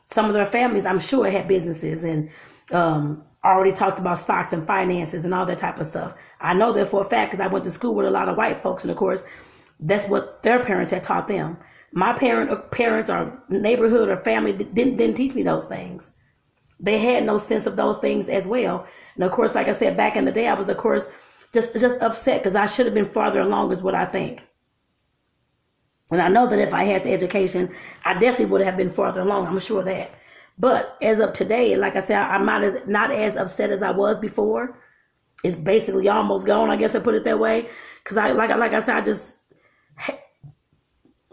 Some 0.07 0.27
of 0.27 0.35
their 0.35 0.47
families, 0.47 0.87
I'm 0.87 0.99
sure, 0.99 1.31
had 1.31 1.47
businesses 1.49 2.03
and 2.03 2.31
um, 2.73 3.23
already 3.45 3.73
talked 3.73 3.99
about 3.99 4.19
stocks 4.19 4.53
and 4.53 4.67
finances 4.67 5.25
and 5.25 5.33
all 5.33 5.47
that 5.47 5.59
type 5.59 5.79
of 5.79 5.87
stuff. 5.87 6.15
I 6.41 6.55
know 6.55 6.73
that 6.73 6.89
for 6.89 7.03
a 7.03 7.05
fact 7.05 7.31
because 7.31 7.45
I 7.45 7.49
went 7.49 7.65
to 7.65 7.71
school 7.71 7.95
with 7.95 8.07
a 8.07 8.11
lot 8.11 8.29
of 8.29 8.37
white 8.37 8.63
folks, 8.63 8.85
and 8.85 8.91
of 8.91 8.97
course, 8.97 9.23
that's 9.81 10.09
what 10.09 10.43
their 10.43 10.63
parents 10.63 10.91
had 10.91 11.05
taught 11.05 11.29
them. 11.29 11.57
My 11.93 12.13
parent, 12.13 12.51
or 12.51 12.59
uh, 12.59 12.63
parents, 12.63 13.11
or 13.11 13.41
neighborhood 13.49 14.09
or 14.09 14.17
family 14.17 14.53
didn't 14.53 14.97
didn't 14.97 15.15
teach 15.15 15.35
me 15.35 15.43
those 15.43 15.67
things. 15.67 16.11
They 16.81 16.99
had 16.99 17.25
no 17.25 17.39
sense 17.39 17.67
of 17.67 17.77
those 17.77 17.99
things 17.99 18.29
as 18.29 18.47
well. 18.47 18.87
And 19.15 19.25
of 19.25 19.31
course, 19.31 19.55
like 19.55 19.69
I 19.69 19.73
said 19.73 19.97
back 19.97 20.17
in 20.17 20.25
the 20.25 20.33
day, 20.33 20.49
I 20.49 20.55
was 20.55 20.69
of 20.69 20.77
course 20.77 21.07
just 21.53 21.73
just 21.79 22.01
upset 22.01 22.43
because 22.43 22.55
I 22.57 22.67
should 22.67 22.87
have 22.87 22.95
been 22.95 23.05
farther 23.11 23.41
along, 23.41 23.73
is 23.73 23.83
what 23.83 23.95
I 23.95 24.07
think. 24.07 24.45
And 26.11 26.23
I 26.23 26.29
know 26.29 26.47
that 26.47 26.59
if 26.59 26.73
I 26.73 26.85
had 26.85 27.05
the 27.05 27.13
education, 27.13 27.71
I 28.05 28.15
definitely 28.15 28.47
would 28.47 28.63
have 28.63 28.77
been 28.77 28.91
farther 28.93 29.21
along. 29.21 29.47
I'm 29.47 29.59
sure 29.59 29.81
of 29.81 29.85
that. 29.87 30.11
But 30.59 30.97
as 31.03 31.21
of 31.21 31.33
today, 31.35 31.77
like 31.77 31.97
I 31.97 32.01
said, 32.01 32.19
I'm 32.19 32.47
not 32.47 32.65
as 32.65 32.77
not 32.87 33.11
as 33.11 33.37
upset 33.37 33.71
as 33.71 33.83
I 33.83 33.91
was 33.91 34.19
before. 34.19 34.79
It's 35.45 35.55
basically 35.57 36.09
almost 36.09 36.47
gone. 36.47 36.71
I 36.71 36.77
guess 36.77 36.95
I 36.95 36.99
put 37.01 37.15
it 37.15 37.25
that 37.25 37.39
way. 37.39 37.69
Cause 38.05 38.17
I 38.17 38.33
like 38.33 38.51
like 38.57 38.73
I 38.73 38.81
said, 38.81 38.97
I 38.97 39.01
just 39.03 39.37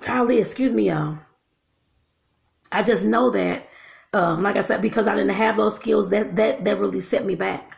golly, 0.01 0.37
excuse 0.37 0.73
me, 0.73 0.89
y'all. 0.89 1.17
I 2.71 2.83
just 2.83 3.05
know 3.05 3.29
that, 3.31 3.67
um, 4.13 4.43
like 4.43 4.57
I 4.57 4.61
said, 4.61 4.81
because 4.81 5.07
I 5.07 5.15
didn't 5.15 5.35
have 5.35 5.57
those 5.57 5.75
skills, 5.75 6.09
that 6.09 6.35
that 6.35 6.63
that 6.65 6.79
really 6.79 6.99
set 6.99 7.25
me 7.25 7.35
back. 7.35 7.77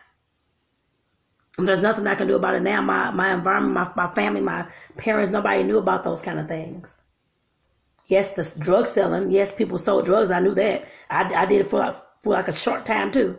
There's 1.58 1.80
nothing 1.80 2.06
I 2.06 2.14
can 2.14 2.28
do 2.28 2.36
about 2.36 2.54
it 2.54 2.62
now. 2.62 2.80
My 2.80 3.10
my 3.10 3.34
environment, 3.34 3.74
my 3.74 3.90
my 4.06 4.14
family, 4.14 4.40
my 4.40 4.66
parents, 4.96 5.30
nobody 5.30 5.62
knew 5.64 5.78
about 5.78 6.04
those 6.04 6.22
kind 6.22 6.38
of 6.38 6.48
things. 6.48 6.98
Yes, 8.06 8.30
the 8.32 8.60
drug 8.60 8.86
selling. 8.86 9.30
Yes, 9.30 9.52
people 9.52 9.78
sold 9.78 10.06
drugs. 10.06 10.30
I 10.30 10.40
knew 10.40 10.54
that. 10.54 10.86
I, 11.10 11.24
I 11.34 11.46
did 11.46 11.62
it 11.62 11.70
for 11.70 11.94
for 12.22 12.32
like 12.34 12.48
a 12.48 12.52
short 12.52 12.86
time 12.86 13.12
too. 13.12 13.38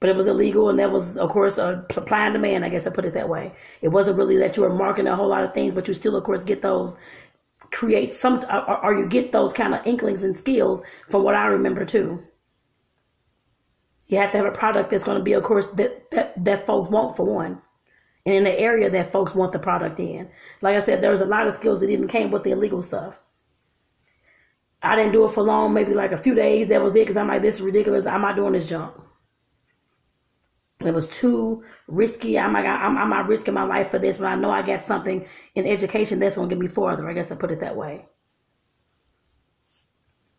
But 0.00 0.10
it 0.10 0.16
was 0.16 0.26
illegal, 0.26 0.68
and 0.68 0.78
that 0.80 0.90
was, 0.90 1.16
of 1.16 1.30
course, 1.30 1.58
a 1.58 1.86
supply 1.92 2.26
and 2.26 2.32
demand. 2.34 2.64
I 2.64 2.68
guess 2.70 2.86
I 2.86 2.90
put 2.90 3.04
it 3.04 3.14
that 3.14 3.28
way. 3.28 3.52
It 3.82 3.88
wasn't 3.88 4.16
really 4.18 4.36
that 4.38 4.56
you 4.56 4.64
were 4.64 4.74
marketing 4.74 5.06
a 5.12 5.16
whole 5.16 5.28
lot 5.28 5.44
of 5.44 5.54
things, 5.54 5.74
but 5.74 5.86
you 5.88 5.94
still, 5.94 6.16
of 6.16 6.24
course, 6.24 6.42
get 6.42 6.60
those, 6.62 6.96
create 7.70 8.10
some, 8.12 8.40
uh, 8.50 8.64
or, 8.68 8.84
or 8.86 8.94
you 8.98 9.08
get 9.08 9.32
those 9.32 9.52
kind 9.52 9.74
of 9.74 9.86
inklings 9.86 10.24
and 10.24 10.34
skills 10.36 10.82
from 11.08 11.22
what 11.22 11.36
I 11.36 11.46
remember 11.46 11.84
too. 11.84 12.22
You 14.08 14.18
have 14.18 14.30
to 14.32 14.36
have 14.38 14.46
a 14.46 14.52
product 14.52 14.90
that's 14.90 15.04
going 15.04 15.18
to 15.18 15.24
be, 15.24 15.32
of 15.32 15.42
course, 15.42 15.68
that 15.68 16.10
that 16.10 16.44
that 16.44 16.66
folks 16.66 16.90
want 16.90 17.16
for 17.16 17.24
one 17.24 17.60
and 18.24 18.34
in 18.36 18.44
the 18.44 18.58
area 18.58 18.88
that 18.90 19.12
folks 19.12 19.34
want 19.34 19.52
the 19.52 19.58
product 19.58 19.98
in. 19.98 20.28
Like 20.60 20.76
I 20.76 20.80
said, 20.80 21.00
there 21.00 21.10
was 21.10 21.20
a 21.20 21.26
lot 21.26 21.46
of 21.46 21.54
skills 21.54 21.80
that 21.80 21.90
even 21.90 22.08
came 22.08 22.30
with 22.30 22.44
the 22.44 22.52
illegal 22.52 22.82
stuff. 22.82 23.18
I 24.82 24.96
didn't 24.96 25.12
do 25.12 25.24
it 25.24 25.30
for 25.30 25.42
long, 25.42 25.72
maybe 25.72 25.94
like 25.94 26.12
a 26.12 26.16
few 26.16 26.34
days. 26.34 26.68
That 26.68 26.82
was 26.82 26.92
it 26.92 27.00
because 27.00 27.16
I'm 27.16 27.28
like, 27.28 27.42
this 27.42 27.56
is 27.56 27.62
ridiculous. 27.62 28.06
I'm 28.06 28.22
not 28.22 28.36
doing 28.36 28.52
this 28.52 28.68
junk. 28.68 28.94
It 30.84 30.92
was 30.92 31.08
too 31.08 31.62
risky. 31.86 32.38
I'm 32.38 32.52
like, 32.52 32.66
I'm, 32.66 32.98
I'm 32.98 33.10
not 33.10 33.28
risking 33.28 33.54
my 33.54 33.62
life 33.62 33.90
for 33.90 34.00
this, 34.00 34.18
but 34.18 34.26
I 34.26 34.34
know 34.34 34.50
I 34.50 34.62
got 34.62 34.82
something 34.82 35.24
in 35.54 35.66
education 35.66 36.18
that's 36.18 36.34
going 36.36 36.48
to 36.48 36.54
get 36.54 36.60
me 36.60 36.66
farther. 36.66 37.08
I 37.08 37.12
guess 37.12 37.30
I 37.30 37.36
put 37.36 37.52
it 37.52 37.60
that 37.60 37.76
way. 37.76 38.06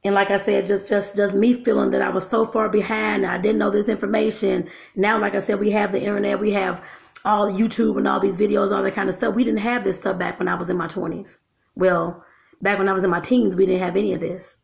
And 0.05 0.15
like 0.15 0.31
I 0.31 0.37
said, 0.37 0.67
just 0.67 0.87
just 0.87 1.15
just 1.15 1.33
me 1.33 1.53
feeling 1.53 1.91
that 1.91 2.01
I 2.01 2.09
was 2.09 2.27
so 2.27 2.45
far 2.45 2.67
behind. 2.69 3.25
I 3.25 3.37
didn't 3.37 3.57
know 3.57 3.71
this 3.71 3.87
information. 3.87 4.69
Now, 4.95 5.19
like 5.19 5.35
I 5.35 5.39
said, 5.39 5.59
we 5.59 5.71
have 5.71 5.91
the 5.91 6.01
internet. 6.01 6.39
We 6.39 6.51
have 6.51 6.83
all 7.25 7.49
YouTube 7.49 7.97
and 7.97 8.07
all 8.07 8.19
these 8.19 8.37
videos, 8.37 8.75
all 8.75 8.83
that 8.83 8.93
kind 8.93 9.07
of 9.07 9.15
stuff. 9.15 9.33
We 9.33 9.43
didn't 9.45 9.59
have 9.59 9.83
this 9.83 9.97
stuff 9.97 10.19
back 10.19 10.39
when 10.39 10.49
I 10.49 10.55
was 10.55 10.69
in 10.69 10.77
my 10.77 10.87
20s. 10.87 11.37
Well, 11.75 12.23
back 12.61 12.77
when 12.77 12.89
I 12.89 12.93
was 12.93 13.05
in 13.05 13.09
my 13.09 13.21
teens, 13.21 13.55
we 13.55 13.65
didn't 13.65 13.81
have 13.81 13.95
any 13.95 14.13
of 14.13 14.19
this. 14.19 14.57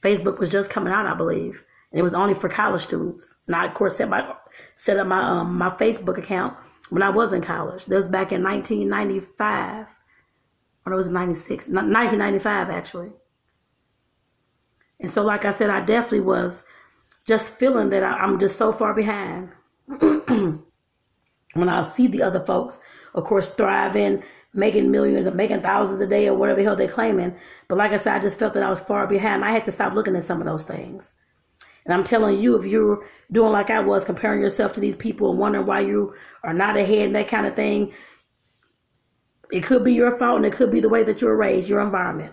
Facebook 0.00 0.38
was 0.38 0.50
just 0.50 0.70
coming 0.70 0.92
out, 0.92 1.06
I 1.06 1.14
believe, 1.14 1.64
and 1.92 2.00
it 2.00 2.02
was 2.02 2.14
only 2.14 2.34
for 2.34 2.48
college 2.48 2.82
students. 2.82 3.36
And 3.46 3.54
I, 3.54 3.66
of 3.66 3.74
course, 3.74 3.96
set 3.96 4.08
my 4.08 4.34
set 4.74 4.96
up 4.96 5.06
my 5.06 5.22
um, 5.22 5.56
my 5.56 5.70
Facebook 5.70 6.18
account 6.18 6.56
when 6.90 7.02
I 7.02 7.10
was 7.10 7.32
in 7.32 7.40
college. 7.40 7.84
That 7.86 7.94
was 7.94 8.06
back 8.06 8.32
in 8.32 8.42
1995, 8.42 9.86
or 10.84 10.92
it 10.92 10.96
was 10.96 11.10
96, 11.10 11.68
1995 11.68 12.70
actually. 12.70 13.12
And 15.02 15.10
so, 15.10 15.22
like 15.22 15.44
I 15.44 15.50
said, 15.50 15.68
I 15.68 15.80
definitely 15.80 16.20
was 16.20 16.62
just 17.26 17.54
feeling 17.58 17.90
that 17.90 18.02
I, 18.02 18.24
am 18.24 18.38
just 18.38 18.56
so 18.56 18.72
far 18.72 18.94
behind. 18.94 19.50
when 21.54 21.68
I 21.68 21.80
see 21.82 22.06
the 22.06 22.22
other 22.22 22.44
folks, 22.44 22.78
of 23.14 23.24
course, 23.24 23.48
thriving, 23.48 24.22
making 24.54 24.90
millions 24.90 25.26
or 25.26 25.32
making 25.32 25.60
thousands 25.60 26.00
a 26.00 26.06
day 26.06 26.28
or 26.28 26.36
whatever 26.36 26.58
the 26.58 26.64
hell 26.64 26.76
they're 26.76 26.88
claiming. 26.88 27.34
But 27.68 27.78
like 27.78 27.92
I 27.92 27.96
said, 27.96 28.14
I 28.14 28.20
just 28.20 28.38
felt 28.38 28.54
that 28.54 28.62
I 28.62 28.70
was 28.70 28.80
far 28.80 29.06
behind. 29.06 29.44
I 29.44 29.50
had 29.50 29.64
to 29.66 29.72
stop 29.72 29.92
looking 29.92 30.16
at 30.16 30.22
some 30.22 30.40
of 30.40 30.46
those 30.46 30.64
things. 30.64 31.12
And 31.84 31.92
I'm 31.92 32.04
telling 32.04 32.38
you, 32.38 32.56
if 32.56 32.64
you're 32.64 33.04
doing 33.32 33.52
like 33.52 33.70
I 33.70 33.80
was, 33.80 34.04
comparing 34.04 34.40
yourself 34.40 34.72
to 34.74 34.80
these 34.80 34.94
people 34.94 35.30
and 35.30 35.38
wondering 35.38 35.66
why 35.66 35.80
you 35.80 36.14
are 36.44 36.54
not 36.54 36.76
ahead 36.76 37.06
and 37.06 37.16
that 37.16 37.28
kind 37.28 37.46
of 37.46 37.56
thing, 37.56 37.92
it 39.50 39.64
could 39.64 39.84
be 39.84 39.92
your 39.92 40.16
fault 40.16 40.36
and 40.36 40.46
it 40.46 40.52
could 40.52 40.70
be 40.70 40.80
the 40.80 40.88
way 40.88 41.02
that 41.02 41.20
you 41.20 41.26
were 41.26 41.36
raised, 41.36 41.68
your 41.68 41.80
environment. 41.80 42.32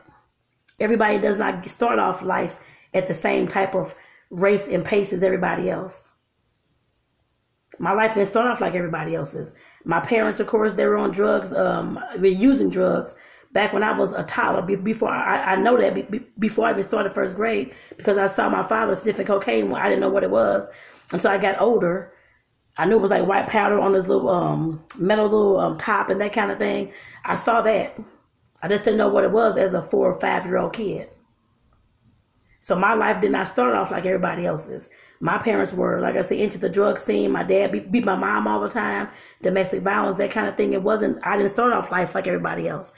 Everybody 0.80 1.18
does 1.18 1.38
not 1.38 1.68
start 1.68 2.00
off 2.00 2.22
life 2.22 2.60
at 2.94 3.08
the 3.08 3.14
same 3.14 3.48
type 3.48 3.76
of 3.76 3.96
race 4.30 4.68
and 4.68 4.84
pace 4.86 5.14
as 5.14 5.24
everybody 5.24 5.70
else. 5.70 6.10
My 7.78 7.94
life 7.94 8.14
didn't 8.14 8.28
start 8.28 8.48
off 8.48 8.62
like 8.62 8.76
everybody 8.76 9.16
else's. 9.16 9.54
My 9.86 10.00
parents, 10.00 10.40
of 10.40 10.48
course, 10.48 10.74
they 10.74 10.86
were 10.86 10.98
on 10.98 11.12
drugs, 11.12 11.54
um, 11.54 12.00
were 12.18 12.28
using 12.28 12.70
drugs 12.70 13.16
back 13.52 13.74
when 13.74 13.84
I 13.84 13.98
was 13.98 14.12
a 14.12 14.24
toddler. 14.24 14.62
Before 14.78 15.10
I, 15.10 15.54
I 15.54 15.56
know 15.56 15.78
that 15.78 16.40
before 16.40 16.68
I 16.68 16.72
even 16.72 16.84
started 16.84 17.14
first 17.14 17.36
grade, 17.36 17.74
because 17.98 18.18
I 18.18 18.26
saw 18.26 18.50
my 18.50 18.64
father 18.64 18.96
sniffing 18.96 19.28
cocaine 19.28 19.70
when 19.70 19.82
I 19.82 19.86
didn't 19.86 20.02
know 20.02 20.10
what 20.10 20.24
it 20.24 20.32
was. 20.32 20.68
Until 21.12 21.32
I 21.32 21.38
got 21.38 21.60
older, 21.62 22.14
I 22.78 22.86
knew 22.86 22.96
it 22.96 23.02
was 23.02 23.12
like 23.12 23.26
white 23.26 23.48
powder 23.48 23.80
on 23.80 23.94
this 23.94 24.08
little 24.08 24.30
um, 24.30 24.84
metal 25.00 25.26
little 25.26 25.60
um, 25.60 25.78
top 25.78 26.10
and 26.10 26.22
that 26.22 26.34
kind 26.34 26.52
of 26.52 26.60
thing. 26.60 26.92
I 27.26 27.36
saw 27.36 27.62
that. 27.62 27.98
I 28.62 28.68
just 28.68 28.84
didn't 28.84 28.98
know 28.98 29.10
what 29.10 29.24
it 29.24 29.32
was 29.32 29.58
as 29.58 29.74
a 29.74 29.82
four 29.82 30.12
or 30.12 30.20
five 30.20 30.46
year 30.46 30.58
old 30.58 30.74
kid. 30.74 31.10
So 32.62 32.76
my 32.76 32.94
life 32.94 33.22
did 33.22 33.32
not 33.32 33.48
start 33.48 33.74
off 33.74 33.92
like 33.92 34.06
everybody 34.06 34.46
else's. 34.46 34.90
My 35.22 35.38
parents 35.38 35.74
were, 35.74 36.02
like 36.02 36.16
I 36.16 36.22
said, 36.22 36.40
into 36.40 36.58
the 36.58 36.70
drug 36.70 36.98
scene. 36.98 37.32
My 37.32 37.44
dad 37.44 37.72
beat, 37.72 37.92
beat 37.92 38.06
my 38.06 38.16
mom 38.16 38.48
all 38.48 38.60
the 38.60 38.70
time, 38.70 39.10
domestic 39.42 39.82
violence, 39.82 40.18
that 40.18 40.32
kind 40.32 40.48
of 40.48 40.58
thing. 40.58 40.74
It 40.74 40.84
wasn't, 40.84 41.26
I 41.26 41.38
didn't 41.38 41.52
start 41.52 41.74
off 41.74 41.92
life 41.92 42.16
like 42.16 42.28
everybody 42.28 42.68
else. 42.68 42.92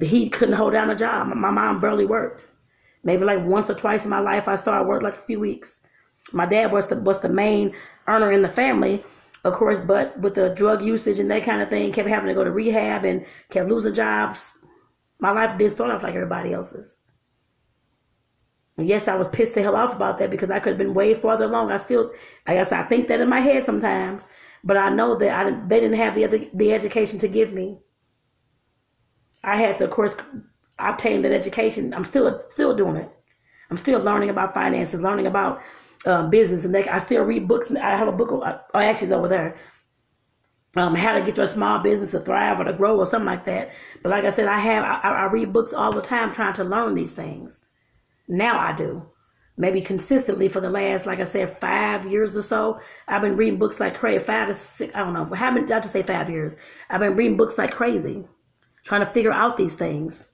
He 0.00 0.28
couldn't 0.30 0.54
hold 0.54 0.72
down 0.72 0.90
a 0.90 0.96
job. 0.96 1.26
My 1.28 1.50
mom 1.50 1.80
barely 1.80 2.06
worked. 2.06 2.46
Maybe 3.02 3.24
like 3.24 3.44
once 3.44 3.68
or 3.70 3.74
twice 3.74 4.04
in 4.04 4.10
my 4.10 4.20
life, 4.20 4.46
I 4.46 4.54
saw 4.54 4.74
her 4.74 4.86
work 4.86 5.02
like 5.02 5.16
a 5.16 5.26
few 5.26 5.40
weeks. 5.40 5.80
My 6.32 6.46
dad 6.46 6.70
was 6.70 6.86
the, 6.86 6.96
was 6.96 7.20
the 7.20 7.28
main 7.28 7.74
earner 8.06 8.30
in 8.30 8.42
the 8.42 8.48
family, 8.48 9.02
of 9.42 9.54
course, 9.54 9.80
but 9.80 10.18
with 10.20 10.34
the 10.34 10.50
drug 10.50 10.82
usage 10.82 11.18
and 11.18 11.30
that 11.30 11.44
kind 11.44 11.62
of 11.62 11.70
thing, 11.70 11.92
kept 11.92 12.08
having 12.08 12.28
to 12.28 12.34
go 12.34 12.44
to 12.44 12.50
rehab 12.50 13.04
and 13.04 13.24
kept 13.48 13.68
losing 13.68 13.94
jobs 13.94 14.52
my 15.20 15.30
life 15.30 15.58
did 15.58 15.72
start 15.72 15.90
off 15.90 16.02
like 16.02 16.14
everybody 16.14 16.52
else's. 16.52 16.96
And 18.76 18.88
yes, 18.88 19.08
I 19.08 19.14
was 19.14 19.28
pissed 19.28 19.54
the 19.54 19.62
hell 19.62 19.76
off 19.76 19.94
about 19.94 20.18
that 20.18 20.30
because 20.30 20.50
I 20.50 20.58
could 20.58 20.70
have 20.70 20.78
been 20.78 20.94
way 20.94 21.12
farther 21.12 21.44
along. 21.44 21.70
I 21.70 21.76
still, 21.76 22.12
I 22.46 22.54
guess 22.54 22.72
I 22.72 22.82
think 22.84 23.08
that 23.08 23.20
in 23.20 23.28
my 23.28 23.40
head 23.40 23.66
sometimes, 23.66 24.24
but 24.64 24.76
I 24.76 24.88
know 24.88 25.14
that 25.16 25.30
I, 25.30 25.50
they 25.66 25.80
didn't 25.80 25.98
have 25.98 26.14
the 26.14 26.24
other, 26.24 26.40
the 26.54 26.72
education 26.72 27.18
to 27.18 27.28
give 27.28 27.52
me. 27.52 27.78
I 29.44 29.56
had 29.56 29.78
to, 29.78 29.84
of 29.84 29.90
course, 29.90 30.16
obtain 30.78 31.22
that 31.22 31.32
education. 31.32 31.92
I'm 31.92 32.04
still 32.04 32.42
still 32.52 32.74
doing 32.74 32.96
it. 32.96 33.10
I'm 33.70 33.76
still 33.76 34.00
learning 34.00 34.30
about 34.30 34.54
finances, 34.54 35.00
learning 35.00 35.26
about 35.26 35.60
uh, 36.06 36.28
business, 36.28 36.64
and 36.64 36.74
they, 36.74 36.88
I 36.88 36.98
still 36.98 37.22
read 37.24 37.46
books. 37.46 37.70
I 37.70 37.96
have 37.96 38.08
a 38.08 38.12
book, 38.12 38.30
oh, 38.32 38.60
actually, 38.74 39.06
it's 39.06 39.12
over 39.12 39.28
there 39.28 39.56
um, 40.76 40.94
how 40.94 41.14
to 41.14 41.22
get 41.22 41.36
your 41.36 41.46
small 41.46 41.80
business 41.80 42.12
to 42.12 42.20
thrive 42.20 42.60
or 42.60 42.64
to 42.64 42.72
grow 42.72 42.96
or 42.96 43.06
something 43.06 43.26
like 43.26 43.44
that. 43.46 43.70
But 44.02 44.10
like 44.10 44.24
I 44.24 44.30
said, 44.30 44.46
I 44.48 44.58
have 44.60 44.84
I, 44.84 45.08
I 45.08 45.24
read 45.24 45.52
books 45.52 45.72
all 45.72 45.90
the 45.90 46.00
time 46.02 46.32
trying 46.32 46.52
to 46.54 46.64
learn 46.64 46.94
these 46.94 47.10
things. 47.10 47.58
Now 48.28 48.58
I 48.58 48.72
do. 48.72 49.06
Maybe 49.56 49.82
consistently 49.82 50.48
for 50.48 50.60
the 50.60 50.70
last, 50.70 51.04
like 51.04 51.20
I 51.20 51.24
said, 51.24 51.58
five 51.60 52.06
years 52.06 52.36
or 52.36 52.42
so. 52.42 52.80
I've 53.08 53.20
been 53.20 53.36
reading 53.36 53.58
books 53.58 53.78
like 53.80 53.94
crazy. 53.94 54.24
Five 54.24 54.48
to 54.48 54.54
six, 54.54 54.94
I 54.94 55.00
don't 55.00 55.12
know. 55.12 55.24
How 55.34 55.50
many? 55.50 55.70
I 55.72 55.80
just 55.80 55.92
say 55.92 56.02
five 56.02 56.30
years. 56.30 56.56
I've 56.88 57.00
been 57.00 57.16
reading 57.16 57.36
books 57.36 57.58
like 57.58 57.72
crazy, 57.72 58.24
trying 58.84 59.04
to 59.04 59.12
figure 59.12 59.32
out 59.32 59.56
these 59.56 59.74
things. 59.74 60.26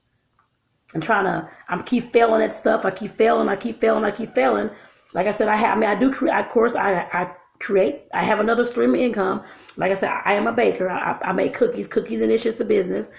And 0.93 1.03
trying 1.03 1.25
to, 1.25 1.49
I 1.67 1.81
keep 1.81 2.13
failing 2.13 2.41
at 2.41 2.53
stuff. 2.53 2.85
I 2.85 2.91
keep 2.91 3.11
failing. 3.11 3.49
I 3.49 3.57
keep 3.57 3.81
failing. 3.81 4.05
I 4.05 4.11
keep 4.11 4.33
failing. 4.33 4.69
Like 5.13 5.27
I 5.27 5.31
said, 5.31 5.49
I 5.49 5.57
have. 5.57 5.75
I 5.75 5.79
mean, 5.79 5.89
I 5.89 5.95
do 5.95 6.13
create. 6.13 6.33
Of 6.33 6.49
course, 6.49 6.75
I 6.75 7.01
I 7.11 7.35
create. 7.59 8.03
I 8.13 8.23
have 8.23 8.39
another 8.39 8.63
stream 8.63 8.93
of 8.93 8.99
income. 8.99 9.43
Like 9.77 9.91
I 9.91 9.95
said, 9.95 10.11
I 10.25 10.33
am 10.33 10.47
a 10.47 10.53
baker. 10.53 10.89
I, 10.89 11.17
I 11.21 11.31
make 11.33 11.53
cookies. 11.53 11.87
Cookies 11.87 12.21
and 12.21 12.31
it's 12.31 12.43
just 12.43 12.61
a 12.61 12.65
business, 12.65 13.09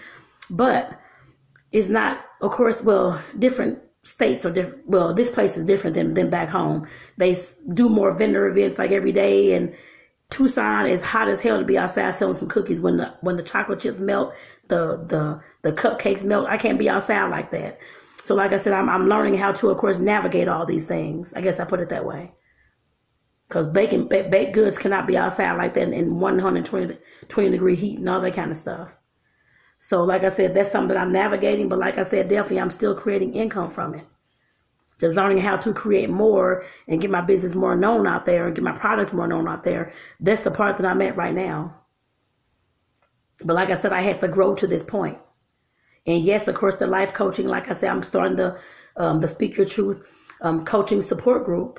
but 0.50 0.98
it's 1.72 1.88
not. 1.88 2.24
Of 2.40 2.52
course, 2.52 2.82
well, 2.82 3.20
different 3.38 3.80
states 4.04 4.46
are 4.46 4.52
different. 4.52 4.88
Well, 4.88 5.14
this 5.14 5.30
place 5.30 5.56
is 5.56 5.66
different 5.66 5.94
than 5.94 6.12
than 6.14 6.30
back 6.30 6.48
home. 6.48 6.86
They 7.16 7.36
do 7.74 7.88
more 7.88 8.12
vendor 8.12 8.48
events 8.48 8.78
like 8.78 8.90
every 8.92 9.12
day, 9.12 9.54
and 9.54 9.74
Tucson 10.30 10.86
is 10.86 11.02
hot 11.02 11.28
as 11.28 11.40
hell 11.40 11.58
to 11.58 11.64
be 11.64 11.78
outside 11.78 12.10
selling 12.14 12.34
some 12.34 12.48
cookies 12.48 12.80
when 12.80 12.98
the 12.98 13.14
when 13.22 13.36
the 13.36 13.42
chocolate 13.42 13.80
chips 13.80 13.98
melt, 13.98 14.32
the 14.68 15.04
the 15.06 15.40
the 15.62 15.72
cupcakes 15.72 16.22
melt. 16.22 16.48
I 16.48 16.56
can't 16.56 16.78
be 16.78 16.88
outside 16.88 17.30
like 17.30 17.50
that. 17.50 17.78
So, 18.22 18.34
like 18.34 18.52
I 18.52 18.56
said, 18.56 18.72
I'm 18.72 18.88
I'm 18.88 19.08
learning 19.08 19.34
how 19.34 19.52
to, 19.52 19.70
of 19.70 19.78
course, 19.78 19.98
navigate 19.98 20.48
all 20.48 20.64
these 20.66 20.84
things. 20.84 21.32
I 21.34 21.40
guess 21.40 21.58
I 21.58 21.64
put 21.64 21.80
it 21.80 21.88
that 21.88 22.04
way 22.04 22.32
because 23.48 23.66
baking 23.66 24.08
baked 24.08 24.52
goods 24.52 24.76
cannot 24.76 25.06
be 25.06 25.16
outside 25.16 25.56
like 25.56 25.74
that 25.74 25.88
in 25.88 26.20
120 26.20 26.98
20 27.28 27.50
degree 27.50 27.74
heat 27.74 27.98
and 27.98 28.08
all 28.08 28.20
that 28.20 28.34
kind 28.34 28.50
of 28.50 28.56
stuff. 28.56 28.90
So, 29.78 30.04
like 30.04 30.24
I 30.24 30.28
said, 30.28 30.54
that's 30.54 30.70
something 30.70 30.88
that 30.88 31.00
I'm 31.00 31.12
navigating. 31.12 31.68
But 31.68 31.78
like 31.78 31.98
I 31.98 32.02
said, 32.02 32.28
definitely 32.28 32.60
I'm 32.60 32.70
still 32.70 32.94
creating 32.94 33.34
income 33.34 33.70
from 33.70 33.94
it. 33.94 34.06
Just 35.00 35.14
learning 35.14 35.38
how 35.38 35.56
to 35.56 35.72
create 35.72 36.10
more 36.10 36.64
and 36.88 37.00
get 37.00 37.10
my 37.10 37.20
business 37.20 37.54
more 37.54 37.76
known 37.76 38.06
out 38.06 38.26
there 38.26 38.46
and 38.46 38.54
get 38.56 38.64
my 38.64 38.76
products 38.76 39.12
more 39.12 39.28
known 39.28 39.46
out 39.46 39.62
there. 39.62 39.92
That's 40.18 40.40
the 40.40 40.50
part 40.50 40.76
that 40.76 40.86
I'm 40.86 41.00
at 41.00 41.16
right 41.16 41.34
now. 41.34 41.76
But 43.44 43.54
like 43.54 43.70
I 43.70 43.74
said, 43.74 43.92
I 43.92 44.02
had 44.02 44.20
to 44.20 44.28
grow 44.28 44.56
to 44.56 44.66
this 44.66 44.82
point. 44.82 45.18
And 46.06 46.24
yes, 46.24 46.48
of 46.48 46.56
course, 46.56 46.76
the 46.76 46.88
life 46.88 47.14
coaching. 47.14 47.46
Like 47.46 47.70
I 47.70 47.72
said, 47.72 47.90
I'm 47.90 48.02
starting 48.02 48.36
the 48.36 48.58
um, 48.96 49.20
the 49.20 49.28
Speak 49.28 49.56
Your 49.56 49.66
Truth 49.66 50.04
um, 50.40 50.64
coaching 50.64 51.00
support 51.00 51.44
group 51.44 51.78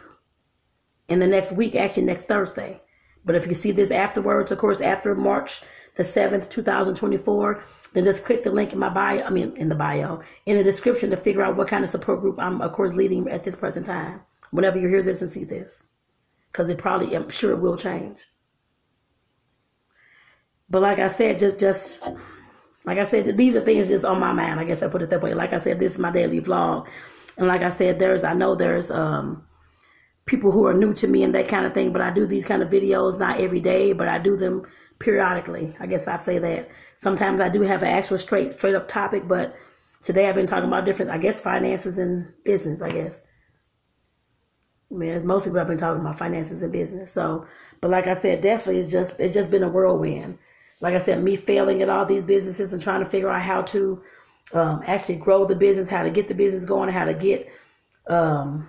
in 1.09 1.19
the 1.19 1.27
next 1.27 1.51
week, 1.53 1.75
actually 1.75 2.03
next 2.03 2.27
Thursday. 2.27 2.81
But 3.25 3.35
if 3.35 3.47
you 3.47 3.53
see 3.53 3.71
this 3.71 3.91
afterwards, 3.91 4.51
of 4.51 4.57
course, 4.57 4.81
after 4.81 5.13
March 5.15 5.61
the 5.95 6.03
7th, 6.03 6.49
2024, 6.49 7.63
then 7.93 8.03
just 8.03 8.23
click 8.23 8.43
the 8.43 8.51
link 8.51 8.71
in 8.71 8.79
my 8.79 8.89
bio, 8.89 9.23
I 9.23 9.29
mean, 9.29 9.55
in 9.57 9.69
the 9.69 9.75
bio, 9.75 10.21
in 10.45 10.57
the 10.57 10.63
description 10.63 11.09
to 11.09 11.17
figure 11.17 11.43
out 11.43 11.57
what 11.57 11.67
kind 11.67 11.83
of 11.83 11.89
support 11.89 12.21
group 12.21 12.39
I'm, 12.39 12.61
of 12.61 12.71
course, 12.71 12.93
leading 12.93 13.27
at 13.27 13.43
this 13.43 13.55
present 13.55 13.85
time, 13.85 14.21
whenever 14.51 14.79
you 14.79 14.87
hear 14.87 15.03
this 15.03 15.21
and 15.21 15.31
see 15.31 15.43
this. 15.43 15.83
Because 16.51 16.69
it 16.69 16.77
probably, 16.77 17.15
I'm 17.15 17.29
sure 17.29 17.51
it 17.51 17.59
will 17.59 17.77
change. 17.77 18.25
But 20.69 20.81
like 20.81 20.99
I 20.99 21.07
said, 21.07 21.39
just, 21.39 21.59
just, 21.59 22.07
like 22.85 22.99
I 22.99 23.03
said, 23.03 23.35
these 23.35 23.55
are 23.55 23.61
things 23.61 23.87
just 23.87 24.05
on 24.05 24.19
my 24.19 24.31
mind. 24.31 24.59
I 24.59 24.63
guess 24.63 24.83
I 24.83 24.87
put 24.87 25.01
it 25.01 25.09
that 25.09 25.21
way. 25.21 25.33
Like 25.33 25.53
I 25.53 25.59
said, 25.59 25.79
this 25.79 25.93
is 25.93 25.99
my 25.99 26.11
daily 26.11 26.41
vlog. 26.41 26.87
And 27.37 27.47
like 27.47 27.63
I 27.63 27.69
said, 27.69 27.97
there's, 27.97 28.23
I 28.23 28.33
know 28.33 28.55
there's, 28.55 28.91
um, 28.91 29.43
people 30.29 30.51
who 30.51 30.67
are 30.67 30.73
new 30.73 30.93
to 30.93 31.07
me 31.07 31.23
and 31.23 31.33
that 31.33 31.47
kind 31.49 31.65
of 31.65 31.73
thing. 31.73 31.91
But 31.91 32.01
I 32.01 32.11
do 32.11 32.25
these 32.25 32.45
kind 32.45 32.61
of 32.61 32.69
videos 32.69 33.19
not 33.19 33.41
every 33.41 33.59
day, 33.59 33.93
but 33.93 34.07
I 34.07 34.19
do 34.19 34.37
them 34.37 34.65
periodically. 34.99 35.75
I 35.79 35.87
guess 35.87 36.07
I'd 36.07 36.21
say 36.21 36.37
that. 36.39 36.69
Sometimes 36.97 37.41
I 37.41 37.49
do 37.49 37.61
have 37.61 37.81
an 37.81 37.89
actual 37.89 38.17
straight 38.17 38.53
straight 38.53 38.75
up 38.75 38.87
topic, 38.87 39.27
but 39.27 39.55
today 40.03 40.29
I've 40.29 40.35
been 40.35 40.47
talking 40.47 40.67
about 40.67 40.85
different, 40.85 41.11
I 41.11 41.17
guess, 41.17 41.41
finances 41.41 41.97
and 41.97 42.31
business. 42.45 42.81
I 42.81 42.89
guess. 42.89 43.21
I 44.91 44.95
mean, 44.95 45.25
mostly 45.25 45.51
what 45.51 45.61
I've 45.61 45.67
been 45.67 45.77
talking 45.77 46.01
about 46.01 46.17
finances 46.17 46.63
and 46.63 46.71
business. 46.71 47.11
So, 47.11 47.45
but 47.81 47.91
like 47.91 48.07
I 48.07 48.13
said, 48.13 48.41
definitely 48.41 48.81
it's 48.81 48.91
just 48.91 49.19
it's 49.19 49.33
just 49.33 49.51
been 49.51 49.63
a 49.63 49.69
whirlwind. 49.69 50.37
Like 50.81 50.95
I 50.95 50.99
said, 50.99 51.23
me 51.23 51.35
failing 51.35 51.81
at 51.81 51.89
all 51.89 52.05
these 52.05 52.23
businesses 52.23 52.71
and 52.71 52.81
trying 52.81 53.03
to 53.03 53.09
figure 53.09 53.29
out 53.29 53.41
how 53.41 53.63
to 53.63 54.01
um, 54.53 54.81
actually 54.85 55.17
grow 55.17 55.43
the 55.43 55.55
business, 55.55 55.89
how 55.89 56.03
to 56.03 56.09
get 56.09 56.27
the 56.27 56.33
business 56.33 56.65
going, 56.65 56.89
how 56.89 57.05
to 57.05 57.13
get 57.13 57.49
um, 58.07 58.67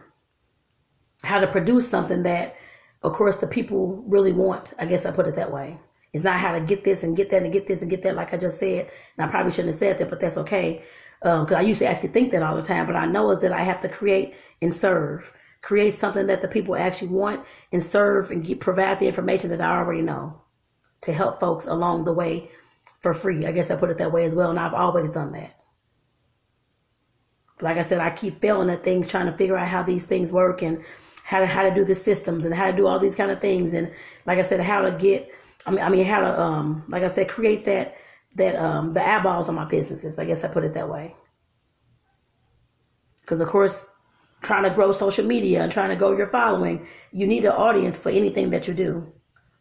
how 1.22 1.40
to 1.40 1.46
produce 1.46 1.88
something 1.88 2.22
that, 2.22 2.56
of 3.02 3.12
course, 3.12 3.36
the 3.36 3.46
people 3.46 4.02
really 4.06 4.32
want. 4.32 4.74
I 4.78 4.86
guess 4.86 5.06
I 5.06 5.10
put 5.10 5.26
it 5.26 5.36
that 5.36 5.52
way. 5.52 5.78
It's 6.12 6.24
not 6.24 6.40
how 6.40 6.52
to 6.52 6.60
get 6.60 6.82
this 6.82 7.02
and 7.02 7.16
get 7.16 7.30
that 7.30 7.42
and 7.42 7.52
get 7.52 7.66
this 7.66 7.82
and 7.82 7.90
get 7.90 8.02
that, 8.02 8.16
like 8.16 8.34
I 8.34 8.36
just 8.36 8.58
said. 8.58 8.90
And 9.16 9.26
I 9.26 9.30
probably 9.30 9.52
shouldn't 9.52 9.74
have 9.74 9.78
said 9.78 9.98
that, 9.98 10.10
but 10.10 10.20
that's 10.20 10.38
okay. 10.38 10.82
Because 11.22 11.52
um, 11.52 11.56
I 11.56 11.60
used 11.60 11.80
to 11.80 11.86
actually 11.86 12.08
think 12.08 12.32
that 12.32 12.42
all 12.42 12.56
the 12.56 12.62
time. 12.62 12.86
But 12.86 12.96
I 12.96 13.06
know 13.06 13.30
is 13.30 13.40
that 13.40 13.52
I 13.52 13.62
have 13.62 13.80
to 13.80 13.88
create 13.88 14.34
and 14.62 14.74
serve. 14.74 15.30
Create 15.62 15.94
something 15.94 16.26
that 16.26 16.40
the 16.40 16.48
people 16.48 16.74
actually 16.74 17.08
want 17.08 17.44
and 17.72 17.82
serve 17.82 18.30
and 18.30 18.44
get, 18.44 18.60
provide 18.60 18.98
the 18.98 19.06
information 19.06 19.50
that 19.50 19.60
I 19.60 19.76
already 19.76 20.02
know 20.02 20.40
to 21.02 21.12
help 21.12 21.38
folks 21.38 21.66
along 21.66 22.04
the 22.04 22.12
way 22.12 22.50
for 23.00 23.12
free. 23.12 23.44
I 23.44 23.52
guess 23.52 23.70
I 23.70 23.76
put 23.76 23.90
it 23.90 23.98
that 23.98 24.12
way 24.12 24.24
as 24.24 24.34
well. 24.34 24.50
And 24.50 24.58
I've 24.58 24.74
always 24.74 25.10
done 25.10 25.32
that. 25.32 25.54
Like 27.60 27.76
I 27.76 27.82
said, 27.82 28.00
I 28.00 28.10
keep 28.10 28.40
failing 28.40 28.70
at 28.70 28.82
things, 28.82 29.06
trying 29.06 29.30
to 29.30 29.36
figure 29.36 29.58
out 29.58 29.68
how 29.68 29.82
these 29.82 30.04
things 30.04 30.32
work 30.32 30.62
and 30.62 30.82
how 31.30 31.38
to, 31.38 31.46
how 31.46 31.62
to 31.62 31.72
do 31.72 31.84
the 31.84 31.94
systems 31.94 32.44
and 32.44 32.52
how 32.52 32.68
to 32.68 32.76
do 32.76 32.88
all 32.88 32.98
these 32.98 33.14
kind 33.14 33.30
of 33.30 33.40
things. 33.40 33.72
And 33.72 33.92
like 34.26 34.38
I 34.38 34.42
said, 34.42 34.60
how 34.60 34.82
to 34.82 34.90
get, 34.90 35.30
I 35.64 35.70
mean, 35.70 35.80
I 35.80 35.88
mean, 35.88 36.04
how 36.04 36.20
to, 36.20 36.40
um, 36.40 36.82
like 36.88 37.04
I 37.04 37.08
said, 37.08 37.28
create 37.28 37.64
that, 37.66 37.94
that, 38.34 38.56
um, 38.56 38.94
the 38.94 39.08
eyeballs 39.08 39.48
on 39.48 39.54
my 39.54 39.64
businesses. 39.64 40.18
I 40.18 40.24
guess 40.24 40.42
I 40.42 40.48
put 40.48 40.64
it 40.64 40.74
that 40.74 40.88
way. 40.88 41.14
Because 43.20 43.40
of 43.40 43.48
course, 43.48 43.86
trying 44.42 44.64
to 44.64 44.70
grow 44.70 44.90
social 44.90 45.24
media 45.24 45.62
and 45.62 45.70
trying 45.70 45.90
to 45.90 45.94
grow 45.94 46.16
your 46.16 46.26
following, 46.26 46.84
you 47.12 47.28
need 47.28 47.44
an 47.44 47.52
audience 47.52 47.96
for 47.96 48.10
anything 48.10 48.50
that 48.50 48.66
you 48.66 48.74
do. 48.74 49.12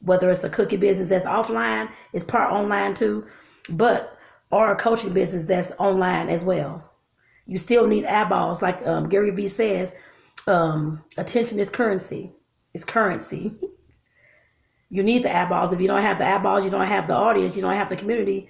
Whether 0.01 0.31
it's 0.31 0.43
a 0.43 0.49
cookie 0.49 0.77
business 0.77 1.09
that's 1.09 1.25
offline, 1.25 1.91
it's 2.13 2.25
part 2.25 2.51
online 2.51 2.95
too, 2.95 3.27
but 3.69 4.17
or 4.49 4.71
a 4.71 4.75
coaching 4.75 5.13
business 5.13 5.45
that's 5.45 5.71
online 5.77 6.29
as 6.29 6.43
well. 6.43 6.83
You 7.45 7.59
still 7.59 7.85
need 7.85 8.05
eyeballs, 8.05 8.63
like 8.63 8.81
um, 8.87 9.07
Gary 9.07 9.29
Vee 9.29 9.47
says. 9.47 9.93
Um, 10.47 11.03
attention 11.17 11.59
is 11.59 11.69
currency. 11.69 12.31
It's 12.73 12.83
currency. 12.83 13.51
you 14.89 15.03
need 15.03 15.23
the 15.23 15.35
eyeballs. 15.35 15.73
If 15.73 15.81
you 15.81 15.87
don't 15.87 16.01
have 16.01 16.17
the 16.17 16.27
eyeballs, 16.27 16.63
you 16.63 16.71
don't 16.71 16.87
have 16.87 17.07
the 17.07 17.13
audience, 17.13 17.55
you 17.55 17.61
don't 17.61 17.75
have 17.75 17.89
the 17.89 17.95
community. 17.95 18.49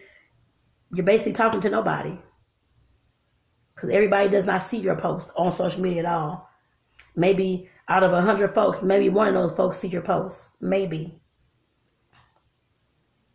You're 0.94 1.06
basically 1.06 1.34
talking 1.34 1.62
to 1.62 1.70
nobody 1.70 2.18
because 3.76 3.90
everybody 3.90 4.28
does 4.30 4.46
not 4.46 4.62
see 4.62 4.78
your 4.78 4.96
post 4.96 5.30
on 5.38 5.54
social 5.54 5.82
media 5.82 6.00
at 6.00 6.06
all. 6.06 6.50
Maybe 7.16 7.70
out 7.88 8.04
of 8.04 8.12
a 8.12 8.22
hundred 8.22 8.50
folks, 8.50 8.82
maybe 8.82 9.10
one 9.10 9.28
of 9.28 9.34
those 9.34 9.52
folks 9.52 9.80
see 9.80 9.88
your 9.88 10.02
post. 10.02 10.50
Maybe. 10.60 11.20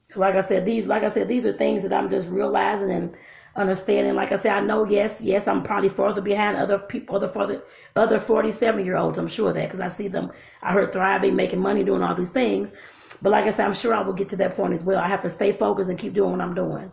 So, 0.08 0.20
like 0.20 0.34
I 0.34 0.42
said, 0.42 0.66
these, 0.66 0.86
like 0.86 1.02
I 1.02 1.08
said, 1.08 1.28
these 1.28 1.46
are 1.46 1.52
things 1.52 1.82
that 1.82 1.92
I'm 1.92 2.10
just 2.10 2.28
realizing 2.28 2.90
and 2.90 3.16
understanding. 3.56 4.14
Like 4.14 4.32
I 4.32 4.36
said, 4.36 4.52
I 4.52 4.60
know, 4.60 4.84
yes, 4.84 5.20
yes, 5.20 5.48
I'm 5.48 5.62
probably 5.62 5.88
further 5.88 6.20
behind 6.20 6.56
other 6.56 6.78
people, 6.78 7.16
other 7.16 7.28
further, 7.28 7.62
other 7.96 8.18
47 8.18 8.84
year 8.84 8.96
olds. 8.96 9.18
I'm 9.18 9.28
sure 9.28 9.52
that 9.52 9.70
because 9.70 9.80
I 9.80 9.88
see 9.88 10.08
them. 10.08 10.32
I 10.62 10.72
heard 10.72 10.92
thriving, 10.92 11.36
making 11.36 11.60
money, 11.60 11.84
doing 11.84 12.02
all 12.02 12.14
these 12.14 12.30
things. 12.30 12.74
But 13.22 13.30
like 13.30 13.46
I 13.46 13.50
said, 13.50 13.66
I'm 13.66 13.74
sure 13.74 13.94
I 13.94 14.02
will 14.02 14.12
get 14.12 14.28
to 14.28 14.36
that 14.36 14.56
point 14.56 14.74
as 14.74 14.82
well. 14.82 14.98
I 14.98 15.08
have 15.08 15.22
to 15.22 15.28
stay 15.28 15.52
focused 15.52 15.90
and 15.90 15.98
keep 15.98 16.14
doing 16.14 16.32
what 16.32 16.40
I'm 16.40 16.54
doing. 16.54 16.90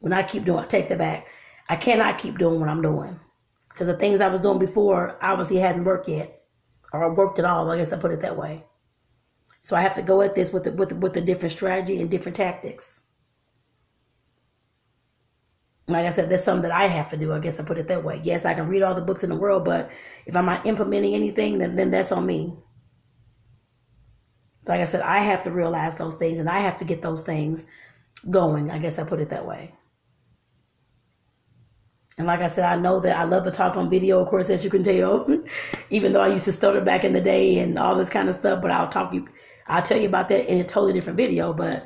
When 0.00 0.12
I 0.12 0.22
keep 0.22 0.44
doing, 0.44 0.58
I 0.58 0.66
take 0.66 0.88
that 0.88 0.98
back. 0.98 1.28
I 1.68 1.76
cannot 1.76 2.18
keep 2.18 2.38
doing 2.38 2.60
what 2.60 2.68
I'm 2.68 2.82
doing 2.82 3.18
because 3.68 3.88
the 3.88 3.96
things 3.96 4.20
I 4.20 4.28
was 4.28 4.40
doing 4.40 4.58
before 4.58 5.18
obviously 5.22 5.56
hadn't 5.56 5.84
worked 5.84 6.08
yet, 6.08 6.42
or 6.92 7.12
worked 7.14 7.38
at 7.38 7.44
all. 7.44 7.70
I 7.70 7.76
guess 7.76 7.92
I 7.92 7.98
put 7.98 8.12
it 8.12 8.20
that 8.20 8.36
way. 8.36 8.64
So 9.62 9.76
I 9.76 9.80
have 9.80 9.94
to 9.94 10.02
go 10.02 10.22
at 10.22 10.34
this 10.34 10.52
with 10.52 10.64
the, 10.64 10.72
with 10.72 10.90
the, 10.90 10.94
with 10.96 11.16
a 11.16 11.20
different 11.20 11.52
strategy 11.52 12.00
and 12.00 12.10
different 12.10 12.36
tactics 12.36 12.95
like 15.88 16.04
I 16.04 16.10
said, 16.10 16.28
that's 16.28 16.42
something 16.42 16.62
that 16.62 16.72
I 16.72 16.86
have 16.88 17.10
to 17.10 17.16
do. 17.16 17.32
I 17.32 17.38
guess 17.38 17.60
I 17.60 17.64
put 17.64 17.78
it 17.78 17.88
that 17.88 18.02
way. 18.02 18.20
Yes, 18.24 18.44
I 18.44 18.54
can 18.54 18.68
read 18.68 18.82
all 18.82 18.94
the 18.94 19.02
books 19.02 19.22
in 19.22 19.30
the 19.30 19.36
world, 19.36 19.64
but 19.64 19.90
if 20.26 20.34
I'm 20.34 20.46
not 20.46 20.66
implementing 20.66 21.14
anything, 21.14 21.58
then, 21.58 21.76
then 21.76 21.90
that's 21.90 22.10
on 22.10 22.26
me. 22.26 22.52
Like 24.66 24.80
I 24.80 24.84
said, 24.84 25.02
I 25.02 25.20
have 25.20 25.42
to 25.42 25.52
realize 25.52 25.94
those 25.94 26.16
things 26.16 26.40
and 26.40 26.48
I 26.48 26.58
have 26.58 26.76
to 26.78 26.84
get 26.84 27.02
those 27.02 27.22
things 27.22 27.66
going. 28.30 28.70
I 28.70 28.78
guess 28.78 28.98
I 28.98 29.04
put 29.04 29.20
it 29.20 29.28
that 29.28 29.46
way. 29.46 29.74
And 32.18 32.26
like 32.26 32.40
I 32.40 32.46
said, 32.48 32.64
I 32.64 32.76
know 32.76 32.98
that 33.00 33.16
I 33.16 33.24
love 33.24 33.44
to 33.44 33.50
talk 33.50 33.76
on 33.76 33.90
video, 33.90 34.20
of 34.20 34.28
course, 34.28 34.50
as 34.50 34.64
you 34.64 34.70
can 34.70 34.82
tell, 34.82 35.28
even 35.90 36.12
though 36.12 36.22
I 36.22 36.28
used 36.28 36.46
to 36.46 36.52
stutter 36.52 36.80
back 36.80 37.04
in 37.04 37.12
the 37.12 37.20
day 37.20 37.58
and 37.58 37.78
all 37.78 37.94
this 37.94 38.08
kind 38.10 38.28
of 38.28 38.34
stuff, 38.34 38.60
but 38.62 38.70
I'll 38.70 38.88
talk 38.88 39.12
you, 39.12 39.28
I'll 39.68 39.82
tell 39.82 39.98
you 39.98 40.08
about 40.08 40.28
that 40.30 40.50
in 40.50 40.58
a 40.58 40.64
totally 40.64 40.94
different 40.94 41.18
video. 41.18 41.52
But 41.52 41.84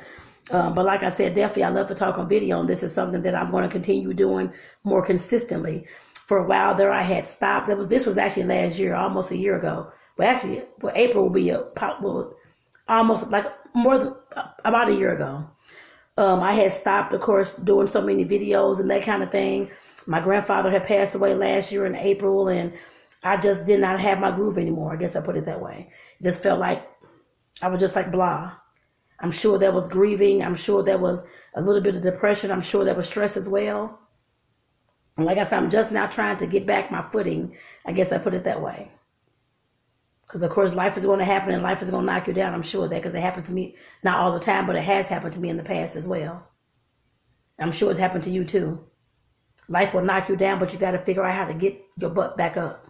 um, 0.51 0.73
but 0.73 0.85
like 0.85 1.03
I 1.03 1.09
said, 1.09 1.33
definitely 1.33 1.63
I 1.63 1.69
love 1.69 1.87
to 1.87 1.95
talk 1.95 2.17
on 2.17 2.27
video, 2.27 2.59
and 2.59 2.69
this 2.69 2.83
is 2.83 2.93
something 2.93 3.21
that 3.23 3.35
I'm 3.35 3.51
going 3.51 3.63
to 3.63 3.69
continue 3.69 4.13
doing 4.13 4.53
more 4.83 5.03
consistently. 5.03 5.87
For 6.13 6.37
a 6.37 6.47
while 6.47 6.75
there, 6.75 6.91
I 6.91 7.01
had 7.01 7.25
stopped. 7.25 7.67
That 7.67 7.77
was 7.77 7.89
this 7.89 8.05
was 8.05 8.17
actually 8.17 8.43
last 8.43 8.79
year, 8.79 8.95
almost 8.95 9.31
a 9.31 9.37
year 9.37 9.57
ago. 9.57 9.91
Well, 10.17 10.29
actually, 10.29 10.63
well, 10.81 10.93
April 10.95 11.23
will 11.23 11.31
be 11.31 11.49
a 11.49 11.63
well, 12.01 12.33
almost 12.87 13.29
like 13.29 13.45
more 13.73 13.97
than 13.97 14.13
about 14.65 14.89
a 14.89 14.95
year 14.95 15.13
ago. 15.13 15.45
Um, 16.17 16.41
I 16.41 16.53
had 16.53 16.71
stopped, 16.71 17.13
of 17.13 17.21
course, 17.21 17.55
doing 17.55 17.87
so 17.87 18.01
many 18.01 18.25
videos 18.25 18.79
and 18.79 18.89
that 18.89 19.03
kind 19.03 19.23
of 19.23 19.31
thing. 19.31 19.71
My 20.07 20.19
grandfather 20.19 20.69
had 20.69 20.85
passed 20.85 21.15
away 21.15 21.33
last 21.33 21.71
year 21.71 21.85
in 21.85 21.95
April, 21.95 22.49
and 22.49 22.73
I 23.23 23.37
just 23.37 23.65
did 23.65 23.79
not 23.79 23.99
have 23.99 24.19
my 24.19 24.31
groove 24.31 24.57
anymore. 24.57 24.93
I 24.93 24.97
guess 24.97 25.15
I 25.15 25.21
put 25.21 25.37
it 25.37 25.45
that 25.45 25.61
way. 25.61 25.89
It 26.19 26.23
just 26.23 26.41
felt 26.43 26.59
like 26.59 26.87
I 27.61 27.67
was 27.67 27.79
just 27.79 27.95
like 27.95 28.11
blah. 28.11 28.53
I'm 29.21 29.31
sure 29.31 29.57
there 29.57 29.71
was 29.71 29.87
grieving. 29.87 30.43
I'm 30.43 30.55
sure 30.55 30.83
there 30.83 30.97
was 30.97 31.23
a 31.55 31.61
little 31.61 31.81
bit 31.81 31.95
of 31.95 32.01
depression. 32.01 32.51
I'm 32.51 32.61
sure 32.61 32.83
there 32.83 32.95
was 32.95 33.07
stress 33.07 33.37
as 33.37 33.47
well. 33.47 33.99
And 35.17 35.25
like 35.25 35.37
I 35.37 35.43
said, 35.43 35.59
I'm 35.59 35.69
just 35.69 35.91
now 35.91 36.07
trying 36.07 36.37
to 36.37 36.47
get 36.47 36.65
back 36.65 36.91
my 36.91 37.01
footing. 37.01 37.55
I 37.85 37.91
guess 37.91 38.11
I 38.11 38.17
put 38.17 38.33
it 38.33 38.43
that 38.45 38.61
way. 38.61 38.91
Because, 40.25 40.43
of 40.43 40.51
course, 40.51 40.73
life 40.73 40.97
is 40.97 41.05
going 41.05 41.19
to 41.19 41.25
happen 41.25 41.53
and 41.53 41.61
life 41.61 41.81
is 41.81 41.89
going 41.89 42.05
to 42.05 42.11
knock 42.11 42.27
you 42.27 42.33
down. 42.33 42.53
I'm 42.53 42.61
sure 42.63 42.87
that 42.87 42.95
because 42.95 43.13
it 43.13 43.21
happens 43.21 43.45
to 43.45 43.51
me, 43.51 43.75
not 44.03 44.17
all 44.17 44.31
the 44.31 44.39
time, 44.39 44.65
but 44.65 44.77
it 44.77 44.83
has 44.83 45.07
happened 45.07 45.33
to 45.33 45.39
me 45.39 45.49
in 45.49 45.57
the 45.57 45.63
past 45.63 45.95
as 45.95 46.07
well. 46.07 46.47
I'm 47.59 47.71
sure 47.71 47.91
it's 47.91 47.99
happened 47.99 48.23
to 48.23 48.31
you 48.31 48.45
too. 48.45 48.83
Life 49.67 49.93
will 49.93 50.03
knock 50.03 50.29
you 50.29 50.35
down, 50.35 50.57
but 50.57 50.73
you 50.73 50.79
got 50.79 50.91
to 50.91 50.99
figure 50.99 51.23
out 51.23 51.35
how 51.35 51.45
to 51.45 51.53
get 51.53 51.79
your 51.97 52.09
butt 52.09 52.37
back 52.37 52.57
up. 52.57 52.87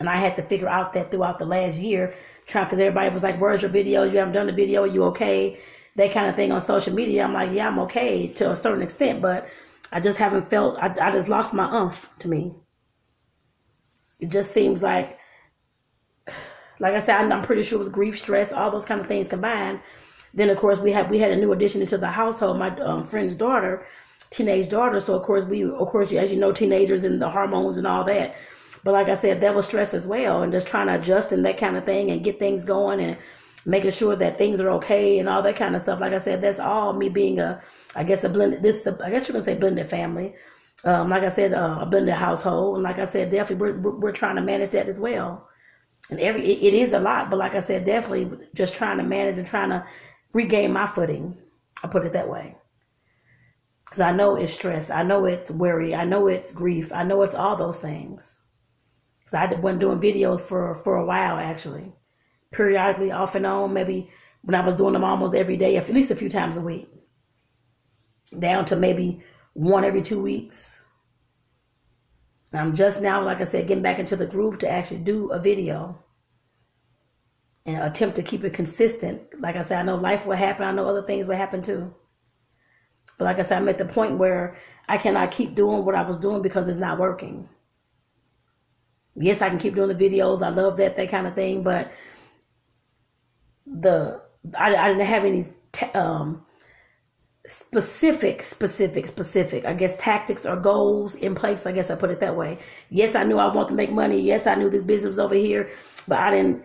And 0.00 0.08
I 0.08 0.16
had 0.16 0.36
to 0.36 0.42
figure 0.42 0.68
out 0.68 0.92
that 0.94 1.10
throughout 1.10 1.38
the 1.38 1.46
last 1.46 1.78
year 1.78 2.14
trying 2.46 2.66
because 2.66 2.78
everybody 2.78 3.10
was 3.10 3.22
like, 3.22 3.40
"Where's 3.40 3.62
your 3.62 3.70
videos? 3.70 4.12
You 4.12 4.18
haven't 4.18 4.34
done 4.34 4.46
the 4.46 4.52
video. 4.52 4.82
Are 4.82 4.86
you 4.86 5.04
okay?" 5.04 5.58
That 5.96 6.12
kind 6.12 6.28
of 6.28 6.36
thing 6.36 6.52
on 6.52 6.60
social 6.60 6.94
media. 6.94 7.24
I'm 7.24 7.32
like, 7.32 7.52
"Yeah, 7.52 7.68
I'm 7.68 7.78
okay 7.80 8.28
to 8.28 8.50
a 8.52 8.56
certain 8.56 8.82
extent, 8.82 9.22
but 9.22 9.48
I 9.92 10.00
just 10.00 10.18
haven't 10.18 10.50
felt. 10.50 10.78
I, 10.78 10.94
I 11.00 11.10
just 11.10 11.28
lost 11.28 11.54
my 11.54 11.64
umph 11.64 12.08
to 12.20 12.28
me. 12.28 12.54
It 14.18 14.30
just 14.30 14.52
seems 14.52 14.82
like, 14.82 15.18
like 16.80 16.94
I 16.94 17.00
said, 17.00 17.30
I'm 17.30 17.42
pretty 17.42 17.62
sure 17.62 17.76
it 17.76 17.80
was 17.80 17.88
grief, 17.88 18.18
stress, 18.18 18.52
all 18.52 18.70
those 18.70 18.84
kind 18.84 19.00
of 19.00 19.06
things 19.06 19.28
combined. 19.28 19.80
Then 20.34 20.50
of 20.50 20.58
course 20.58 20.78
we 20.78 20.92
had 20.92 21.10
we 21.10 21.18
had 21.18 21.30
a 21.30 21.36
new 21.36 21.52
addition 21.52 21.80
into 21.80 21.98
the 21.98 22.08
household. 22.08 22.58
My 22.58 22.76
um, 22.80 23.04
friend's 23.04 23.34
daughter, 23.34 23.86
teenage 24.30 24.68
daughter. 24.68 25.00
So 25.00 25.14
of 25.14 25.22
course 25.22 25.44
we, 25.44 25.64
of 25.64 25.88
course, 25.88 26.12
as 26.12 26.32
you 26.32 26.38
know, 26.38 26.52
teenagers 26.52 27.04
and 27.04 27.20
the 27.20 27.30
hormones 27.30 27.78
and 27.78 27.86
all 27.86 28.04
that. 28.04 28.34
But 28.84 28.92
like 28.92 29.08
I 29.08 29.14
said, 29.14 29.40
that 29.40 29.54
was 29.54 29.66
stress 29.66 29.94
as 29.94 30.06
well, 30.06 30.42
and 30.42 30.52
just 30.52 30.68
trying 30.68 30.86
to 30.86 30.94
adjust 31.00 31.32
and 31.32 31.44
that 31.44 31.58
kind 31.58 31.76
of 31.76 31.84
thing, 31.84 32.10
and 32.10 32.24
get 32.24 32.38
things 32.38 32.64
going, 32.64 33.00
and 33.00 33.16
making 33.64 33.90
sure 33.90 34.14
that 34.16 34.38
things 34.38 34.60
are 34.60 34.70
okay 34.70 35.18
and 35.18 35.28
all 35.28 35.42
that 35.42 35.56
kind 35.56 35.74
of 35.74 35.82
stuff. 35.82 36.00
Like 36.00 36.12
I 36.12 36.18
said, 36.18 36.40
that's 36.40 36.60
all 36.60 36.92
me 36.92 37.08
being 37.08 37.40
a, 37.40 37.60
I 37.96 38.04
guess 38.04 38.22
a 38.24 38.28
blended. 38.28 38.62
This, 38.62 38.86
I 38.86 39.10
guess 39.10 39.28
you 39.28 39.34
can 39.34 39.42
say 39.42 39.54
blended 39.54 39.88
family. 39.88 40.34
Um, 40.84 41.10
like 41.10 41.24
I 41.24 41.30
said, 41.30 41.52
uh, 41.52 41.78
a 41.80 41.86
blended 41.86 42.14
household, 42.14 42.76
and 42.76 42.84
like 42.84 42.98
I 42.98 43.04
said, 43.04 43.30
definitely 43.30 43.72
we're 43.72 43.98
we're 43.98 44.12
trying 44.12 44.36
to 44.36 44.42
manage 44.42 44.70
that 44.70 44.88
as 44.88 45.00
well. 45.00 45.48
And 46.10 46.20
every 46.20 46.44
it, 46.44 46.62
it 46.62 46.74
is 46.74 46.92
a 46.92 47.00
lot, 47.00 47.30
but 47.30 47.38
like 47.38 47.54
I 47.54 47.60
said, 47.60 47.84
definitely 47.84 48.30
just 48.54 48.74
trying 48.74 48.98
to 48.98 49.04
manage 49.04 49.38
and 49.38 49.46
trying 49.46 49.70
to 49.70 49.84
regain 50.32 50.72
my 50.72 50.86
footing. 50.86 51.36
I 51.82 51.88
put 51.88 52.06
it 52.06 52.12
that 52.12 52.28
way. 52.28 52.56
Because 53.84 54.00
I 54.00 54.12
know 54.12 54.36
it's 54.36 54.52
stress. 54.52 54.90
I 54.90 55.02
know 55.02 55.24
it's 55.24 55.50
worry. 55.50 55.94
I 55.94 56.04
know 56.04 56.26
it's 56.26 56.52
grief. 56.52 56.92
I 56.92 57.02
know 57.04 57.22
it's 57.22 57.34
all 57.34 57.56
those 57.56 57.78
things. 57.78 58.36
So 59.26 59.36
I 59.36 59.52
wasn't 59.54 59.80
doing 59.80 60.00
videos 60.00 60.40
for 60.40 60.74
for 60.74 60.96
a 60.96 61.04
while 61.04 61.36
actually, 61.36 61.92
periodically 62.52 63.10
off 63.10 63.34
and 63.34 63.44
on. 63.44 63.72
Maybe 63.72 64.08
when 64.42 64.54
I 64.54 64.64
was 64.64 64.76
doing 64.76 64.92
them 64.92 65.04
almost 65.04 65.34
every 65.34 65.56
day, 65.56 65.76
at 65.76 65.88
least 65.88 66.12
a 66.12 66.16
few 66.16 66.28
times 66.28 66.56
a 66.56 66.60
week, 66.60 66.88
down 68.38 68.64
to 68.66 68.76
maybe 68.76 69.20
one 69.54 69.84
every 69.84 70.02
two 70.02 70.22
weeks. 70.22 70.78
I'm 72.52 72.74
just 72.74 73.02
now, 73.02 73.22
like 73.22 73.40
I 73.40 73.44
said, 73.44 73.66
getting 73.66 73.82
back 73.82 73.98
into 73.98 74.16
the 74.16 74.26
groove 74.26 74.58
to 74.60 74.70
actually 74.70 74.98
do 74.98 75.30
a 75.32 75.40
video 75.40 75.98
and 77.66 77.82
attempt 77.82 78.16
to 78.16 78.22
keep 78.22 78.44
it 78.44 78.54
consistent. 78.54 79.20
Like 79.40 79.56
I 79.56 79.62
said, 79.62 79.80
I 79.80 79.82
know 79.82 79.96
life 79.96 80.24
will 80.24 80.36
happen. 80.36 80.64
I 80.64 80.70
know 80.70 80.86
other 80.86 81.02
things 81.02 81.26
will 81.26 81.36
happen 81.36 81.60
too. 81.60 81.92
But 83.18 83.24
like 83.24 83.38
I 83.40 83.42
said, 83.42 83.58
I'm 83.58 83.68
at 83.68 83.78
the 83.78 83.84
point 83.84 84.18
where 84.18 84.54
I 84.88 84.96
cannot 84.96 85.32
keep 85.32 85.56
doing 85.56 85.84
what 85.84 85.96
I 85.96 86.02
was 86.02 86.18
doing 86.18 86.42
because 86.42 86.68
it's 86.68 86.78
not 86.78 86.98
working 86.98 87.48
yes, 89.16 89.42
I 89.42 89.48
can 89.48 89.58
keep 89.58 89.74
doing 89.74 89.96
the 89.96 90.08
videos. 90.08 90.42
I 90.42 90.50
love 90.50 90.76
that, 90.78 90.96
that 90.96 91.10
kind 91.10 91.26
of 91.26 91.34
thing. 91.34 91.62
But 91.62 91.90
the 93.66 94.20
I, 94.56 94.74
I 94.74 94.88
didn't 94.88 95.06
have 95.06 95.24
any, 95.24 95.44
te- 95.72 95.86
um, 95.92 96.44
specific, 97.46 98.42
specific, 98.42 99.06
specific, 99.06 99.64
I 99.64 99.72
guess 99.72 99.96
tactics 99.96 100.44
or 100.46 100.56
goals 100.56 101.14
in 101.14 101.34
place. 101.34 101.66
I 101.66 101.72
guess 101.72 101.90
I 101.90 101.94
put 101.94 102.10
it 102.10 102.20
that 102.20 102.36
way. 102.36 102.58
Yes, 102.90 103.14
I 103.14 103.24
knew 103.24 103.38
I 103.38 103.52
want 103.52 103.68
to 103.68 103.74
make 103.74 103.90
money. 103.92 104.20
Yes, 104.20 104.46
I 104.46 104.54
knew 104.54 104.70
this 104.70 104.82
business 104.82 105.18
over 105.18 105.34
here, 105.34 105.68
but 106.08 106.18
I 106.18 106.30
didn't 106.30 106.64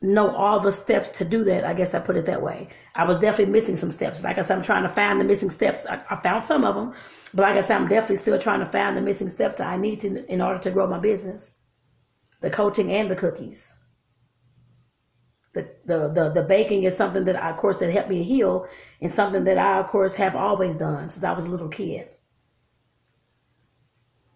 know 0.00 0.34
all 0.34 0.60
the 0.60 0.72
steps 0.72 1.10
to 1.10 1.24
do 1.24 1.44
that. 1.44 1.64
I 1.64 1.74
guess 1.74 1.92
I 1.94 1.98
put 1.98 2.16
it 2.16 2.24
that 2.26 2.40
way. 2.40 2.68
I 2.94 3.04
was 3.04 3.18
definitely 3.18 3.52
missing 3.52 3.76
some 3.76 3.90
steps. 3.90 4.22
Like 4.24 4.38
I 4.38 4.42
said, 4.42 4.56
I'm 4.56 4.64
trying 4.64 4.84
to 4.84 4.88
find 4.88 5.20
the 5.20 5.24
missing 5.24 5.50
steps. 5.50 5.86
I, 5.86 6.02
I 6.08 6.16
found 6.22 6.46
some 6.46 6.64
of 6.64 6.74
them, 6.74 6.94
but 7.34 7.42
like 7.42 7.56
I 7.56 7.60
said, 7.60 7.76
I'm 7.76 7.88
definitely 7.88 8.16
still 8.16 8.38
trying 8.38 8.60
to 8.60 8.66
find 8.66 8.96
the 8.96 9.02
missing 9.02 9.28
steps 9.28 9.56
that 9.56 9.66
I 9.66 9.76
need 9.76 10.00
to 10.00 10.24
in 10.32 10.40
order 10.40 10.58
to 10.60 10.70
grow 10.70 10.86
my 10.86 10.98
business, 10.98 11.50
the 12.40 12.50
coaching 12.50 12.92
and 12.92 13.10
the 13.10 13.16
cookies. 13.16 13.72
The, 15.54 15.68
the, 15.86 16.08
the, 16.08 16.30
the 16.30 16.42
baking 16.42 16.84
is 16.84 16.96
something 16.96 17.24
that 17.24 17.42
I, 17.42 17.50
of 17.50 17.56
course 17.56 17.78
that 17.78 17.90
helped 17.90 18.10
me 18.10 18.22
heal 18.22 18.66
and 19.00 19.10
something 19.10 19.44
that 19.44 19.58
I 19.58 19.78
of 19.78 19.88
course 19.88 20.14
have 20.14 20.36
always 20.36 20.76
done 20.76 21.08
since 21.08 21.24
I 21.24 21.32
was 21.32 21.46
a 21.46 21.50
little 21.50 21.68
kid. 21.68 22.08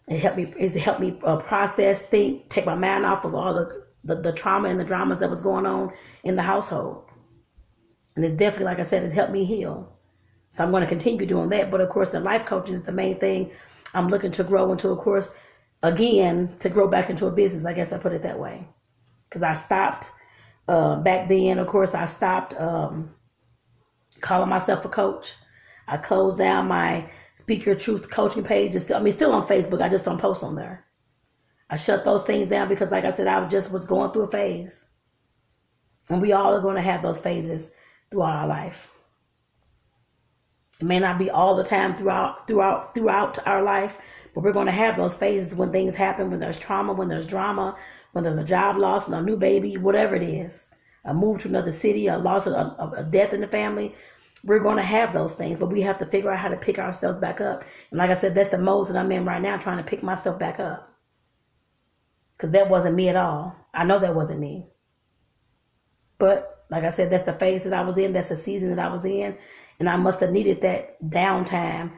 It 0.09 0.19
helped 0.19 0.37
me. 0.37 0.53
It 0.59 0.75
helped 0.75 1.01
me 1.01 1.19
uh, 1.23 1.37
process, 1.37 2.03
think, 2.03 2.49
take 2.49 2.67
my 2.67 2.75
mind 2.75 3.07
off 3.07 3.25
of 3.25 3.35
all 3.35 3.55
the 3.55 3.85
the, 4.05 4.17
the 4.17 4.33
trauma 4.33 4.69
and 4.69 4.81
the 4.81 4.85
dramas 4.85 5.21
that 5.21 5.31
was 5.31 5.41
going 5.41 5.67
on 5.67 5.93
in 6.25 6.35
the 6.35 6.43
household. 6.43 7.05
And 8.17 8.25
it's 8.25 8.35
definitely, 8.35 8.67
like 8.67 8.81
I 8.81 8.83
said, 8.83 9.05
it's 9.05 9.15
helped 9.15 9.33
me 9.33 9.45
heal. 9.45 9.97
So 10.51 10.65
I'm 10.65 10.71
going 10.71 10.83
to 10.83 10.89
continue 10.89 11.25
doing 11.25 11.49
that. 11.51 11.71
But 11.71 11.81
of 11.81 11.89
course, 11.89 12.11
the 12.11 12.21
life 12.21 12.45
coaching 12.45 12.75
is 12.75 12.83
the 12.83 12.93
main 12.93 13.19
thing 13.19 13.51
I'm 13.95 14.09
looking 14.09 14.31
to 14.33 14.45
grow 14.45 14.73
into, 14.73 14.89
of 14.89 14.99
course, 14.99 15.31
again, 15.83 16.55
to 16.61 16.69
grow 16.69 16.89
back 16.89 17.11
into 17.11 17.27
a 17.27 17.31
business. 17.33 17.65
I 17.65 17.73
guess 17.73 17.93
I 17.93 17.99
put 17.99 18.13
it 18.13 18.23
that 18.23 18.39
way. 18.39 18.67
Because 19.29 19.43
I 19.43 19.55
stopped 19.55 20.11
uh, 20.69 20.97
back 20.97 21.29
then, 21.29 21.59
of 21.59 21.67
course, 21.67 21.95
I 21.95 22.05
stopped 22.05 22.55
um, 22.61 23.11
calling 24.21 24.49
myself 24.49 24.85
a 24.85 24.89
coach. 24.89 25.35
I 25.89 25.97
closed 25.97 26.39
down 26.39 26.69
my 26.69 27.11
Speak 27.37 27.65
Your 27.65 27.75
Truth 27.75 28.11
coaching 28.11 28.45
page. 28.45 28.75
It's 28.75 28.85
still, 28.85 28.97
I 28.97 29.01
mean, 29.01 29.13
still 29.13 29.33
on 29.33 29.47
Facebook. 29.47 29.83
I 29.83 29.89
just 29.89 30.05
don't 30.05 30.21
post 30.21 30.43
on 30.45 30.55
there. 30.55 30.85
I 31.71 31.77
shut 31.77 32.05
those 32.05 32.23
things 32.23 32.49
down 32.49 32.69
because, 32.69 32.91
like 32.91 33.05
I 33.05 33.11
said, 33.11 33.27
I 33.27 33.47
just 33.49 33.73
was 33.73 33.85
going 33.85 34.13
through 34.13 34.25
a 34.25 34.31
phase. 34.31 34.87
And 36.11 36.21
we 36.21 36.33
all 36.33 36.55
are 36.55 36.61
going 36.61 36.77
to 36.77 36.83
have 36.83 37.03
those 37.03 37.19
phases 37.19 37.71
throughout 38.11 38.37
our 38.37 38.47
life. 38.47 38.93
It 40.81 40.85
may 40.85 40.99
not 40.99 41.19
be 41.19 41.31
all 41.31 41.57
the 41.57 41.65
time 41.65 41.95
throughout 41.97 42.47
throughout 42.47 42.95
throughout 42.95 43.39
our 43.47 43.63
life, 43.63 43.99
but 44.35 44.43
we're 44.43 44.53
going 44.53 44.67
to 44.67 44.73
have 44.73 44.97
those 44.97 45.15
phases 45.15 45.55
when 45.55 45.73
things 45.73 45.95
happen, 45.95 46.31
when 46.31 46.41
there's 46.41 46.59
trauma, 46.59 46.93
when 46.93 47.09
there's 47.09 47.27
drama, 47.27 47.77
when 48.13 48.25
there's 48.25 48.39
a 48.39 48.45
job 48.45 48.77
loss, 48.77 49.09
when 49.09 49.19
a 49.19 49.23
new 49.23 49.37
baby, 49.37 49.77
whatever 49.77 50.15
it 50.15 50.23
is, 50.23 50.67
a 51.05 51.13
move 51.13 51.43
to 51.43 51.49
another 51.49 51.73
city, 51.73 52.07
a 52.07 52.19
loss 52.19 52.47
of 52.47 52.55
a, 52.55 52.93
a 52.97 53.05
death 53.05 53.35
in 53.35 53.41
the 53.41 53.49
family. 53.49 53.95
We're 54.45 54.59
going 54.59 54.77
to 54.77 54.83
have 54.83 55.13
those 55.13 55.35
things, 55.35 55.59
but 55.59 55.71
we 55.71 55.83
have 55.83 55.99
to 55.99 56.07
figure 56.07 56.31
out 56.31 56.39
how 56.39 56.49
to 56.49 56.57
pick 56.57 56.79
ourselves 56.79 57.17
back 57.17 57.41
up. 57.41 57.65
And 57.91 57.99
like 57.99 58.11
I 58.11 58.15
said, 58.15 58.35
that's 58.35 58.49
the 58.49 58.59
mode 58.59 58.89
that 58.89 58.97
I'm 58.97 59.13
in 59.13 59.25
right 59.25 59.41
now, 59.41 59.57
trying 59.57 59.79
to 59.79 59.85
pick 59.85 60.03
myself 60.03 60.39
back 60.39 60.59
up 60.59 60.93
because 62.43 62.51
that 62.53 62.69
wasn't 62.69 62.97
me 62.97 63.09
at 63.09 63.15
all. 63.15 63.55
I 63.73 63.85
know 63.85 64.01
that 64.01 64.17
wasn't 64.17 64.41
me. 64.41 64.67
But 66.19 66.65
like 66.71 66.83
I 66.83 66.91
said, 66.91 67.11
that's 67.11 67.23
the 67.23 67.35
phase 67.35 67.63
that 67.63 67.73
I 67.73 67.83
was 67.83 67.99
in. 67.99 68.13
That's 68.13 68.31
the 68.31 68.37
season 68.37 68.75
that 68.75 68.85
I 68.85 68.91
was 68.91 69.05
in, 69.05 69.37
and 69.79 69.89
I 69.89 69.97
must 69.97 70.19
have 70.21 70.33
needed 70.33 70.61
that 70.63 71.01
downtime 71.09 71.93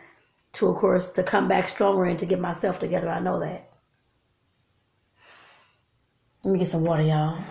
to, 0.55 0.68
of 0.68 0.76
course, 0.76 1.11
to 1.11 1.22
come 1.22 1.48
back 1.48 1.68
stronger 1.68 2.05
and 2.05 2.18
to 2.18 2.26
get 2.26 2.40
myself 2.40 2.78
together. 2.78 3.09
I 3.09 3.20
know 3.20 3.40
that. 3.40 3.70
Let 6.44 6.52
me 6.52 6.59
get 6.59 6.68
some 6.68 6.84
water, 6.84 7.02
y'all. 7.02 7.42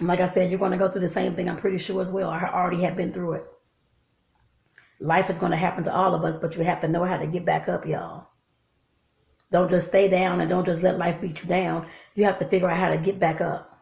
Like 0.00 0.20
I 0.20 0.26
said, 0.26 0.50
you're 0.50 0.60
going 0.60 0.70
to 0.70 0.78
go 0.78 0.88
through 0.88 1.00
the 1.00 1.08
same 1.08 1.34
thing. 1.34 1.48
I'm 1.48 1.56
pretty 1.56 1.78
sure 1.78 2.00
as 2.00 2.12
well. 2.12 2.30
I 2.30 2.40
already 2.44 2.82
have 2.82 2.96
been 2.96 3.12
through 3.12 3.32
it. 3.32 3.44
Life 5.00 5.30
is 5.30 5.38
going 5.38 5.50
to 5.50 5.56
happen 5.56 5.82
to 5.84 5.94
all 5.94 6.14
of 6.14 6.24
us, 6.24 6.36
but 6.36 6.56
you 6.56 6.62
have 6.62 6.80
to 6.80 6.88
know 6.88 7.04
how 7.04 7.16
to 7.16 7.26
get 7.26 7.44
back 7.44 7.68
up, 7.68 7.86
y'all. 7.86 8.28
Don't 9.50 9.70
just 9.70 9.88
stay 9.88 10.08
down 10.08 10.40
and 10.40 10.48
don't 10.48 10.66
just 10.66 10.82
let 10.82 10.98
life 10.98 11.20
beat 11.20 11.42
you 11.42 11.48
down. 11.48 11.86
You 12.14 12.24
have 12.24 12.38
to 12.38 12.48
figure 12.48 12.70
out 12.70 12.76
how 12.76 12.90
to 12.90 12.98
get 12.98 13.18
back 13.18 13.40
up. 13.40 13.77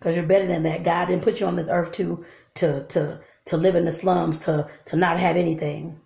Because 0.00 0.16
you're 0.16 0.26
better 0.26 0.48
than 0.48 0.64
that. 0.64 0.82
God 0.82 1.06
didn't 1.06 1.22
put 1.22 1.38
you 1.38 1.46
on 1.46 1.54
this 1.54 1.68
earth 1.68 1.92
to 1.92 2.24
to 2.54 2.84
to 2.88 3.20
to 3.44 3.56
live 3.56 3.76
in 3.76 3.84
the 3.84 3.92
slums, 3.92 4.40
to 4.40 4.68
to 4.86 4.96
not 4.96 5.20
have 5.20 5.36
anything. 5.36 6.00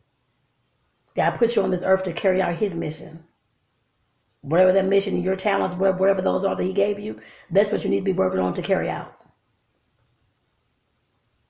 God 1.16 1.32
put 1.32 1.56
you 1.56 1.62
on 1.62 1.70
this 1.70 1.82
earth 1.82 2.04
to 2.04 2.12
carry 2.12 2.42
out 2.42 2.56
his 2.56 2.74
mission. 2.74 3.24
Whatever 4.42 4.72
that 4.72 4.84
mission, 4.84 5.22
your 5.22 5.36
talents, 5.36 5.74
whatever 5.74 6.20
those 6.20 6.44
are 6.44 6.54
that 6.54 6.62
he 6.62 6.74
gave 6.74 6.98
you, 6.98 7.20
that's 7.50 7.72
what 7.72 7.84
you 7.84 7.88
need 7.88 8.00
to 8.00 8.04
be 8.04 8.12
working 8.12 8.40
on 8.40 8.52
to 8.54 8.62
carry 8.62 8.90
out 8.90 9.14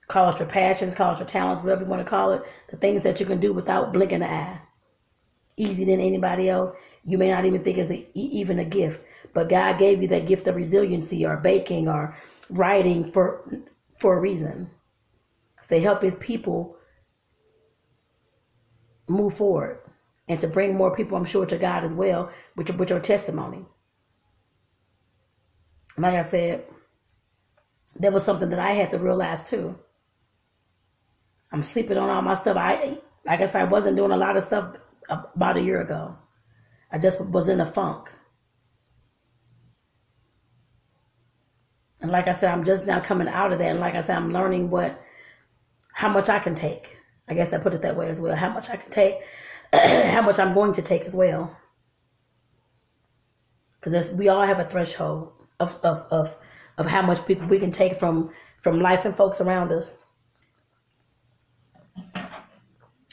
call 0.08 0.30
it 0.30 0.38
your 0.38 0.48
passions, 0.48 0.94
call 0.94 1.12
it 1.12 1.18
your 1.18 1.26
talents, 1.26 1.62
whatever 1.62 1.82
you 1.82 1.90
want 1.90 2.04
to 2.04 2.08
call 2.08 2.32
it, 2.32 2.42
the 2.70 2.76
things 2.76 3.02
that 3.02 3.20
you 3.20 3.26
can 3.26 3.40
do 3.40 3.52
without 3.52 3.92
blinking 3.92 4.22
an 4.22 4.30
eye. 4.30 4.60
Easy 5.56 5.84
than 5.84 6.00
anybody 6.00 6.48
else. 6.48 6.72
You 7.04 7.18
may 7.18 7.30
not 7.30 7.44
even 7.44 7.62
think 7.62 7.78
it's 7.78 7.90
a, 7.90 8.06
even 8.18 8.58
a 8.58 8.64
gift, 8.64 9.00
but 9.32 9.48
God 9.48 9.78
gave 9.78 10.02
you 10.02 10.08
that 10.08 10.26
gift 10.26 10.46
of 10.46 10.56
resiliency 10.56 11.24
or 11.24 11.36
baking 11.36 11.88
or 11.88 12.16
writing 12.54 13.12
for 13.12 13.50
for 14.00 14.16
a 14.16 14.20
reason. 14.20 14.70
To 15.68 15.80
help 15.80 16.02
His 16.02 16.14
people 16.16 16.76
move 19.08 19.34
forward 19.34 19.78
and 20.28 20.40
to 20.40 20.46
bring 20.46 20.74
more 20.74 20.94
people, 20.94 21.16
I'm 21.16 21.24
sure, 21.24 21.46
to 21.46 21.58
God 21.58 21.84
as 21.84 21.92
well 21.92 22.30
with 22.56 22.68
your, 22.68 22.76
with 22.78 22.90
your 22.90 23.00
testimony. 23.00 23.64
Like 25.98 26.14
I 26.14 26.22
said, 26.22 26.64
that 27.96 28.12
was 28.12 28.24
something 28.24 28.50
that 28.50 28.58
I 28.58 28.72
had 28.72 28.90
to 28.92 28.98
realize 28.98 29.48
too. 29.48 29.78
I'm 31.52 31.62
sleeping 31.62 31.96
on 31.96 32.10
all 32.10 32.22
my 32.22 32.34
stuff. 32.34 32.56
I 32.56 32.98
like 33.24 33.40
I 33.40 33.44
said, 33.46 33.62
I 33.62 33.64
wasn't 33.64 33.96
doing 33.96 34.10
a 34.10 34.16
lot 34.16 34.36
of 34.36 34.42
stuff 34.42 34.76
about 35.08 35.56
a 35.56 35.62
year 35.62 35.80
ago. 35.80 36.16
I 36.90 36.98
just 36.98 37.20
was 37.20 37.48
in 37.48 37.60
a 37.60 37.66
funk. 37.66 38.08
And 42.04 42.12
like 42.12 42.28
I 42.28 42.32
said, 42.32 42.52
I'm 42.52 42.64
just 42.64 42.86
now 42.86 43.00
coming 43.00 43.28
out 43.28 43.50
of 43.50 43.58
that. 43.60 43.70
And 43.70 43.80
like 43.80 43.94
I 43.94 44.02
said, 44.02 44.18
I'm 44.18 44.30
learning 44.30 44.68
what, 44.68 45.00
how 45.94 46.10
much 46.10 46.28
I 46.28 46.38
can 46.38 46.54
take. 46.54 46.98
I 47.28 47.32
guess 47.32 47.54
I 47.54 47.58
put 47.58 47.72
it 47.72 47.80
that 47.80 47.96
way 47.96 48.10
as 48.10 48.20
well. 48.20 48.36
How 48.36 48.50
much 48.50 48.68
I 48.68 48.76
can 48.76 48.90
take, 48.90 49.20
how 49.72 50.20
much 50.20 50.38
I'm 50.38 50.52
going 50.52 50.74
to 50.74 50.82
take 50.82 51.00
as 51.06 51.14
well. 51.14 51.56
Because 53.80 54.10
we 54.10 54.28
all 54.28 54.44
have 54.44 54.60
a 54.60 54.68
threshold 54.68 55.32
of, 55.60 55.78
of, 55.82 56.06
of, 56.10 56.36
of 56.76 56.84
how 56.84 57.00
much 57.00 57.24
people 57.24 57.48
we 57.48 57.58
can 57.58 57.72
take 57.72 57.96
from, 57.96 58.30
from 58.60 58.80
life 58.80 59.06
and 59.06 59.16
folks 59.16 59.40
around 59.40 59.72
us. 59.72 59.90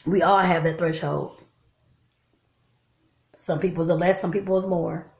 we 0.06 0.20
all 0.20 0.40
have 0.40 0.64
that 0.64 0.76
threshold. 0.76 1.42
Some 3.38 3.58
people's 3.58 3.88
are 3.88 3.96
less, 3.96 4.20
some 4.20 4.32
people's 4.32 4.66
more. 4.66 5.10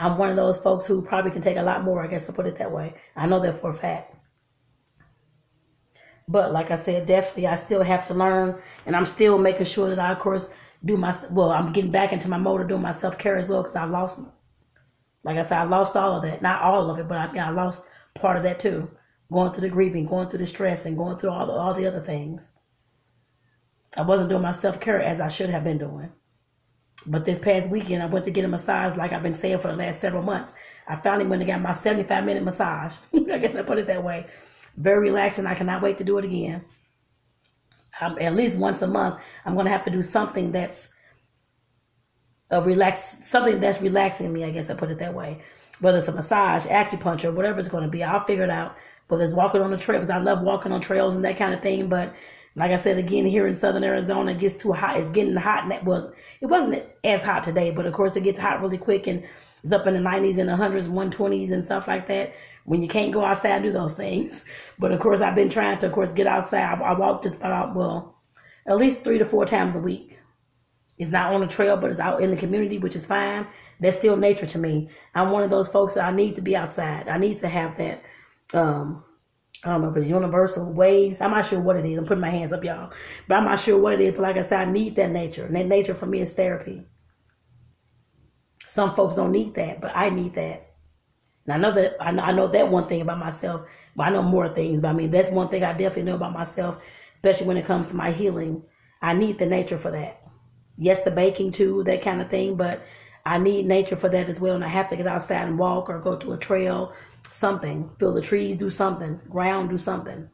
I'm 0.00 0.16
one 0.16 0.30
of 0.30 0.36
those 0.36 0.56
folks 0.56 0.86
who 0.86 1.02
probably 1.02 1.30
can 1.30 1.42
take 1.42 1.56
a 1.56 1.62
lot 1.62 1.84
more, 1.84 2.02
I 2.02 2.06
guess 2.06 2.28
I'll 2.28 2.34
put 2.34 2.46
it 2.46 2.56
that 2.56 2.70
way. 2.70 2.94
I 3.16 3.26
know 3.26 3.40
that 3.40 3.60
for 3.60 3.70
a 3.70 3.74
fact. 3.74 4.14
But 6.28 6.52
like 6.52 6.70
I 6.70 6.76
said, 6.76 7.06
definitely 7.06 7.46
I 7.46 7.54
still 7.54 7.82
have 7.82 8.06
to 8.08 8.14
learn 8.14 8.60
and 8.86 8.94
I'm 8.94 9.06
still 9.06 9.38
making 9.38 9.64
sure 9.64 9.88
that 9.88 9.98
I 9.98 10.12
of 10.12 10.18
course 10.18 10.52
do 10.84 10.96
my 10.96 11.14
well, 11.30 11.50
I'm 11.50 11.72
getting 11.72 11.90
back 11.90 12.12
into 12.12 12.28
my 12.28 12.36
mode 12.38 12.60
of 12.60 12.68
doing 12.68 12.82
my 12.82 12.90
self 12.90 13.18
care 13.18 13.36
as 13.36 13.48
well 13.48 13.62
because 13.62 13.76
I 13.76 13.84
lost 13.84 14.20
like 15.24 15.36
I 15.36 15.42
said, 15.42 15.58
I 15.58 15.64
lost 15.64 15.96
all 15.96 16.16
of 16.16 16.22
that. 16.22 16.42
Not 16.42 16.62
all 16.62 16.90
of 16.90 16.98
it, 16.98 17.08
but 17.08 17.18
I 17.18 17.38
I 17.38 17.50
lost 17.50 17.84
part 18.14 18.36
of 18.36 18.42
that 18.42 18.60
too 18.60 18.88
going 19.32 19.52
through 19.52 19.68
the 19.68 19.68
grieving, 19.68 20.06
going 20.06 20.28
through 20.28 20.38
the 20.38 20.46
stress, 20.46 20.86
and 20.86 20.96
going 20.96 21.18
through 21.18 21.30
all 21.30 21.46
the, 21.46 21.52
all 21.52 21.74
the 21.74 21.86
other 21.86 22.00
things. 22.00 22.52
I 23.96 24.02
wasn't 24.02 24.30
doing 24.30 24.42
my 24.42 24.50
self 24.50 24.80
care 24.80 25.02
as 25.02 25.20
I 25.20 25.28
should 25.28 25.50
have 25.50 25.64
been 25.64 25.78
doing. 25.78 26.10
But 27.06 27.24
this 27.24 27.38
past 27.38 27.70
weekend, 27.70 28.02
I 28.02 28.06
went 28.06 28.24
to 28.26 28.30
get 28.30 28.44
a 28.44 28.48
massage, 28.48 28.96
like 28.96 29.12
I've 29.12 29.22
been 29.22 29.34
saying 29.34 29.60
for 29.60 29.68
the 29.68 29.76
last 29.76 30.00
several 30.00 30.22
months. 30.22 30.52
I 30.88 30.96
finally 30.96 31.26
went 31.28 31.42
and 31.42 31.50
got 31.50 31.60
my 31.60 31.72
75 31.72 32.24
minute 32.24 32.42
massage. 32.42 32.96
I 33.14 33.38
guess 33.38 33.54
I 33.54 33.62
put 33.62 33.78
it 33.78 33.86
that 33.86 34.02
way. 34.02 34.26
Very 34.76 35.10
relaxing. 35.10 35.46
I 35.46 35.54
cannot 35.54 35.82
wait 35.82 35.98
to 35.98 36.04
do 36.04 36.18
it 36.18 36.24
again. 36.24 36.64
Um, 38.00 38.16
at 38.20 38.34
least 38.34 38.58
once 38.58 38.82
a 38.82 38.86
month, 38.86 39.20
I'm 39.44 39.54
going 39.54 39.66
to 39.66 39.72
have 39.72 39.84
to 39.84 39.90
do 39.90 40.02
something 40.02 40.52
that's 40.52 40.90
a 42.50 42.62
relax, 42.62 43.16
something 43.20 43.60
that's 43.60 43.80
relaxing 43.80 44.32
me. 44.32 44.44
I 44.44 44.50
guess 44.50 44.70
I 44.70 44.74
put 44.74 44.90
it 44.90 44.98
that 44.98 45.14
way. 45.14 45.42
Whether 45.80 45.98
it's 45.98 46.08
a 46.08 46.12
massage, 46.12 46.66
acupuncture, 46.66 47.32
whatever 47.32 47.58
it's 47.58 47.68
going 47.68 47.84
to 47.84 47.88
be, 47.88 48.02
I'll 48.02 48.24
figure 48.24 48.44
it 48.44 48.50
out 48.50 48.76
whether 49.08 49.24
it's 49.24 49.32
walking 49.32 49.62
on 49.62 49.70
the 49.70 49.76
trails. 49.76 50.08
I 50.10 50.18
love 50.18 50.42
walking 50.42 50.72
on 50.72 50.80
trails 50.80 51.16
and 51.16 51.24
that 51.24 51.36
kind 51.36 51.54
of 51.54 51.62
thing. 51.62 51.88
But 51.88 52.14
like 52.56 52.70
I 52.70 52.76
said 52.76 52.98
again, 52.98 53.26
here 53.26 53.46
in 53.46 53.54
Southern 53.54 53.84
Arizona, 53.84 54.32
it 54.32 54.38
gets 54.38 54.56
too 54.56 54.72
hot. 54.72 54.96
It's 54.96 55.10
getting 55.10 55.36
hot, 55.36 55.62
and 55.62 55.72
that 55.72 55.84
was 55.84 56.12
it 56.40 56.46
wasn't 56.46 56.84
as 57.04 57.22
hot 57.22 57.42
today, 57.42 57.70
but 57.70 57.86
of 57.86 57.92
course 57.92 58.16
it 58.16 58.24
gets 58.24 58.38
hot 58.38 58.60
really 58.60 58.78
quick 58.78 59.06
and 59.06 59.24
it's 59.62 59.72
up 59.72 59.86
in 59.86 59.94
the 59.94 60.00
90s 60.00 60.38
and 60.38 60.48
the 60.48 60.52
100s, 60.52 60.88
120s 60.88 61.50
and 61.50 61.62
stuff 61.64 61.88
like 61.88 62.06
that. 62.06 62.32
When 62.64 62.80
you 62.82 62.88
can't 62.88 63.12
go 63.12 63.24
outside, 63.24 63.50
and 63.50 63.64
do 63.64 63.72
those 63.72 63.94
things. 63.94 64.44
But 64.80 64.92
of 64.92 65.00
course, 65.00 65.20
I've 65.20 65.34
been 65.34 65.50
trying 65.50 65.78
to, 65.80 65.86
of 65.86 65.92
course, 65.92 66.12
get 66.12 66.28
outside. 66.28 66.62
I, 66.62 66.74
I 66.80 66.96
walk 66.96 67.24
just 67.24 67.36
about 67.38 67.74
well, 67.74 68.16
at 68.68 68.76
least 68.76 69.02
three 69.02 69.18
to 69.18 69.24
four 69.24 69.44
times 69.44 69.74
a 69.74 69.80
week. 69.80 70.20
It's 70.98 71.10
not 71.10 71.32
on 71.32 71.40
the 71.40 71.48
trail, 71.48 71.76
but 71.76 71.90
it's 71.90 71.98
out 71.98 72.22
in 72.22 72.30
the 72.30 72.36
community, 72.36 72.78
which 72.78 72.94
is 72.94 73.06
fine. 73.06 73.46
That's 73.80 73.96
still 73.96 74.16
nature 74.16 74.46
to 74.46 74.58
me. 74.58 74.88
I'm 75.16 75.30
one 75.30 75.42
of 75.42 75.50
those 75.50 75.66
folks 75.66 75.94
that 75.94 76.04
I 76.04 76.12
need 76.12 76.36
to 76.36 76.42
be 76.42 76.54
outside. 76.56 77.08
I 77.08 77.18
need 77.18 77.38
to 77.38 77.48
have 77.48 77.76
that. 77.78 78.02
Um, 78.54 79.02
I 79.64 79.70
don't 79.70 79.82
know 79.82 79.90
if 79.90 79.96
it's 79.96 80.10
universal 80.10 80.72
waves. 80.72 81.20
I'm 81.20 81.32
not 81.32 81.44
sure 81.44 81.60
what 81.60 81.76
it 81.76 81.84
is. 81.84 81.98
I'm 81.98 82.06
putting 82.06 82.20
my 82.20 82.30
hands 82.30 82.52
up, 82.52 82.62
y'all. 82.62 82.92
But 83.26 83.36
I'm 83.36 83.44
not 83.44 83.58
sure 83.58 83.78
what 83.78 83.94
it 83.94 84.00
is. 84.00 84.12
But 84.12 84.22
like 84.22 84.36
I 84.36 84.42
said, 84.42 84.60
I 84.60 84.70
need 84.70 84.94
that 84.96 85.10
nature. 85.10 85.46
And 85.46 85.56
that 85.56 85.66
nature 85.66 85.94
for 85.94 86.06
me 86.06 86.20
is 86.20 86.32
therapy. 86.32 86.84
Some 88.64 88.94
folks 88.94 89.16
don't 89.16 89.32
need 89.32 89.54
that, 89.54 89.80
but 89.80 89.90
I 89.94 90.10
need 90.10 90.34
that. 90.34 90.74
And 91.46 91.54
I 91.54 91.56
know 91.56 91.72
that 91.72 91.96
I 92.00 92.12
know, 92.12 92.22
I 92.22 92.32
know 92.32 92.46
that 92.46 92.70
one 92.70 92.86
thing 92.86 93.00
about 93.00 93.18
myself. 93.18 93.68
But 93.96 94.04
I 94.04 94.10
know 94.10 94.22
more 94.22 94.48
things. 94.54 94.80
But 94.80 94.88
I 94.88 94.92
mean, 94.92 95.10
that's 95.10 95.30
one 95.30 95.48
thing 95.48 95.64
I 95.64 95.72
definitely 95.72 96.04
know 96.04 96.14
about 96.14 96.34
myself, 96.34 96.84
especially 97.16 97.48
when 97.48 97.56
it 97.56 97.64
comes 97.64 97.88
to 97.88 97.96
my 97.96 98.12
healing. 98.12 98.62
I 99.02 99.14
need 99.14 99.38
the 99.38 99.46
nature 99.46 99.78
for 99.78 99.90
that. 99.90 100.22
Yes, 100.76 101.02
the 101.02 101.10
baking 101.10 101.50
too, 101.50 101.82
that 101.84 102.02
kind 102.02 102.22
of 102.22 102.30
thing. 102.30 102.54
But 102.54 102.82
I 103.26 103.38
need 103.38 103.66
nature 103.66 103.96
for 103.96 104.08
that 104.08 104.28
as 104.28 104.40
well. 104.40 104.54
And 104.54 104.64
I 104.64 104.68
have 104.68 104.88
to 104.90 104.96
get 104.96 105.06
outside 105.08 105.48
and 105.48 105.58
walk 105.58 105.88
or 105.88 105.98
go 105.98 106.16
to 106.16 106.32
a 106.34 106.38
trail, 106.38 106.92
something. 107.28 107.90
Feel 107.98 108.12
the 108.12 108.20
trees, 108.20 108.56
do 108.56 108.70
something. 108.70 109.20
Ground, 109.28 109.70
do 109.70 109.78
something. 109.78 110.28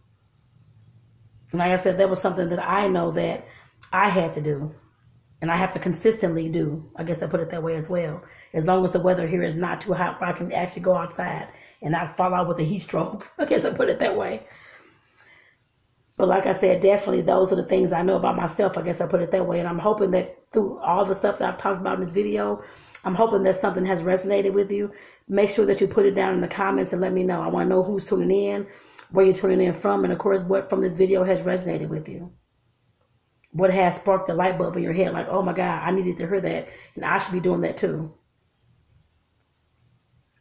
And 1.51 1.59
like 1.59 1.72
I 1.72 1.76
said, 1.76 1.99
that 1.99 2.11
was 2.11 2.20
something 2.20 2.49
that 2.49 2.62
I 2.62 2.89
know 2.89 3.11
that 3.12 3.47
I 3.93 4.09
had 4.09 4.35
to 4.35 4.41
do. 4.41 4.74
And 5.41 5.51
I 5.51 5.57
have 5.57 5.72
to 5.74 5.78
consistently 5.78 6.49
do. 6.49 6.91
I 6.97 7.05
guess 7.05 7.22
I 7.22 7.26
put 7.26 7.41
it 7.41 7.51
that 7.51 7.62
way 7.62 7.76
as 7.76 7.89
well. 7.89 8.22
As 8.55 8.66
long 8.66 8.82
as 8.82 8.93
the 8.93 9.01
weather 9.01 9.26
here 9.26 9.43
is 9.43 9.55
not 9.55 9.80
too 9.80 9.93
hot 9.93 10.20
where 10.20 10.30
I 10.30 10.32
can 10.32 10.51
actually 10.53 10.82
go 10.82 10.97
outside 10.97 11.49
and 11.82 11.93
not 11.93 12.16
fall 12.16 12.32
out 12.32 12.49
with 12.49 12.59
a 12.59 12.64
heat 12.64 12.78
stroke. 12.78 13.26
I 13.39 13.45
guess 13.45 13.64
I 13.64 13.72
put 13.72 13.91
it 13.91 13.99
that 13.99 14.16
way. 14.16 14.47
But 16.16 16.28
like 16.28 16.47
I 16.47 16.53
said, 16.53 16.80
definitely 16.80 17.22
those 17.22 17.53
are 17.53 17.57
the 17.57 17.64
things 17.64 17.93
I 17.93 18.03
know 18.03 18.16
about 18.16 18.37
myself. 18.37 18.78
I 18.78 18.82
guess 18.82 19.01
I 19.01 19.07
put 19.07 19.20
it 19.20 19.30
that 19.32 19.47
way. 19.47 19.59
And 19.59 19.68
I'm 19.68 19.78
hoping 19.78 20.12
that 20.12 20.39
through 20.53 20.78
all 20.78 21.05
the 21.05 21.14
stuff 21.14 21.39
that 21.39 21.49
I've 21.53 21.59
talked 21.59 21.80
about 21.80 21.99
in 21.99 22.05
this 22.05 22.12
video, 22.12 22.62
I'm 23.05 23.14
hoping 23.14 23.43
that 23.43 23.57
something 23.57 23.85
has 23.85 24.03
resonated 24.03 24.53
with 24.53 24.70
you. 24.70 24.93
Make 25.28 25.48
sure 25.50 25.64
that 25.66 25.80
you 25.80 25.86
put 25.86 26.06
it 26.06 26.14
down 26.14 26.34
in 26.34 26.40
the 26.40 26.48
comments 26.48 26.92
and 26.92 27.00
let 27.00 27.12
me 27.12 27.22
know. 27.22 27.40
I 27.40 27.48
want 27.48 27.66
to 27.66 27.68
know 27.68 27.82
who's 27.82 28.04
tuning 28.04 28.30
in, 28.30 28.66
where 29.10 29.24
you're 29.24 29.34
tuning 29.34 29.60
in 29.60 29.74
from, 29.74 30.04
and 30.04 30.12
of 30.12 30.18
course, 30.18 30.42
what 30.42 30.68
from 30.68 30.80
this 30.80 30.94
video 30.94 31.24
has 31.24 31.40
resonated 31.40 31.88
with 31.88 32.08
you. 32.08 32.32
What 33.52 33.72
has 33.72 33.96
sparked 33.96 34.26
the 34.26 34.34
light 34.34 34.58
bulb 34.58 34.76
in 34.76 34.82
your 34.82 34.92
head, 34.92 35.12
like, 35.12 35.28
oh 35.28 35.42
my 35.42 35.52
God, 35.52 35.82
I 35.82 35.92
needed 35.92 36.16
to 36.18 36.28
hear 36.28 36.40
that, 36.40 36.68
and 36.96 37.04
I 37.04 37.18
should 37.18 37.32
be 37.32 37.40
doing 37.40 37.60
that 37.62 37.76
too. 37.76 38.12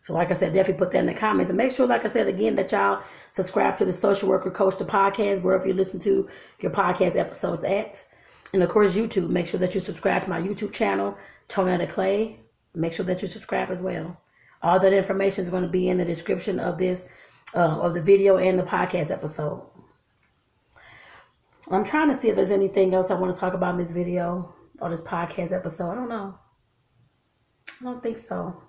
So, 0.04 0.14
like 0.14 0.32
I 0.32 0.34
said, 0.34 0.54
definitely 0.54 0.80
put 0.80 0.92
that 0.92 1.00
in 1.00 1.06
the 1.06 1.14
comments. 1.14 1.50
And 1.50 1.58
make 1.58 1.72
sure, 1.72 1.88
like 1.88 2.04
I 2.04 2.10
said 2.10 2.28
again, 2.28 2.56
that 2.56 2.74
y'all 2.74 3.02
subscribe 3.32 3.78
to 3.78 3.86
the 3.86 3.94
Social 3.94 4.28
Worker 4.28 4.52
Coach, 4.52 4.78
the 4.78 4.84
podcast, 4.84 5.42
wherever 5.42 5.66
you 5.66 5.74
listen 5.74 5.98
to 6.02 6.28
your 6.60 6.72
podcast 6.74 7.16
episodes 7.16 7.64
at. 7.64 8.04
And 8.54 8.62
of 8.62 8.70
course, 8.70 8.98
YouTube. 8.98 9.30
Make 9.30 9.48
sure 9.48 9.62
that 9.62 9.74
you 9.74 9.80
subscribe 9.80 10.24
to 10.24 10.30
my 10.30 10.42
YouTube 10.42 10.74
channel, 10.74 11.18
Tanetta 11.48 11.90
Clay. 11.90 12.38
Make 12.76 12.92
sure 12.92 13.06
that 13.06 13.22
you 13.22 13.30
subscribe 13.30 13.72
as 13.72 13.82
well. 13.82 14.20
All 14.64 14.80
that 14.80 14.94
information 14.94 15.44
is 15.44 15.50
going 15.50 15.64
to 15.64 15.70
be 15.70 15.90
in 15.90 15.98
the 15.98 16.06
description 16.06 16.60
of 16.60 16.78
this, 16.78 17.06
uh, 17.54 17.60
of 17.82 17.94
the 17.94 18.02
video 18.02 18.38
and 18.38 18.58
the 18.58 18.64
podcast 18.64 19.12
episode. 19.12 19.62
I'm 21.72 21.84
trying 21.84 22.12
to 22.12 22.18
see 22.18 22.30
if 22.30 22.36
there's 22.36 22.52
anything 22.52 22.94
else 22.94 23.12
I 23.12 23.16
want 23.16 23.36
to 23.36 23.40
talk 23.40 23.54
about 23.54 23.76
in 23.76 23.80
this 23.80 23.92
video 23.92 24.54
or 24.80 24.90
this 24.90 25.02
podcast 25.02 25.52
episode. 25.52 25.92
I 25.92 25.96
don't 25.96 26.10
know. 26.10 26.38
I 27.82 27.84
don't 27.84 28.02
think 28.02 28.18
so. 28.18 28.62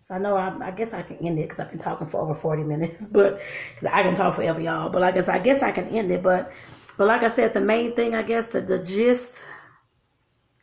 So 0.00 0.14
I 0.14 0.18
know 0.18 0.36
I, 0.36 0.66
I 0.66 0.70
guess 0.72 0.92
I 0.92 1.02
can 1.02 1.16
end 1.18 1.38
it 1.38 1.42
because 1.42 1.60
I've 1.60 1.70
been 1.70 1.78
talking 1.78 2.08
for 2.08 2.20
over 2.20 2.34
40 2.34 2.64
minutes, 2.64 3.06
but 3.12 3.40
I 3.88 4.02
can 4.02 4.14
talk 4.14 4.34
forever, 4.34 4.60
y'all. 4.60 4.90
But 4.90 5.02
I 5.02 5.12
said, 5.14 5.28
I 5.28 5.38
guess 5.38 5.62
I 5.62 5.70
can 5.70 5.88
end 5.88 6.10
it. 6.10 6.22
But 6.22 6.52
but 6.98 7.06
like 7.06 7.22
I 7.22 7.28
said, 7.28 7.54
the 7.54 7.60
main 7.60 7.94
thing, 7.94 8.14
I 8.14 8.22
guess, 8.22 8.46
the, 8.48 8.60
the 8.60 8.78
gist 8.78 9.42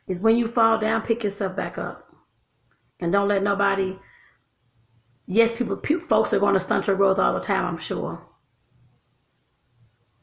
is 0.06 0.20
when 0.20 0.36
you 0.36 0.46
fall 0.46 0.78
down, 0.78 1.02
pick 1.02 1.24
yourself 1.24 1.56
back 1.56 1.78
up. 1.78 2.09
And 3.00 3.12
don't 3.12 3.28
let 3.28 3.42
nobody, 3.42 3.98
yes, 5.26 5.56
people, 5.56 5.80
folks 6.08 6.32
are 6.32 6.38
going 6.38 6.54
to 6.54 6.60
stunt 6.60 6.86
your 6.86 6.96
growth 6.96 7.18
all 7.18 7.34
the 7.34 7.40
time, 7.40 7.64
I'm 7.64 7.78
sure. 7.78 8.22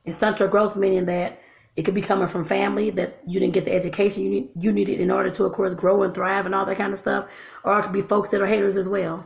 And 0.05 0.13
stunt 0.13 0.39
your 0.39 0.47
growth 0.47 0.75
meaning 0.75 1.05
that 1.05 1.41
it 1.75 1.83
could 1.85 1.93
be 1.93 2.01
coming 2.01 2.27
from 2.27 2.43
family 2.43 2.89
that 2.91 3.21
you 3.27 3.39
didn't 3.39 3.53
get 3.53 3.65
the 3.65 3.73
education 3.73 4.23
you 4.23 4.29
need, 4.29 4.49
you 4.59 4.71
needed 4.71 4.99
in 4.99 5.11
order 5.11 5.29
to, 5.29 5.45
of 5.45 5.53
course, 5.53 5.75
grow 5.75 6.01
and 6.01 6.13
thrive 6.13 6.45
and 6.47 6.55
all 6.55 6.65
that 6.65 6.77
kind 6.77 6.91
of 6.91 6.97
stuff. 6.97 7.29
Or 7.63 7.79
it 7.79 7.83
could 7.83 7.93
be 7.93 8.01
folks 8.01 8.29
that 8.29 8.41
are 8.41 8.47
haters 8.47 8.77
as 8.77 8.89
well. 8.89 9.23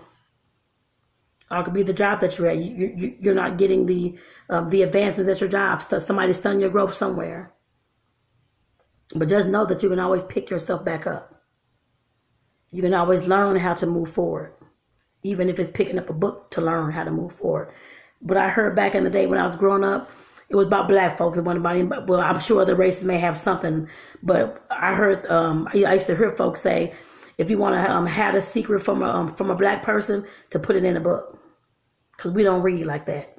Or 1.49 1.59
it 1.59 1.63
could 1.63 1.73
be 1.73 1.83
the 1.83 1.93
job 1.93 2.19
that 2.19 2.37
you're 2.37 2.49
at. 2.49 2.57
You, 2.57 2.93
you, 2.95 3.15
you're 3.19 3.35
not 3.35 3.57
getting 3.57 3.85
the 3.85 4.17
um, 4.49 4.69
the 4.69 4.81
advancements 4.81 5.29
at 5.29 5.39
your 5.39 5.49
job. 5.49 5.81
Somebody 5.81 6.33
stun 6.33 6.59
your 6.59 6.69
growth 6.69 6.93
somewhere. 6.93 7.53
But 9.15 9.29
just 9.29 9.47
know 9.47 9.65
that 9.65 9.81
you 9.81 9.89
can 9.89 9.99
always 9.99 10.23
pick 10.23 10.49
yourself 10.49 10.83
back 10.83 11.07
up. 11.07 11.40
You 12.71 12.81
can 12.81 12.93
always 12.93 13.27
learn 13.27 13.57
how 13.57 13.73
to 13.73 13.85
move 13.85 14.09
forward, 14.09 14.53
even 15.23 15.49
if 15.49 15.59
it's 15.59 15.71
picking 15.71 15.99
up 15.99 16.09
a 16.09 16.13
book 16.13 16.49
to 16.51 16.61
learn 16.61 16.91
how 16.91 17.03
to 17.03 17.11
move 17.11 17.33
forward. 17.33 17.73
But 18.21 18.37
I 18.37 18.49
heard 18.49 18.75
back 18.75 18.95
in 18.95 19.03
the 19.03 19.09
day 19.09 19.27
when 19.27 19.39
I 19.39 19.43
was 19.43 19.55
growing 19.55 19.83
up, 19.83 20.11
it 20.49 20.55
was 20.55 20.67
about 20.67 20.87
black 20.87 21.17
folks. 21.17 21.37
It 21.37 21.43
wasn't 21.43 21.65
about 21.65 22.07
well, 22.07 22.19
I'm 22.19 22.39
sure 22.39 22.61
other 22.61 22.75
races 22.75 23.03
may 23.03 23.17
have 23.17 23.37
something, 23.37 23.87
but 24.23 24.65
I 24.69 24.93
heard 24.93 25.25
um, 25.27 25.67
I 25.73 25.93
used 25.93 26.07
to 26.07 26.15
hear 26.15 26.31
folks 26.31 26.61
say, 26.61 26.93
if 27.37 27.49
you 27.49 27.57
want 27.57 27.75
to 27.75 27.91
um, 27.91 28.05
have 28.05 28.35
a 28.35 28.41
secret 28.41 28.83
from 28.83 29.01
a 29.01 29.09
um, 29.09 29.35
from 29.35 29.49
a 29.49 29.55
black 29.55 29.83
person, 29.83 30.25
to 30.51 30.59
put 30.59 30.75
it 30.75 30.83
in 30.83 30.97
a 30.97 31.01
book, 31.01 31.39
because 32.15 32.31
we 32.31 32.43
don't 32.43 32.61
read 32.61 32.85
like 32.85 33.05
that. 33.07 33.37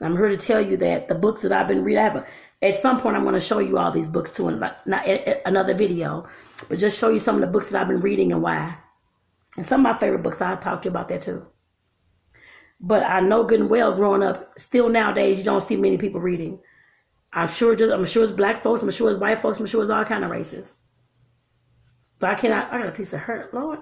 I'm 0.00 0.16
here 0.16 0.28
to 0.28 0.36
tell 0.36 0.60
you 0.60 0.76
that 0.78 1.08
the 1.08 1.14
books 1.14 1.42
that 1.42 1.52
I've 1.52 1.68
been 1.68 1.84
reading, 1.84 2.00
I 2.00 2.08
have 2.08 2.26
at 2.62 2.74
some 2.80 3.00
point 3.00 3.16
I'm 3.16 3.22
going 3.22 3.34
to 3.34 3.40
show 3.40 3.60
you 3.60 3.78
all 3.78 3.92
these 3.92 4.08
books 4.08 4.32
too, 4.32 4.48
in 4.48 4.58
not, 4.58 4.84
not 4.86 5.06
another 5.46 5.74
video, 5.74 6.26
but 6.68 6.78
just 6.78 6.98
show 6.98 7.08
you 7.08 7.18
some 7.18 7.34
of 7.36 7.40
the 7.40 7.46
books 7.46 7.68
that 7.68 7.80
I've 7.80 7.88
been 7.88 8.00
reading 8.00 8.32
and 8.32 8.42
why. 8.42 8.76
And 9.56 9.66
some 9.66 9.84
of 9.84 9.92
my 9.92 9.98
favorite 9.98 10.22
books, 10.22 10.40
I'll 10.40 10.56
talk 10.56 10.82
to 10.82 10.86
you 10.86 10.90
about 10.90 11.08
that 11.08 11.20
too. 11.20 11.46
But 12.80 13.04
I 13.04 13.20
know 13.20 13.44
good 13.44 13.60
and 13.60 13.70
well 13.70 13.94
growing 13.94 14.22
up, 14.22 14.58
still 14.58 14.88
nowadays 14.88 15.38
you 15.38 15.44
don't 15.44 15.62
see 15.62 15.76
many 15.76 15.98
people 15.98 16.20
reading. 16.20 16.58
I'm 17.32 17.48
sure 17.48 17.76
just 17.76 17.92
I'm 17.92 18.04
sure 18.04 18.24
it's 18.24 18.32
black 18.32 18.62
folks, 18.62 18.82
I'm 18.82 18.90
sure 18.90 19.10
it's 19.10 19.20
white 19.20 19.40
folks, 19.40 19.60
I'm 19.60 19.66
sure 19.66 19.82
it's 19.82 19.90
all 19.90 20.04
kind 20.04 20.24
of 20.24 20.30
races. 20.30 20.72
But 22.18 22.30
I 22.30 22.34
cannot 22.34 22.72
I 22.72 22.78
got 22.78 22.88
a 22.88 22.92
piece 22.92 23.12
of 23.12 23.20
hurt, 23.20 23.54
Lord. 23.54 23.78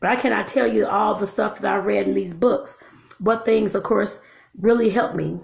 But 0.00 0.10
I 0.10 0.16
cannot 0.16 0.48
tell 0.48 0.66
you 0.66 0.86
all 0.86 1.14
the 1.14 1.26
stuff 1.26 1.60
that 1.60 1.72
I 1.72 1.76
read 1.76 2.08
in 2.08 2.14
these 2.14 2.34
books. 2.34 2.78
What 3.20 3.44
things, 3.44 3.74
of 3.74 3.82
course, 3.82 4.20
really 4.58 4.90
helped 4.90 5.14
me. 5.14 5.38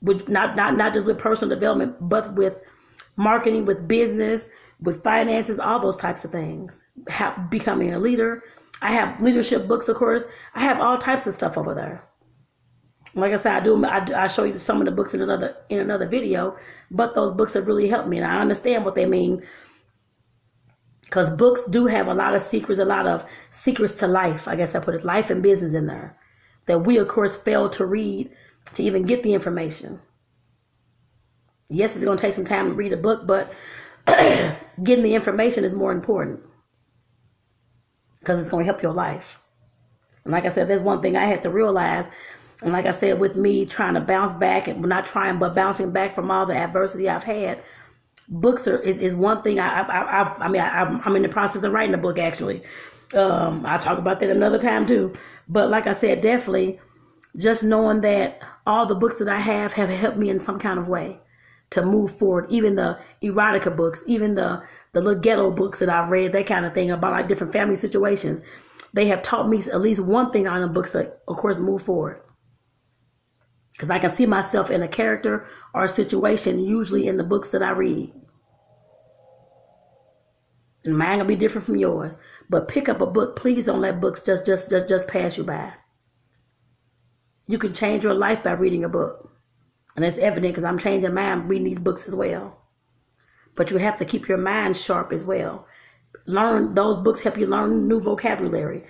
With 0.00 0.28
not 0.28 0.56
not 0.56 0.76
not 0.76 0.94
just 0.94 1.06
with 1.06 1.18
personal 1.18 1.54
development, 1.54 1.96
but 2.00 2.34
with 2.34 2.58
marketing, 3.16 3.66
with 3.66 3.86
business, 3.86 4.48
with 4.82 5.02
finances, 5.02 5.58
all 5.58 5.80
those 5.80 5.96
types 5.96 6.24
of 6.24 6.32
things. 6.32 6.82
Have, 7.08 7.50
becoming 7.50 7.94
a 7.94 7.98
leader, 7.98 8.42
I 8.82 8.92
have 8.92 9.20
leadership 9.22 9.66
books, 9.68 9.88
of 9.88 9.96
course. 9.96 10.24
I 10.54 10.60
have 10.60 10.80
all 10.80 10.98
types 10.98 11.26
of 11.26 11.34
stuff 11.34 11.56
over 11.56 11.74
there. 11.74 12.04
Like 13.14 13.32
I 13.32 13.36
said, 13.36 13.52
I 13.54 13.60
do. 13.60 13.84
I, 13.84 14.24
I 14.24 14.26
show 14.26 14.44
you 14.44 14.58
some 14.58 14.80
of 14.80 14.86
the 14.86 14.90
books 14.90 15.14
in 15.14 15.20
another 15.20 15.56
in 15.68 15.80
another 15.80 16.08
video, 16.08 16.56
but 16.90 17.14
those 17.14 17.30
books 17.30 17.52
have 17.54 17.66
really 17.66 17.88
helped 17.88 18.08
me, 18.08 18.18
and 18.18 18.26
I 18.26 18.40
understand 18.40 18.84
what 18.84 18.94
they 18.94 19.04
mean. 19.04 19.42
Because 21.02 21.28
books 21.28 21.66
do 21.66 21.86
have 21.86 22.06
a 22.06 22.14
lot 22.14 22.34
of 22.34 22.40
secrets, 22.40 22.80
a 22.80 22.86
lot 22.86 23.06
of 23.06 23.24
secrets 23.50 23.92
to 23.96 24.06
life. 24.06 24.48
I 24.48 24.56
guess 24.56 24.74
I 24.74 24.80
put 24.80 24.94
it 24.94 25.04
life 25.04 25.28
and 25.28 25.42
business 25.42 25.74
in 25.74 25.86
there 25.86 26.16
that 26.66 26.86
we, 26.86 26.96
of 26.96 27.08
course, 27.08 27.36
fail 27.36 27.68
to 27.70 27.84
read 27.84 28.30
to 28.74 28.82
even 28.82 29.02
get 29.02 29.22
the 29.22 29.34
information. 29.34 30.00
Yes, 31.68 31.94
it's 31.94 32.04
going 32.04 32.16
to 32.16 32.22
take 32.22 32.34
some 32.34 32.44
time 32.44 32.68
to 32.68 32.74
read 32.74 32.92
a 32.92 32.96
book, 32.96 33.26
but 33.26 33.52
getting 34.82 35.04
the 35.04 35.14
information 35.14 35.64
is 35.64 35.74
more 35.74 35.92
important 35.92 36.40
because 38.20 38.38
it's 38.38 38.48
going 38.48 38.64
to 38.64 38.72
help 38.72 38.82
your 38.82 38.92
life. 38.92 39.40
And 40.24 40.32
like 40.32 40.44
I 40.44 40.48
said, 40.48 40.68
there's 40.68 40.80
one 40.80 41.02
thing 41.02 41.16
I 41.16 41.24
had 41.26 41.42
to 41.42 41.50
realize. 41.50 42.08
And 42.62 42.72
like 42.72 42.86
I 42.86 42.92
said, 42.92 43.18
with 43.18 43.36
me 43.36 43.66
trying 43.66 43.94
to 43.94 44.00
bounce 44.00 44.32
back 44.32 44.68
and 44.68 44.80
not 44.82 45.06
trying, 45.06 45.38
but 45.38 45.54
bouncing 45.54 45.90
back 45.90 46.14
from 46.14 46.30
all 46.30 46.46
the 46.46 46.54
adversity 46.54 47.08
I've 47.08 47.24
had, 47.24 47.60
books 48.28 48.68
are 48.68 48.78
is, 48.78 48.98
is 48.98 49.14
one 49.14 49.42
thing. 49.42 49.58
I 49.58 49.80
I 49.80 50.22
I, 50.22 50.44
I 50.44 50.48
mean, 50.48 50.62
I, 50.62 50.82
I'm 50.82 51.16
in 51.16 51.22
the 51.22 51.28
process 51.28 51.64
of 51.64 51.72
writing 51.72 51.94
a 51.94 51.98
book 51.98 52.18
actually. 52.18 52.62
Um, 53.14 53.66
I'll 53.66 53.78
talk 53.78 53.98
about 53.98 54.20
that 54.20 54.30
another 54.30 54.58
time 54.58 54.86
too. 54.86 55.12
But 55.48 55.70
like 55.70 55.86
I 55.86 55.92
said, 55.92 56.20
definitely 56.20 56.80
just 57.36 57.64
knowing 57.64 58.00
that 58.02 58.40
all 58.66 58.86
the 58.86 58.94
books 58.94 59.16
that 59.16 59.28
I 59.28 59.40
have 59.40 59.72
have 59.72 59.90
helped 59.90 60.18
me 60.18 60.30
in 60.30 60.38
some 60.38 60.58
kind 60.58 60.78
of 60.78 60.88
way 60.88 61.18
to 61.72 61.84
move 61.84 62.16
forward. 62.16 62.46
Even 62.50 62.76
the 62.76 62.98
erotica 63.22 63.74
books, 63.76 64.02
even 64.06 64.34
the 64.34 64.62
the 64.92 65.00
little 65.00 65.20
ghetto 65.20 65.50
books 65.50 65.78
that 65.78 65.88
I've 65.88 66.10
read, 66.10 66.32
that 66.32 66.46
kind 66.46 66.66
of 66.66 66.74
thing 66.74 66.90
about 66.90 67.12
like 67.12 67.28
different 67.28 67.52
family 67.52 67.76
situations. 67.76 68.42
They 68.94 69.06
have 69.06 69.22
taught 69.22 69.48
me 69.48 69.58
at 69.58 69.80
least 69.80 70.00
one 70.00 70.30
thing 70.30 70.46
on 70.46 70.60
the 70.60 70.68
books 70.68 70.90
to, 70.90 71.10
of 71.26 71.36
course, 71.38 71.58
move 71.58 71.82
forward. 71.82 72.20
Because 73.72 73.88
I 73.88 73.98
can 73.98 74.10
see 74.10 74.26
myself 74.26 74.70
in 74.70 74.82
a 74.82 74.88
character 74.88 75.46
or 75.74 75.84
a 75.84 75.88
situation, 75.88 76.60
usually 76.60 77.08
in 77.08 77.16
the 77.16 77.24
books 77.24 77.48
that 77.48 77.62
I 77.62 77.70
read. 77.70 78.12
And 80.84 80.98
mine 80.98 81.18
will 81.18 81.26
be 81.26 81.36
different 81.36 81.64
from 81.64 81.76
yours. 81.76 82.16
But 82.50 82.68
pick 82.68 82.90
up 82.90 83.00
a 83.00 83.06
book. 83.06 83.36
Please 83.36 83.64
don't 83.64 83.80
let 83.80 84.00
books 84.00 84.22
just 84.22 84.44
just 84.44 84.68
just, 84.68 84.90
just 84.90 85.08
pass 85.08 85.38
you 85.38 85.44
by. 85.44 85.72
You 87.46 87.56
can 87.58 87.72
change 87.72 88.04
your 88.04 88.14
life 88.14 88.42
by 88.42 88.52
reading 88.52 88.84
a 88.84 88.90
book. 88.90 89.31
And 89.96 90.04
it's 90.04 90.18
evident 90.18 90.54
because 90.54 90.64
I'm 90.64 90.78
changing 90.78 91.14
mine 91.14 91.48
reading 91.48 91.66
these 91.66 91.78
books 91.78 92.06
as 92.08 92.14
well. 92.14 92.58
but 93.56 93.70
you 93.70 93.78
have 93.78 93.96
to 93.96 94.04
keep 94.04 94.28
your 94.28 94.38
mind 94.38 94.76
sharp 94.76 95.12
as 95.12 95.24
well. 95.24 95.66
Learn 96.26 96.74
those 96.74 97.02
books 97.02 97.20
help 97.20 97.38
you 97.38 97.46
learn 97.46 97.88
new 97.88 98.00
vocabulary. 98.00 98.84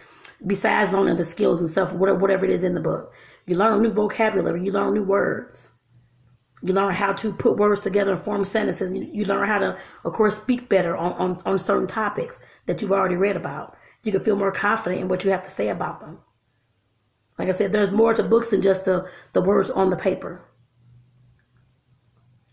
Besides 0.46 0.92
learning 0.92 1.16
the 1.16 1.24
skills 1.24 1.60
and 1.60 1.70
stuff, 1.70 1.92
whatever 1.92 2.44
it 2.44 2.50
is 2.50 2.64
in 2.64 2.74
the 2.74 2.80
book, 2.80 3.12
you 3.46 3.56
learn 3.56 3.82
new 3.82 3.90
vocabulary. 3.90 4.64
You 4.64 4.72
learn 4.72 4.94
new 4.94 5.04
words. 5.04 5.70
You 6.62 6.74
learn 6.74 6.94
how 6.94 7.12
to 7.14 7.32
put 7.32 7.56
words 7.58 7.80
together 7.80 8.12
and 8.12 8.24
form 8.24 8.44
sentences. 8.44 8.92
You, 8.92 9.08
you 9.12 9.24
learn 9.24 9.48
how 9.48 9.58
to, 9.58 9.78
of 10.04 10.12
course, 10.12 10.36
speak 10.36 10.68
better 10.68 10.96
on, 10.96 11.12
on, 11.14 11.42
on 11.46 11.58
certain 11.58 11.86
topics 11.88 12.44
that 12.66 12.82
you've 12.82 12.92
already 12.92 13.16
read 13.16 13.36
about. 13.36 13.76
You 14.04 14.12
can 14.12 14.22
feel 14.24 14.36
more 14.36 14.52
confident 14.52 15.00
in 15.00 15.08
what 15.08 15.24
you 15.24 15.30
have 15.30 15.44
to 15.44 15.50
say 15.50 15.68
about 15.68 16.00
them. 16.00 16.18
Like 17.38 17.48
I 17.48 17.52
said, 17.52 17.72
there's 17.72 17.92
more 17.92 18.14
to 18.14 18.22
books 18.22 18.48
than 18.48 18.62
just 18.62 18.84
the, 18.84 19.08
the 19.32 19.40
words 19.40 19.70
on 19.70 19.90
the 19.90 19.96
paper. 19.96 20.44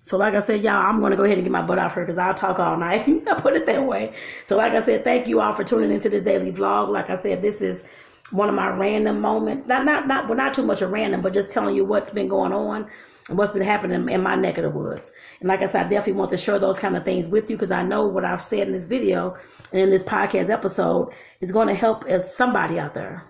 So, 0.10 0.18
like 0.18 0.34
I 0.34 0.40
said, 0.40 0.64
y'all, 0.64 0.74
I'm 0.74 1.02
going 1.02 1.12
to 1.12 1.18
go 1.18 1.24
ahead 1.24 1.38
and 1.38 1.46
get 1.46 1.52
my 1.52 1.62
butt 1.62 1.78
off 1.78 1.94
here 1.94 2.04
because 2.04 2.18
I'll 2.18 2.34
talk 2.34 2.58
all 2.58 2.76
night. 2.76 3.08
I 3.32 3.40
put 3.40 3.56
it 3.56 3.68
that 3.68 3.86
way. 3.86 4.12
So, 4.44 4.58
like 4.58 4.74
I 4.74 4.82
said, 4.82 5.04
thank 5.04 5.28
you 5.28 5.40
all 5.40 5.54
for 5.54 5.64
tuning 5.64 5.92
into 5.92 6.10
the 6.10 6.20
daily 6.20 6.52
vlog. 6.52 6.90
Like 6.90 7.12
I 7.12 7.16
said, 7.16 7.44
this 7.44 7.62
is 7.62 7.84
one 8.32 8.50
of 8.50 8.56
my 8.56 8.70
random 8.70 9.22
moments. 9.22 9.68
Not, 9.68 9.86
not, 9.86 10.08
not, 10.08 10.28
well, 10.28 10.36
not 10.36 10.56
too 10.56 10.66
much 10.66 10.82
a 10.82 10.88
random, 10.88 11.22
but 11.22 11.32
just 11.32 11.52
telling 11.52 11.76
you 11.76 11.86
what's 11.86 12.10
been 12.10 12.28
going 12.28 12.54
on 12.54 12.90
and 13.30 13.38
what's 13.38 13.52
been 13.52 13.62
happening 13.62 14.10
in 14.10 14.24
my 14.24 14.34
neck 14.34 14.58
of 14.58 14.64
the 14.64 14.72
woods. 14.72 15.12
And 15.42 15.48
like 15.48 15.62
I 15.62 15.66
said, 15.66 15.86
I 15.86 15.90
definitely 15.90 16.14
want 16.14 16.32
to 16.32 16.38
share 16.38 16.58
those 16.58 16.80
kind 16.80 16.98
of 16.98 17.06
things 17.06 17.28
with 17.28 17.48
you 17.48 17.56
because 17.56 17.70
I 17.70 17.84
know 17.84 18.08
what 18.08 18.26
I've 18.26 18.42
said 18.42 18.66
in 18.66 18.74
this 18.74 18.88
video 18.88 19.38
and 19.72 19.80
in 19.80 19.92
this 19.92 20.02
podcast 20.02 20.50
episode 20.50 21.14
is 21.40 21.52
going 21.52 21.68
to 21.68 21.76
help 21.76 22.06
as 22.06 22.36
somebody 22.36 22.80
out 22.80 22.96
there 22.96 23.30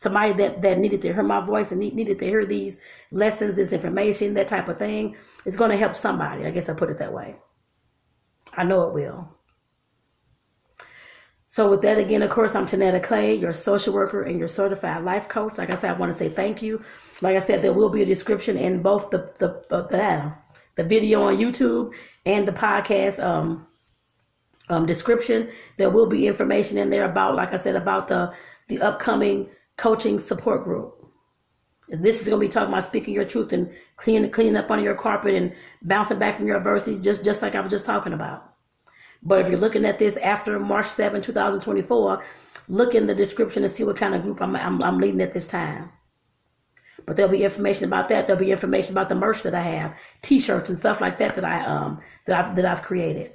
somebody 0.00 0.32
that, 0.32 0.62
that 0.62 0.78
needed 0.78 1.02
to 1.02 1.12
hear 1.12 1.22
my 1.22 1.44
voice 1.44 1.72
and 1.72 1.80
needed 1.80 2.18
to 2.18 2.24
hear 2.24 2.46
these 2.46 2.78
lessons, 3.12 3.54
this 3.54 3.74
information, 3.74 4.32
that 4.32 4.48
type 4.48 4.66
of 4.70 4.78
thing, 4.78 5.14
it's 5.44 5.58
going 5.58 5.70
to 5.70 5.76
help 5.76 5.94
somebody. 5.94 6.46
I 6.46 6.50
guess 6.50 6.70
I 6.70 6.72
put 6.72 6.88
it 6.88 6.98
that 7.00 7.12
way. 7.12 7.36
I 8.54 8.64
know 8.64 8.88
it 8.88 8.94
will. 8.94 9.28
So 11.46 11.68
with 11.68 11.82
that, 11.82 11.98
again, 11.98 12.22
of 12.22 12.30
course, 12.30 12.54
I'm 12.54 12.66
Tanetta 12.66 13.02
Clay, 13.02 13.34
your 13.34 13.52
social 13.52 13.92
worker 13.92 14.22
and 14.22 14.38
your 14.38 14.48
certified 14.48 15.04
life 15.04 15.28
coach. 15.28 15.58
Like 15.58 15.74
I 15.74 15.76
said, 15.76 15.90
I 15.90 15.98
want 15.98 16.12
to 16.12 16.18
say 16.18 16.30
thank 16.30 16.62
you. 16.62 16.82
Like 17.20 17.36
I 17.36 17.40
said, 17.40 17.60
there 17.60 17.74
will 17.74 17.90
be 17.90 18.00
a 18.00 18.06
description 18.06 18.56
in 18.56 18.80
both 18.80 19.10
the 19.10 19.30
the 19.38 19.48
uh, 19.70 19.86
the, 19.88 20.32
the 20.76 20.84
video 20.84 21.24
on 21.24 21.36
YouTube 21.36 21.92
and 22.24 22.48
the 22.48 22.52
podcast 22.52 23.22
um, 23.22 23.66
um, 24.70 24.86
description. 24.86 25.50
There 25.76 25.90
will 25.90 26.06
be 26.06 26.26
information 26.26 26.78
in 26.78 26.88
there 26.88 27.04
about, 27.04 27.34
like 27.34 27.52
I 27.52 27.58
said, 27.58 27.76
about 27.76 28.08
the 28.08 28.32
the 28.68 28.80
upcoming 28.80 29.50
coaching 29.80 30.18
support 30.18 30.62
group. 30.62 30.94
And 31.90 32.04
This 32.04 32.20
is 32.20 32.28
going 32.28 32.40
to 32.40 32.46
be 32.46 32.52
talking 32.52 32.68
about 32.68 32.84
speaking 32.84 33.14
your 33.14 33.24
truth 33.24 33.52
and 33.52 33.72
cleaning 33.96 34.30
cleaning 34.30 34.56
up 34.56 34.70
under 34.70 34.84
your 34.84 34.94
carpet 34.94 35.34
and 35.34 35.54
bouncing 35.82 36.18
back 36.18 36.36
from 36.36 36.46
your 36.46 36.58
adversity, 36.58 36.98
just 36.98 37.24
just 37.24 37.42
like 37.42 37.54
I 37.54 37.60
was 37.60 37.70
just 37.70 37.86
talking 37.86 38.12
about. 38.12 38.52
But 39.22 39.40
if 39.40 39.48
you're 39.48 39.58
looking 39.58 39.84
at 39.86 39.98
this 39.98 40.16
after 40.18 40.58
March 40.60 40.86
7, 40.86 41.20
2024, 41.20 42.24
look 42.68 42.94
in 42.94 43.06
the 43.06 43.14
description 43.14 43.64
and 43.64 43.72
see 43.72 43.84
what 43.84 43.96
kind 43.96 44.14
of 44.14 44.22
group 44.22 44.40
I'm, 44.40 44.54
I'm, 44.54 44.82
I'm 44.82 44.98
leading 44.98 45.20
at 45.20 45.32
this 45.32 45.48
time. 45.48 45.90
But 47.06 47.16
there'll 47.16 47.32
be 47.32 47.42
information 47.42 47.84
about 47.84 48.08
that. 48.10 48.26
There'll 48.26 48.40
be 48.40 48.52
information 48.52 48.92
about 48.92 49.08
the 49.08 49.14
merch 49.14 49.42
that 49.42 49.54
I 49.54 49.62
have, 49.62 49.96
T-shirts 50.22 50.68
and 50.68 50.78
stuff 50.78 51.00
like 51.00 51.18
that 51.18 51.34
that 51.34 51.44
I 51.44 51.64
um 51.64 52.00
that 52.26 52.44
I've 52.44 52.56
that 52.56 52.66
I've 52.66 52.82
created. 52.82 53.32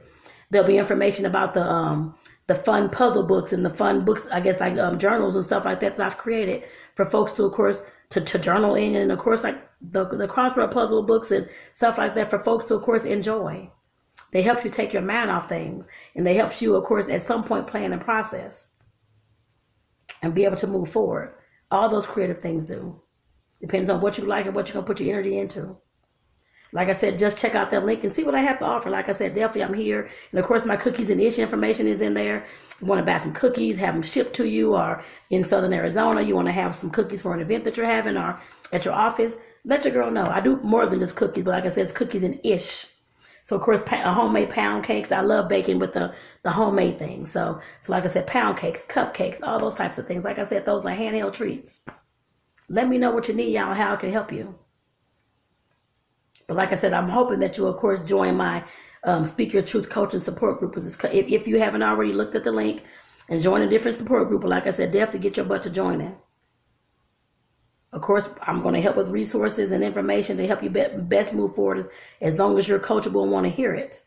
There'll 0.52 0.68
be 0.68 0.78
information 0.78 1.26
about 1.26 1.54
the 1.56 1.64
um 1.64 2.16
the 2.48 2.56
fun 2.56 2.90
puzzle 2.90 3.24
books 3.24 3.54
and 3.54 3.66
the 3.66 3.74
fun 3.74 4.06
books, 4.06 4.28
I 4.32 4.40
guess 4.40 4.60
like 4.60 4.78
um, 4.78 5.00
journals 5.00 5.36
and 5.36 5.44
stuff 5.44 5.66
like 5.66 5.80
that 5.80 5.98
that 5.98 6.06
I've 6.06 6.18
created 6.18 6.64
for 6.96 7.06
folks 7.06 7.32
to, 7.34 7.44
of 7.46 7.54
course, 7.54 7.84
to, 8.12 8.22
to 8.22 8.40
journal 8.40 8.76
in, 8.76 8.96
and 8.96 9.12
of 9.12 9.20
course 9.20 9.44
like 9.44 9.58
the 9.82 10.06
the 10.06 10.28
crossword 10.28 10.72
puzzle 10.72 11.04
books 11.04 11.32
and 11.32 11.50
stuff 11.74 11.98
like 11.98 12.16
that 12.16 12.30
for 12.30 12.40
folks 12.40 12.66
to, 12.66 12.76
of 12.76 12.84
course, 12.84 13.06
enjoy. 13.06 13.70
They 14.32 14.42
help 14.42 14.64
you 14.64 14.70
take 14.70 14.94
your 14.94 15.02
mind 15.02 15.32
off 15.32 15.50
things, 15.50 15.88
and 16.16 16.26
they 16.26 16.36
help 16.36 16.62
you, 16.62 16.76
of 16.76 16.84
course, 16.84 17.10
at 17.10 17.22
some 17.22 17.44
point 17.44 17.68
plan 17.68 17.94
and 17.94 18.02
process 18.02 18.70
and 20.22 20.34
be 20.34 20.46
able 20.46 20.58
to 20.58 20.68
move 20.68 20.90
forward. 20.90 21.36
All 21.72 21.90
those 21.90 22.08
creative 22.08 22.40
things 22.40 22.66
do. 22.66 23.02
Depends 23.62 23.90
on 23.90 24.02
what 24.02 24.18
you 24.18 24.26
like 24.26 24.46
and 24.46 24.56
what 24.56 24.68
you're 24.68 24.76
gonna 24.76 24.86
put 24.86 25.00
your 25.00 25.14
energy 25.14 25.40
into. 25.40 25.78
Like 26.76 26.90
I 26.90 26.92
said, 26.92 27.18
just 27.18 27.38
check 27.38 27.56
out 27.56 27.70
that 27.70 27.86
link 27.86 28.04
and 28.04 28.12
see 28.12 28.26
what 28.26 28.36
I 28.36 28.42
have 28.42 28.60
to 28.60 28.66
offer. 28.66 28.90
Like 28.90 29.08
I 29.08 29.14
said, 29.14 29.34
definitely 29.34 29.64
I'm 29.64 29.74
here. 29.74 30.10
And 30.32 30.40
of 30.42 30.46
course, 30.46 30.66
my 30.66 30.76
cookies 30.76 31.10
and 31.10 31.22
ish 31.22 31.40
information 31.40 31.88
is 31.88 32.02
in 32.02 32.14
there. 32.14 32.46
You 32.82 32.88
want 32.88 33.00
to 33.00 33.10
buy 33.10 33.18
some 33.18 33.32
cookies, 33.32 33.78
have 33.78 33.94
them 33.94 34.04
shipped 34.04 34.36
to 34.36 34.46
you, 34.46 34.76
or 34.76 35.02
in 35.30 35.42
Southern 35.42 35.72
Arizona, 35.72 36.22
you 36.22 36.36
want 36.36 36.50
to 36.50 36.52
have 36.52 36.76
some 36.76 36.90
cookies 36.90 37.22
for 37.22 37.34
an 37.34 37.40
event 37.40 37.64
that 37.64 37.78
you're 37.78 37.86
having, 37.86 38.18
or 38.18 38.38
at 38.74 38.84
your 38.84 38.94
office. 38.94 39.38
Let 39.64 39.86
your 39.86 39.94
girl 39.94 40.12
know. 40.12 40.26
I 40.26 40.42
do 40.42 40.58
more 40.64 40.86
than 40.86 41.00
just 41.00 41.16
cookies, 41.16 41.46
but 41.46 41.52
like 41.52 41.64
I 41.64 41.70
said, 41.70 41.86
it's 41.86 41.94
cookies 41.94 42.26
and 42.26 42.42
ish. 42.44 42.88
So 43.44 43.56
of 43.56 43.62
course, 43.62 43.82
homemade 43.88 44.50
pound 44.50 44.84
cakes. 44.84 45.14
I 45.14 45.22
love 45.22 45.48
baking 45.48 45.80
with 45.80 45.94
the 45.94 46.14
the 46.44 46.52
homemade 46.52 47.00
things. 47.00 47.32
So 47.32 47.62
so 47.80 47.94
like 47.94 48.04
I 48.04 48.08
said, 48.08 48.28
pound 48.28 48.58
cakes, 48.58 48.84
cupcakes, 48.86 49.42
all 49.42 49.60
those 49.60 49.76
types 49.76 49.98
of 49.98 50.08
things. 50.08 50.26
Like 50.26 50.40
I 50.40 50.44
said, 50.44 50.66
those 50.66 50.86
are 50.86 50.94
handheld 50.94 51.36
treats. 51.36 51.80
Let 52.68 52.90
me 52.90 52.98
know 52.98 53.12
what 53.12 53.30
you 53.30 53.34
need, 53.34 53.54
y'all, 53.54 53.74
how 53.74 53.94
I 53.94 53.96
can 53.96 54.12
help 54.12 54.34
you. 54.34 54.56
But 56.48 56.58
like 56.58 56.72
I 56.72 56.76
said, 56.76 56.94
I'm 56.94 57.10
hoping 57.10 57.40
that 57.40 57.58
you, 57.58 57.68
of 57.68 57.78
course, 57.78 58.02
join 58.02 58.36
my 58.36 58.64
um, 59.04 59.26
Speak 59.26 59.54
Your 59.54 59.62
Truth 59.62 59.90
coaching 59.90 60.20
support 60.20 60.60
group. 60.60 60.78
If, 60.78 61.04
if 61.04 61.48
you 61.48 61.60
haven't 61.60 61.84
already 61.84 62.14
looked 62.14 62.36
at 62.36 62.44
the 62.44 62.52
link 62.52 62.84
and 63.30 63.42
join 63.42 63.62
a 63.62 63.70
different 63.70 63.98
support 63.98 64.28
group, 64.28 64.42
but 64.42 64.50
like 64.50 64.68
I 64.68 64.72
said, 64.72 64.92
definitely 64.92 65.22
get 65.22 65.38
your 65.38 65.46
butt 65.46 65.64
to 65.64 65.70
join 65.70 66.02
it. 66.02 66.16
Of 67.94 68.02
course, 68.02 68.30
I'm 68.42 68.62
going 68.62 68.76
to 68.76 68.82
help 68.82 68.98
with 68.98 69.10
resources 69.10 69.72
and 69.72 69.84
information 69.84 70.36
to 70.38 70.48
help 70.48 70.62
you 70.62 70.70
best 70.70 71.34
move 71.34 71.56
forward 71.56 71.78
as, 71.78 71.88
as 72.22 72.38
long 72.38 72.58
as 72.58 72.68
you're 72.68 72.80
coachable 72.80 73.24
and 73.24 73.32
want 73.32 73.46
to 73.46 73.52
hear 73.52 73.74
it. 73.74 74.04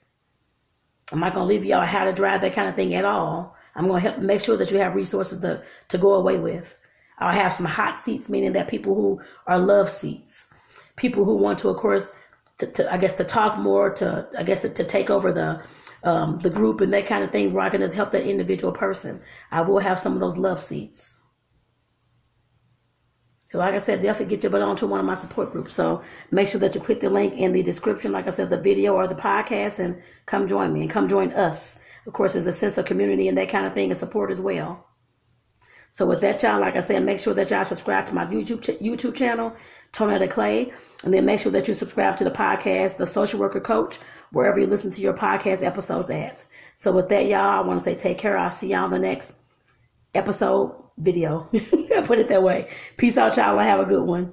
I'm 1.10 1.20
not 1.20 1.34
going 1.34 1.48
to 1.48 1.54
leave 1.54 1.64
y'all 1.64 1.86
how 1.86 2.04
to 2.04 2.12
drive 2.12 2.42
that 2.42 2.52
kind 2.52 2.68
of 2.68 2.74
thing 2.74 2.94
at 2.94 3.06
all. 3.06 3.56
I'm 3.74 3.88
going 3.88 4.02
to 4.02 4.10
help 4.10 4.20
make 4.20 4.42
sure 4.42 4.58
that 4.58 4.70
you 4.70 4.78
have 4.78 4.94
resources 4.94 5.40
to, 5.40 5.62
to 5.88 5.98
go 5.98 6.14
away 6.14 6.38
with. 6.38 6.76
I'll 7.18 7.32
have 7.32 7.52
some 7.52 7.64
hot 7.64 7.96
seats, 7.96 8.28
meaning 8.28 8.52
that 8.52 8.68
people 8.68 8.94
who 8.94 9.20
are 9.46 9.58
love 9.58 9.88
seats, 9.88 10.46
people 10.96 11.24
who 11.24 11.36
want 11.36 11.58
to, 11.60 11.70
of 11.70 11.78
course, 11.78 12.10
to, 12.58 12.66
to, 12.66 12.92
I 12.92 12.96
guess 12.96 13.14
to 13.14 13.24
talk 13.24 13.58
more, 13.58 13.90
to 13.94 14.28
I 14.38 14.42
guess 14.42 14.60
to, 14.60 14.68
to 14.68 14.84
take 14.84 15.10
over 15.10 15.32
the 15.32 15.62
um, 16.04 16.38
the 16.38 16.50
group 16.50 16.80
and 16.80 16.92
that 16.92 17.06
kind 17.06 17.24
of 17.24 17.32
thing, 17.32 17.52
where 17.52 17.64
I 17.64 17.70
can 17.70 17.80
just 17.80 17.94
help 17.94 18.12
that 18.12 18.24
individual 18.24 18.72
person. 18.72 19.20
I 19.50 19.62
will 19.62 19.80
have 19.80 19.98
some 19.98 20.14
of 20.14 20.20
those 20.20 20.36
love 20.36 20.60
seats. 20.60 21.14
So, 23.46 23.58
like 23.58 23.74
I 23.74 23.78
said, 23.78 24.02
definitely 24.02 24.36
get 24.36 24.44
your 24.44 24.52
butt 24.52 24.62
onto 24.62 24.86
one 24.86 25.00
of 25.00 25.06
my 25.06 25.14
support 25.14 25.52
groups. 25.52 25.74
So, 25.74 26.02
make 26.30 26.48
sure 26.48 26.60
that 26.60 26.74
you 26.74 26.80
click 26.80 27.00
the 27.00 27.10
link 27.10 27.34
in 27.34 27.52
the 27.52 27.62
description, 27.62 28.12
like 28.12 28.26
I 28.26 28.30
said, 28.30 28.50
the 28.50 28.60
video 28.60 28.94
or 28.94 29.08
the 29.08 29.14
podcast, 29.14 29.78
and 29.78 30.00
come 30.26 30.46
join 30.46 30.72
me 30.72 30.82
and 30.82 30.90
come 30.90 31.08
join 31.08 31.32
us. 31.32 31.76
Of 32.06 32.12
course, 32.12 32.34
there's 32.34 32.46
a 32.46 32.52
sense 32.52 32.78
of 32.78 32.84
community 32.84 33.26
and 33.26 33.36
that 33.38 33.48
kind 33.48 33.66
of 33.66 33.74
thing 33.74 33.90
and 33.90 33.96
support 33.96 34.30
as 34.30 34.40
well. 34.40 34.86
So 35.90 36.06
with 36.06 36.20
that, 36.20 36.42
y'all, 36.42 36.60
like 36.60 36.76
I 36.76 36.80
said, 36.80 37.02
make 37.02 37.18
sure 37.18 37.34
that 37.34 37.50
y'all 37.50 37.64
subscribe 37.64 38.06
to 38.06 38.14
my 38.14 38.26
YouTube 38.26 38.62
ch- 38.62 38.80
YouTube 38.82 39.14
channel, 39.14 39.54
Tanetta 39.92 40.30
Clay, 40.30 40.72
and 41.04 41.14
then 41.14 41.24
make 41.24 41.40
sure 41.40 41.52
that 41.52 41.68
you 41.68 41.74
subscribe 41.74 42.16
to 42.18 42.24
the 42.24 42.30
podcast, 42.30 42.96
The 42.96 43.06
Social 43.06 43.38
Worker 43.38 43.60
Coach, 43.60 43.98
wherever 44.32 44.58
you 44.58 44.66
listen 44.66 44.90
to 44.90 45.00
your 45.00 45.14
podcast 45.14 45.62
episodes 45.62 46.10
at. 46.10 46.44
So 46.76 46.92
with 46.92 47.08
that, 47.08 47.26
y'all, 47.26 47.64
I 47.64 47.66
want 47.66 47.78
to 47.78 47.84
say 47.84 47.94
take 47.94 48.18
care. 48.18 48.36
I'll 48.36 48.50
see 48.50 48.68
y'all 48.68 48.86
in 48.86 48.90
the 48.90 48.98
next 48.98 49.32
episode 50.14 50.74
video. 50.98 51.40
Put 52.04 52.18
it 52.18 52.28
that 52.28 52.42
way. 52.42 52.70
Peace 52.96 53.16
out, 53.16 53.36
y'all. 53.36 53.58
I 53.58 53.64
have 53.64 53.80
a 53.80 53.84
good 53.84 54.02
one. 54.02 54.32